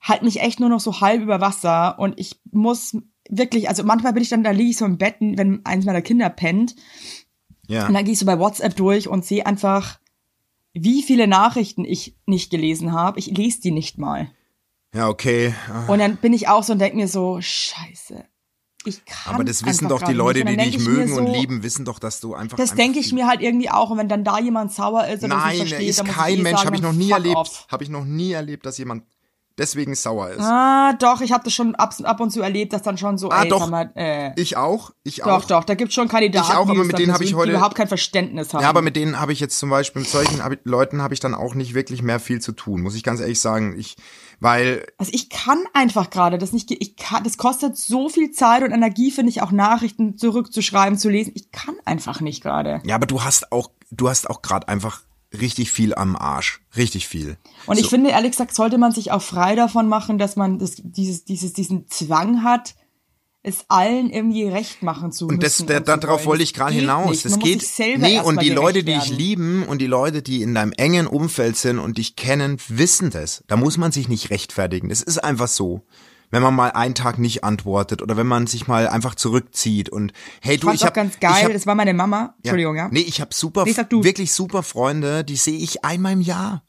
halt 0.00 0.22
mich 0.22 0.40
echt 0.40 0.58
nur 0.58 0.68
noch 0.68 0.80
so 0.80 1.00
halb 1.00 1.22
über 1.22 1.40
Wasser 1.40 1.98
und 2.00 2.18
ich 2.18 2.40
muss 2.50 2.96
wirklich, 3.30 3.68
also 3.68 3.84
manchmal 3.84 4.12
bin 4.12 4.22
ich 4.22 4.28
dann, 4.28 4.44
da 4.44 4.50
liege 4.50 4.70
ich 4.70 4.76
so 4.76 4.84
im 4.84 4.98
Bett, 4.98 5.16
wenn 5.20 5.64
eins 5.64 5.84
meiner 5.84 6.02
Kinder 6.02 6.28
pennt 6.28 6.74
ja. 7.68 7.86
und 7.86 7.94
dann 7.94 8.04
gehe 8.04 8.12
ich 8.12 8.18
so 8.18 8.26
bei 8.26 8.38
WhatsApp 8.38 8.76
durch 8.76 9.08
und 9.08 9.24
sehe 9.24 9.46
einfach, 9.46 9.98
wie 10.74 11.02
viele 11.02 11.26
Nachrichten 11.26 11.84
ich 11.84 12.16
nicht 12.26 12.50
gelesen 12.50 12.92
habe. 12.92 13.18
Ich 13.18 13.28
lese 13.28 13.60
die 13.60 13.70
nicht 13.70 13.96
mal. 13.96 14.30
Ja, 14.94 15.08
okay. 15.08 15.54
Ah, 15.72 15.92
Und 15.92 16.00
dann 16.00 16.16
bin 16.16 16.32
ich 16.32 16.48
auch 16.48 16.62
so 16.62 16.72
und 16.72 16.78
denke 16.80 16.96
mir 16.96 17.08
so, 17.08 17.38
scheiße. 17.40 18.24
Ich 18.86 19.04
kann 19.06 19.36
Aber 19.36 19.44
das 19.44 19.64
wissen 19.64 19.88
doch 19.88 20.02
die 20.02 20.12
Leute, 20.12 20.44
nicht. 20.44 20.58
Und 20.58 20.64
die 20.64 20.70
dich 20.76 20.86
mögen 20.86 21.12
und 21.14 21.26
so, 21.28 21.32
lieben, 21.32 21.62
wissen 21.62 21.84
doch, 21.86 21.98
dass 21.98 22.20
du 22.20 22.34
einfach. 22.34 22.58
Das 22.58 22.74
denke 22.74 22.98
ich 22.98 23.12
mir 23.12 23.26
halt 23.26 23.40
irgendwie 23.40 23.70
auch. 23.70 23.90
Und 23.90 23.98
wenn 23.98 24.08
dann 24.08 24.24
da 24.24 24.38
jemand 24.38 24.72
sauer 24.72 25.06
ist 25.06 25.24
oder 25.24 25.36
Nein, 25.36 25.52
er 25.52 25.56
versteht, 25.66 25.88
ist 25.88 25.98
dann 26.00 26.06
muss 26.06 26.14
kein 26.16 26.34
ich 26.34 26.40
eh 26.40 26.42
Mensch, 26.42 26.64
habe 26.64 26.76
ich 26.76 26.82
noch 26.82 26.92
nie 26.92 27.10
erlebt. 27.10 27.66
Habe 27.70 27.82
ich 27.82 27.88
noch 27.88 28.04
nie 28.04 28.32
erlebt, 28.32 28.66
dass 28.66 28.76
jemand 28.76 29.04
deswegen 29.58 29.94
sauer 29.94 30.30
ist. 30.30 30.40
Ah, 30.40 30.92
doch, 30.94 31.20
ich 31.20 31.32
habe 31.32 31.44
das 31.44 31.52
schon 31.54 31.74
ab, 31.74 31.94
ab 32.02 32.20
und 32.20 32.30
zu 32.30 32.40
erlebt, 32.42 32.72
dass 32.72 32.82
dann 32.82 32.98
schon 32.98 33.18
so, 33.18 33.30
Ah, 33.30 33.42
ey, 33.42 33.48
doch. 33.48 33.68
mal, 33.70 33.90
äh, 33.94 34.32
Ich 34.40 34.56
auch, 34.56 34.90
ich 35.04 35.16
doch, 35.16 35.26
auch. 35.26 35.44
doch, 35.44 35.64
da 35.64 35.74
gibt's 35.74 35.94
schon 35.94 36.08
Kandidaten, 36.08 36.46
Ich 36.50 36.56
auch, 36.56 36.68
aber 36.68 36.84
mit 36.84 36.98
denen 36.98 37.12
habe 37.12 37.24
ich 37.24 37.34
heute- 37.34 37.52
überhaupt 37.52 37.74
kein 37.76 37.88
Verständnis 37.88 38.52
haben. 38.52 38.62
Ja, 38.62 38.68
aber 38.68 38.82
mit 38.82 38.96
denen 38.96 39.20
habe 39.20 39.32
ich 39.32 39.40
jetzt 39.40 39.58
zum 39.58 39.70
Beispiel, 39.70 40.02
mit 40.02 40.10
solchen 40.10 40.42
hab 40.42 40.52
ich, 40.52 40.58
Leuten 40.64 41.02
habe 41.02 41.14
ich 41.14 41.20
dann 41.20 41.34
auch 41.34 41.54
nicht 41.54 41.74
wirklich 41.74 42.02
mehr 42.02 42.20
viel 42.20 42.40
zu 42.40 42.52
tun, 42.52 42.82
muss 42.82 42.94
ich 42.96 43.02
ganz 43.04 43.20
ehrlich 43.20 43.40
sagen. 43.40 43.76
Ich, 43.78 43.96
weil, 44.40 44.86
Also 44.98 45.12
ich 45.14 45.30
kann 45.30 45.62
einfach 45.72 46.10
gerade 46.10 46.38
das 46.38 46.52
nicht, 46.52 46.70
ich 46.70 46.96
kann, 46.96 47.22
das 47.24 47.38
kostet 47.38 47.76
so 47.76 48.08
viel 48.08 48.30
Zeit 48.32 48.62
und 48.62 48.72
Energie, 48.72 49.10
finde 49.10 49.30
ich, 49.30 49.42
auch 49.42 49.52
Nachrichten 49.52 50.18
zurückzuschreiben, 50.18 50.98
zu 50.98 51.08
lesen. 51.08 51.32
Ich 51.34 51.50
kann 51.52 51.74
einfach 51.84 52.20
nicht 52.20 52.42
gerade. 52.42 52.80
ja, 52.84 52.94
aber 52.96 53.06
du 53.06 53.22
hast 53.22 53.52
auch, 53.52 53.70
du 53.90 54.08
hast 54.08 54.28
auch 54.28 54.42
gerade 54.42 54.68
einfach 54.68 55.02
richtig 55.40 55.70
viel 55.72 55.94
am 55.94 56.16
Arsch. 56.16 56.60
Richtig 56.76 57.08
viel. 57.08 57.36
Und 57.66 57.78
ich 57.78 57.88
finde, 57.88 58.10
ehrlich 58.10 58.32
gesagt, 58.32 58.54
sollte 58.54 58.78
man 58.78 58.92
sich 58.92 59.12
auch 59.12 59.22
frei 59.22 59.54
davon 59.54 59.88
machen, 59.88 60.18
dass 60.18 60.36
man 60.36 60.58
das, 60.58 60.76
dieses, 60.82 61.24
dieses, 61.24 61.52
diesen 61.52 61.86
Zwang 61.88 62.42
hat, 62.42 62.74
es 63.46 63.66
allen 63.68 64.08
irgendwie 64.08 64.48
recht 64.48 64.82
machen 64.82 65.12
zu 65.12 65.26
Und 65.26 65.42
das, 65.42 65.60
müssen. 65.60 65.66
da, 65.66 65.76
und 65.76 65.86
zu 65.86 66.06
darauf 66.06 66.24
wollte 66.24 66.42
ich 66.42 66.54
gerade 66.54 66.72
hinaus. 66.72 67.22
Das 67.22 67.38
geht. 67.38 67.62
Nee, 67.98 68.18
und 68.20 68.40
die 68.40 68.48
Leute, 68.48 68.82
die 68.82 68.92
werden. 68.92 69.02
ich 69.04 69.10
lieben 69.10 69.64
und 69.64 69.82
die 69.82 69.86
Leute, 69.86 70.22
die 70.22 70.40
in 70.40 70.54
deinem 70.54 70.72
engen 70.72 71.06
Umfeld 71.06 71.56
sind 71.58 71.78
und 71.78 71.98
dich 71.98 72.16
kennen, 72.16 72.56
wissen 72.68 73.10
das. 73.10 73.44
Da 73.46 73.56
muss 73.56 73.76
man 73.76 73.92
sich 73.92 74.08
nicht 74.08 74.30
rechtfertigen. 74.30 74.88
Das 74.88 75.02
ist 75.02 75.18
einfach 75.18 75.48
so. 75.48 75.82
Wenn 76.34 76.42
man 76.42 76.54
mal 76.54 76.70
einen 76.72 76.94
Tag 76.96 77.18
nicht 77.18 77.44
antwortet 77.44 78.02
oder 78.02 78.16
wenn 78.16 78.26
man 78.26 78.48
sich 78.48 78.66
mal 78.66 78.88
einfach 78.88 79.14
zurückzieht 79.14 79.88
und 79.88 80.12
hey 80.40 80.56
Ich 80.56 80.60
du, 80.60 80.70
ich 80.72 80.82
auch 80.82 80.86
hab, 80.86 80.94
ganz 80.94 81.14
ich 81.14 81.20
geil. 81.20 81.44
hab, 81.44 81.52
das 81.52 81.64
war 81.66 81.76
meine 81.76 81.94
Mama. 81.94 82.34
Entschuldigung, 82.42 82.74
ja. 82.76 82.88
Nee, 82.90 83.00
ich 83.06 83.20
habe 83.20 83.32
super, 83.32 83.64
Nee, 83.64 83.74
wirklich 84.04 84.32
super 84.32 84.64
Freunde, 84.64 85.22
die 85.22 85.36
sehe 85.36 85.56
ich 85.58 85.84
einmal 85.84 86.12
im 86.14 86.20
Jahr. 86.20 86.64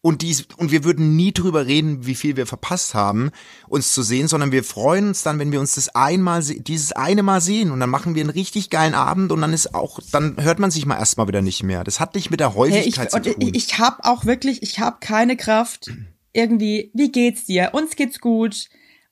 Und, 0.00 0.22
die, 0.22 0.36
und 0.56 0.70
wir 0.70 0.84
würden 0.84 1.16
nie 1.16 1.32
drüber 1.32 1.66
reden, 1.66 2.06
wie 2.06 2.14
viel 2.14 2.36
wir 2.36 2.46
verpasst 2.46 2.94
haben, 2.94 3.32
uns 3.66 3.92
zu 3.92 4.02
sehen, 4.02 4.28
sondern 4.28 4.52
wir 4.52 4.62
freuen 4.62 5.08
uns 5.08 5.22
dann, 5.24 5.38
wenn 5.40 5.50
wir 5.52 5.58
uns 5.60 5.74
das 5.74 5.88
einmal, 5.96 6.42
se- 6.42 6.60
dieses 6.60 6.92
eine 6.92 7.24
Mal 7.24 7.40
sehen 7.40 7.72
und 7.72 7.80
dann 7.80 7.90
machen 7.90 8.14
wir 8.14 8.22
einen 8.22 8.30
richtig 8.30 8.70
geilen 8.70 8.94
Abend 8.94 9.32
und 9.32 9.40
dann 9.40 9.52
ist 9.52 9.74
auch, 9.74 9.98
dann 10.12 10.36
hört 10.42 10.58
man 10.60 10.70
sich 10.70 10.86
mal 10.86 10.96
erstmal 10.96 11.26
wieder 11.28 11.42
nicht 11.42 11.62
mehr. 11.64 11.82
Das 11.84 11.98
hat 11.98 12.14
nicht 12.14 12.30
mit 12.30 12.38
der 12.40 12.54
Hey, 12.54 12.80
ich 12.86 12.98
Häufigkeit 12.98 13.10
zu 13.10 13.20
tun. 13.20 13.34
ich, 13.40 13.54
ich 13.56 13.78
habe 13.78 14.04
auch 14.04 14.24
wirklich, 14.24 14.62
ich 14.62 14.78
habe 14.78 14.98
keine 15.00 15.36
Kraft. 15.36 15.90
Irgendwie, 16.32 16.90
wie 16.94 17.10
geht's 17.10 17.44
dir? 17.46 17.70
Uns 17.72 17.96
geht's 17.96 18.20
gut. 18.20 18.68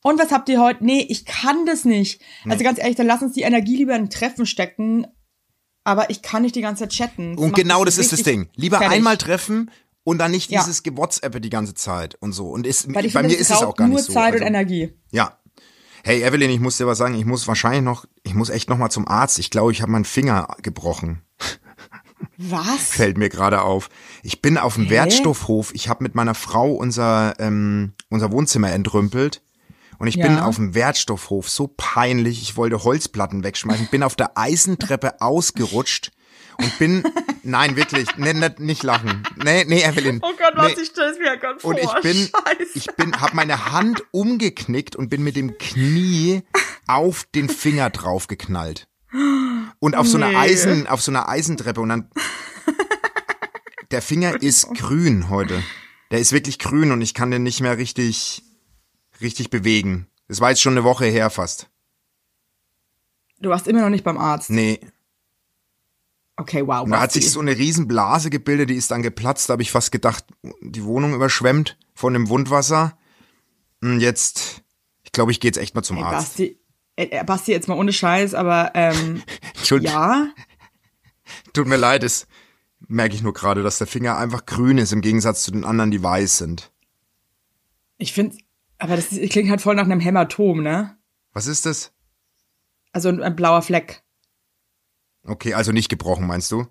Und 0.07 0.21
was 0.21 0.31
habt 0.33 0.51
ihr 0.51 0.61
heute? 0.61 0.85
Nee, 0.85 1.07
ich 1.09 1.25
kann 1.25 1.65
das 1.65 1.87
nicht. 1.87 2.21
Also 2.47 2.63
ganz 2.63 2.79
ehrlich, 2.79 2.95
dann 2.95 3.07
lass 3.07 3.23
uns 3.23 3.33
die 3.33 3.41
Energie 3.41 3.77
lieber 3.79 3.97
in 3.97 4.03
ein 4.03 4.11
Treffen 4.11 4.45
stecken. 4.45 5.07
Aber 5.83 6.11
ich 6.11 6.21
kann 6.21 6.43
nicht 6.43 6.55
die 6.55 6.61
ganze 6.61 6.83
Zeit 6.85 6.93
chatten. 6.93 7.39
und 7.39 7.53
macht 7.53 7.55
genau 7.55 7.85
das 7.87 7.97
ist 7.97 8.13
das 8.13 8.23
Ding. 8.23 8.49
Lieber 8.55 8.79
fertig. 8.79 8.97
einmal 8.97 9.17
treffen 9.17 9.71
Und 10.07 10.19
dann 10.19 10.33
nicht 10.33 10.51
Ja. 10.51 10.63
dieses 10.63 10.83
WhatsApp 10.85 11.41
die 11.41 11.49
ganze 11.49 11.73
Zeit 11.73 12.17
und 12.21 12.33
so. 12.33 12.51
Und 12.51 12.67
ist, 12.67 12.95
Weil 12.95 13.07
ich 13.07 13.15
bei 13.15 13.21
finde, 13.21 13.35
mir 13.35 13.39
das 13.39 13.49
ist 13.51 13.57
es 13.57 13.63
auch 13.63 13.75
gar 13.75 13.89
nur 13.89 13.97
nicht 13.97 14.07
so. 14.07 14.13
Zeit 14.13 14.35
also, 14.35 14.45
und 14.45 14.49
Energie. 14.49 14.93
Ja. 15.11 15.39
Hey 16.05 16.23
Evelyn, 16.23 16.51
ich 16.51 16.61
muss 16.61 16.77
dir 16.77 16.87
was 16.87 16.99
sagen. 16.99 17.15
Ich 17.15 17.25
muss 17.25 17.49
wahrscheinlich 17.49 17.81
noch, 17.83 18.05
ich 18.25 18.35
muss 18.35 18.51
echt 18.51 18.69
noch 18.69 18.77
mal 18.77 18.91
zum 18.91 19.09
Arzt. 19.09 19.39
Ich 19.39 19.49
glaube, 19.49 19.73
ich 19.73 19.81
habe 19.81 19.91
meinen 19.91 20.05
Finger 20.05 20.49
gebrochen. 20.61 21.23
Was? 22.37 22.91
Fällt 22.91 23.17
mir 23.17 23.31
gerade 23.31 23.63
auf. 23.63 23.89
Ich 24.23 24.43
bin 24.43 24.59
auf 24.59 24.75
dem 24.75 24.91
Wertstoffhof. 24.91 25.73
Ich 25.75 25.89
habe 25.89 26.03
mit 26.03 26.15
meiner 26.15 26.35
Frau 26.35 26.73
unser 26.73 27.35
ähm, 27.39 27.95
unser 28.11 28.31
Wohnzimmer 28.33 28.71
entrümpelt. 28.73 29.43
Und 30.05 30.09
ich 30.09 30.21
bin 30.21 30.37
Ja. 30.37 30.45
auf 30.45 30.57
dem 30.57 30.75
Wertstoffhof 30.75 31.49
so 31.49 31.67
peinlich. 31.67 32.43
Ich 32.43 32.59
wollte 32.59 32.85
Holzplatten 32.85 33.43
wegschmeißen. 33.43 33.87
Bin 33.87 34.03
auf 34.03 34.17
der 34.17 34.37
Eisentreppe 34.37 35.19
ausgerutscht 35.23 36.11
und 36.59 36.79
bin, 36.79 37.03
nein, 37.43 37.75
wirklich, 37.75 38.07
nee, 38.19 38.35
nicht, 38.35 38.61
nicht 38.61 38.83
lachen. 38.83 39.23
Nee, 39.43 39.65
nee, 39.67 39.83
Evelyn. 39.83 40.21
Oh 40.23 40.33
Gott, 40.39 40.53
was 40.57 40.77
nee. 40.77 40.83
ich 40.83 40.89
stelle 40.91 41.19
mir 41.19 41.39
gerade 41.39 41.59
vor. 41.59 41.71
Und 41.71 41.79
ich 41.79 41.91
bin, 42.03 42.17
Scheiße. 42.17 42.71
ich 42.75 42.87
bin, 42.97 43.19
hab 43.19 43.33
meine 43.33 43.73
Hand 43.73 44.03
umgeknickt 44.11 44.95
und 44.95 45.09
bin 45.09 45.25
mit 45.25 45.37
dem 45.37 45.57
Knie 45.57 46.43
auf 46.87 47.25
den 47.35 47.49
Finger 47.49 47.89
draufgeknallt. 47.89 48.87
Und 49.79 49.97
auf 49.97 50.07
so 50.07 50.19
einer 50.19 50.29
Nee. 50.29 50.37
Eisen, 50.37 50.87
auf 50.87 51.01
so 51.01 51.13
einer 51.13 51.31
Eisentreppe 51.31 51.81
und 51.81 51.89
dann, 51.89 52.11
der 53.91 54.03
Finger 54.03 54.43
ist 54.43 54.69
grün 54.75 55.31
heute. 55.31 55.63
Der 56.11 56.19
ist 56.19 56.33
wirklich 56.33 56.59
grün 56.59 56.93
und 56.93 57.01
ich 57.01 57.15
kann 57.15 57.31
den 57.31 57.43
nicht 57.43 57.63
mehr 57.63 57.79
richtig, 57.79 58.43
richtig 59.21 59.51
bewegen. 59.51 60.09
Das 60.29 60.41
war 60.41 60.51
jetzt 60.51 60.62
schon 60.62 60.75
eine 60.75 60.85
Woche 60.85 61.07
her 61.07 61.31
fast. 61.31 61.71
Du 63.39 63.51
warst 63.51 63.69
immer 63.69 63.83
noch 63.83 63.91
nicht 63.91 64.05
beim 64.05 64.19
Arzt. 64.19 64.51
Nee. 64.51 64.81
Okay, 66.37 66.67
wow. 66.67 66.83
Und 66.83 66.91
da 66.91 67.01
hat 67.01 67.12
sich 67.12 67.31
so 67.31 67.41
eine 67.41 67.57
Riesenblase 67.57 68.31
gebildet, 68.31 68.71
die 68.71 68.75
ist 68.75 68.91
dann 68.91 69.03
geplatzt. 69.03 69.49
Da 69.49 69.53
habe 69.53 69.62
ich 69.62 69.71
fast 69.71 69.93
gedacht, 69.93 70.25
die 70.62 70.85
Wohnung 70.85 71.15
überschwemmt 71.15 71.79
von 71.95 72.12
dem 72.12 72.29
Wundwasser. 72.29 72.99
Und 73.81 74.01
jetzt, 74.01 74.62
ich 75.03 75.12
glaube, 75.12 75.31
ich 75.31 75.41
gehe 75.41 75.49
jetzt 75.49 75.59
echt 75.59 75.75
mal 75.75 75.83
zum 75.83 75.99
Ey, 75.99 76.03
Arzt. 76.05 76.29
Basti, 76.29 76.59
äh, 76.97 77.25
Basti, 77.25 77.53
jetzt 77.53 77.69
mal 77.69 77.79
ohne 77.79 77.93
Scheiß, 77.93 78.35
aber 78.35 78.73
ähm, 78.75 79.23
Entschuldigung, 79.57 79.95
ja, 79.95 80.29
tut 81.53 81.69
mir 81.69 81.77
leid, 81.77 82.03
es 82.03 82.27
merke 82.89 83.15
ich 83.15 83.23
nur 83.23 83.33
gerade, 83.33 83.62
dass 83.62 83.79
der 83.79 83.87
Finger 83.87 84.17
einfach 84.17 84.47
grün 84.47 84.79
ist 84.79 84.93
im 84.93 85.03
Gegensatz 85.03 85.43
zu 85.43 85.51
den 85.53 85.65
anderen, 85.65 85.91
die 85.91 86.03
weiß 86.03 86.39
sind. 86.39 86.73
ich 87.99 88.12
finde, 88.12 88.37
aber 88.85 88.97
das 88.97 89.09
klingt 89.09 89.51
halt 89.51 89.61
voll 89.61 89.74
nach 89.74 89.85
einem 89.85 90.01
Hämatom, 90.01 90.62
ne? 90.62 90.97
Was 91.32 91.47
ist 91.47 91.66
das? 91.66 91.93
Also 92.93 93.09
ein, 93.09 93.22
ein 93.22 93.35
blauer 93.35 93.62
Fleck. 93.62 94.03
Okay, 95.26 95.55
also 95.55 95.72
nicht 95.72 95.89
gebrochen, 95.89 96.26
meinst 96.26 96.53
du? 96.53 96.66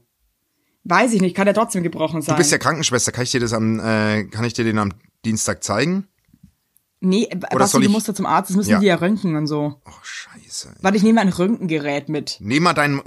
Weiß 0.86 1.14
ich 1.14 1.22
nicht, 1.22 1.36
kann 1.36 1.48
ja 1.48 1.54
trotzdem 1.54 1.82
gebrochen 1.84 2.22
sein. 2.22 2.36
Du 2.36 2.38
bist 2.40 2.52
ja 2.52 2.58
Krankenschwester, 2.58 3.12
kann 3.12 3.24
ich 3.24 3.32
dir 3.32 3.40
das 3.40 3.54
am, 3.54 3.80
äh, 3.80 4.26
kann 4.26 4.44
ich 4.46 4.54
dir 4.54 4.64
den 4.64 4.78
am 4.80 4.94
Dienstag 5.26 5.64
zeigen? 5.64 6.08
nee, 7.06 7.24
äh, 7.26 7.36
Oder 7.36 7.48
Basti, 7.60 7.72
soll 7.74 7.82
du 7.82 7.88
ich- 7.88 7.92
musst 7.94 8.08
ja 8.08 8.14
zum 8.14 8.26
Arzt, 8.26 8.50
das 8.50 8.56
müssen 8.58 8.70
Ja. 8.72 8.80
die 8.80 8.86
ja 8.86 8.96
röntgen 8.96 9.36
und 9.36 9.48
so. 9.48 9.82
Oh, 9.86 9.92
scheiße. 10.04 10.76
Warte, 10.82 10.96
ich 10.98 11.04
nehme 11.04 11.20
ein 11.20 11.28
Röntgengerät 11.30 12.08
mit. 12.08 12.38
Nehm 12.40 12.64
mal 12.64 12.74
deinen, 12.74 13.02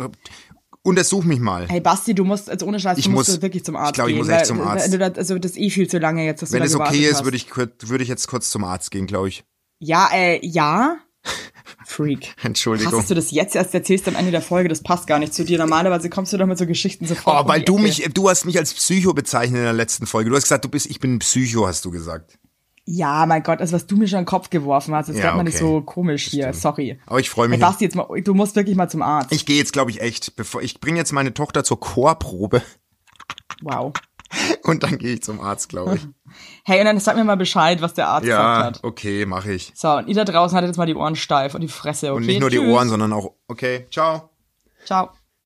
untersuch 0.87 1.25
mich 1.25 1.41
mal. 1.41 1.69
Hey 1.69 1.81
Basti, 1.81 2.15
du 2.15 2.25
musst, 2.25 2.49
also 2.49 2.67
ohne 2.67 2.81
Scheiß, 2.81 2.97
Ich 2.99 3.05
du 3.07 3.11
musst 3.11 3.29
muss- 3.31 3.43
wirklich 3.43 3.65
zum 3.65 3.77
Arzt 3.77 3.91
ich 3.91 3.95
glaub, 3.97 4.09
ich 4.09 4.15
gehen. 4.15 4.19
muss 4.19 4.29
echt 4.29 4.39
weil- 4.41 4.47
zum 4.47 4.61
Arzt. 4.63 5.19
also 5.19 5.39
das 5.39 5.53
ist 5.53 5.59
eh 5.59 5.71
viel 5.71 5.89
zu 5.89 5.99
lange 5.99 6.25
jetzt, 6.25 6.43
dass 6.43 6.53
Wenn 6.53 6.61
du 6.61 6.67
es 6.67 6.73
da 6.73 6.79
okay 6.81 7.07
ist, 7.09 7.25
würde 7.25 7.37
ich, 7.37 7.47
würde 7.57 8.03
ich 8.03 8.09
jetzt 8.09 8.29
kurz 8.29 8.51
zum 8.51 8.65
Arzt 8.65 8.91
gehen, 8.91 9.07
glaube 9.07 9.29
ich. 9.29 9.45
Ja, 9.81 10.09
äh, 10.15 10.39
ja. 10.47 10.97
Freak. 11.85 12.35
Entschuldigung. 12.43 12.93
Hast 12.99 13.11
du 13.11 13.15
das 13.15 13.31
jetzt 13.31 13.55
erst 13.57 13.75
erzählst 13.75 14.07
am 14.09 14.15
Ende 14.17 14.31
der 14.31 14.43
Folge? 14.43 14.69
Das 14.69 14.83
passt 14.83 15.07
gar 15.07 15.19
nicht 15.19 15.35
zu 15.35 15.45
dir. 15.45 15.59
Normalerweise 15.59 16.09
kommst 16.11 16.33
du 16.33 16.37
doch 16.37 16.47
mit 16.47 16.59
so 16.59 16.67
Geschichten 16.67 17.07
sofort. 17.07 17.37
Oh, 17.37 17.43
um 17.43 17.49
weil 17.49 17.61
die 17.61 17.65
du 17.67 17.75
Ecke. 17.75 17.83
mich, 17.83 18.09
du 18.15 18.29
hast 18.29 18.45
mich 18.45 18.59
als 18.59 18.73
Psycho 18.75 19.13
bezeichnet 19.13 19.59
in 19.59 19.65
der 19.65 19.73
letzten 19.73 20.07
Folge. 20.07 20.31
Du 20.31 20.37
hast 20.37 20.45
gesagt, 20.45 20.65
du 20.65 20.69
bist, 20.69 20.87
ich 20.87 21.01
bin 21.01 21.15
ein 21.15 21.19
Psycho, 21.21 21.67
hast 21.67 21.85
du 21.85 21.91
gesagt. 21.91 22.39
Ja, 22.89 23.27
mein 23.27 23.43
Gott, 23.43 23.61
also 23.61 23.75
was 23.75 23.87
du 23.87 23.97
mir 23.97 24.07
schon 24.07 24.21
in 24.21 24.25
den 24.25 24.29
Kopf 24.29 24.49
geworfen 24.49 24.95
hast, 24.95 25.09
das 25.09 25.17
Ja, 25.17 25.33
man 25.33 25.35
okay. 25.35 25.45
nicht 25.45 25.59
so 25.59 25.81
komisch 25.81 26.27
hier. 26.27 26.53
Sorry. 26.53 27.01
Aber 27.07 27.19
ich 27.19 27.29
freue 27.29 27.49
mich. 27.49 27.59
Basti, 27.59 27.85
jetzt 27.85 27.97
mal, 27.97 28.07
du 28.23 28.33
musst 28.33 28.55
wirklich 28.55 28.77
mal 28.77 28.89
zum 28.89 29.03
Arzt. 29.03 29.33
Ich 29.33 29.45
gehe 29.45 29.59
jetzt, 29.59 29.73
glaube 29.73 29.91
ich, 29.91 30.01
echt, 30.01 30.37
bevor 30.37 30.63
ich 30.63 30.81
bringe 30.81 30.99
jetzt 30.99 31.13
meine 31.13 31.35
Tochter 31.35 31.65
zur 31.65 31.81
Chorprobe 31.81 32.63
wow. 33.63 33.93
und 34.63 34.83
dann 34.83 34.99
gehe 34.99 35.15
ich 35.15 35.23
zum 35.23 35.41
Arzt, 35.41 35.69
glaube 35.69 35.97
ich. 35.97 36.07
Hey, 36.65 36.81
und 36.81 36.87
dann 36.87 36.99
sag 36.99 37.17
mir 37.17 37.23
mal 37.23 37.37
Bescheid, 37.37 37.81
was 37.81 37.95
der 37.95 38.09
Arzt 38.09 38.27
gesagt 38.27 38.61
ja, 38.61 38.65
hat. 38.65 38.85
okay, 38.85 39.25
mache 39.25 39.53
ich. 39.53 39.73
So, 39.77 39.93
und 39.93 40.09
ihr 40.09 40.15
da 40.17 40.25
draußen 40.25 40.57
hattet 40.57 40.69
jetzt 40.69 40.77
mal 40.77 40.85
die 40.85 40.97
Ohren 40.97 41.15
steif 41.15 41.55
und 41.55 41.61
die 41.61 41.69
Fresse, 41.69 42.09
okay? 42.09 42.17
Und 42.17 42.27
nicht 42.27 42.41
nur 42.41 42.51
die 42.51 42.59
Tschüss. 42.59 42.69
Ohren, 42.69 42.89
sondern 42.89 43.13
auch, 43.13 43.33
okay, 43.47 43.87
ciao. 43.91 44.31
Ciao. 44.85 45.11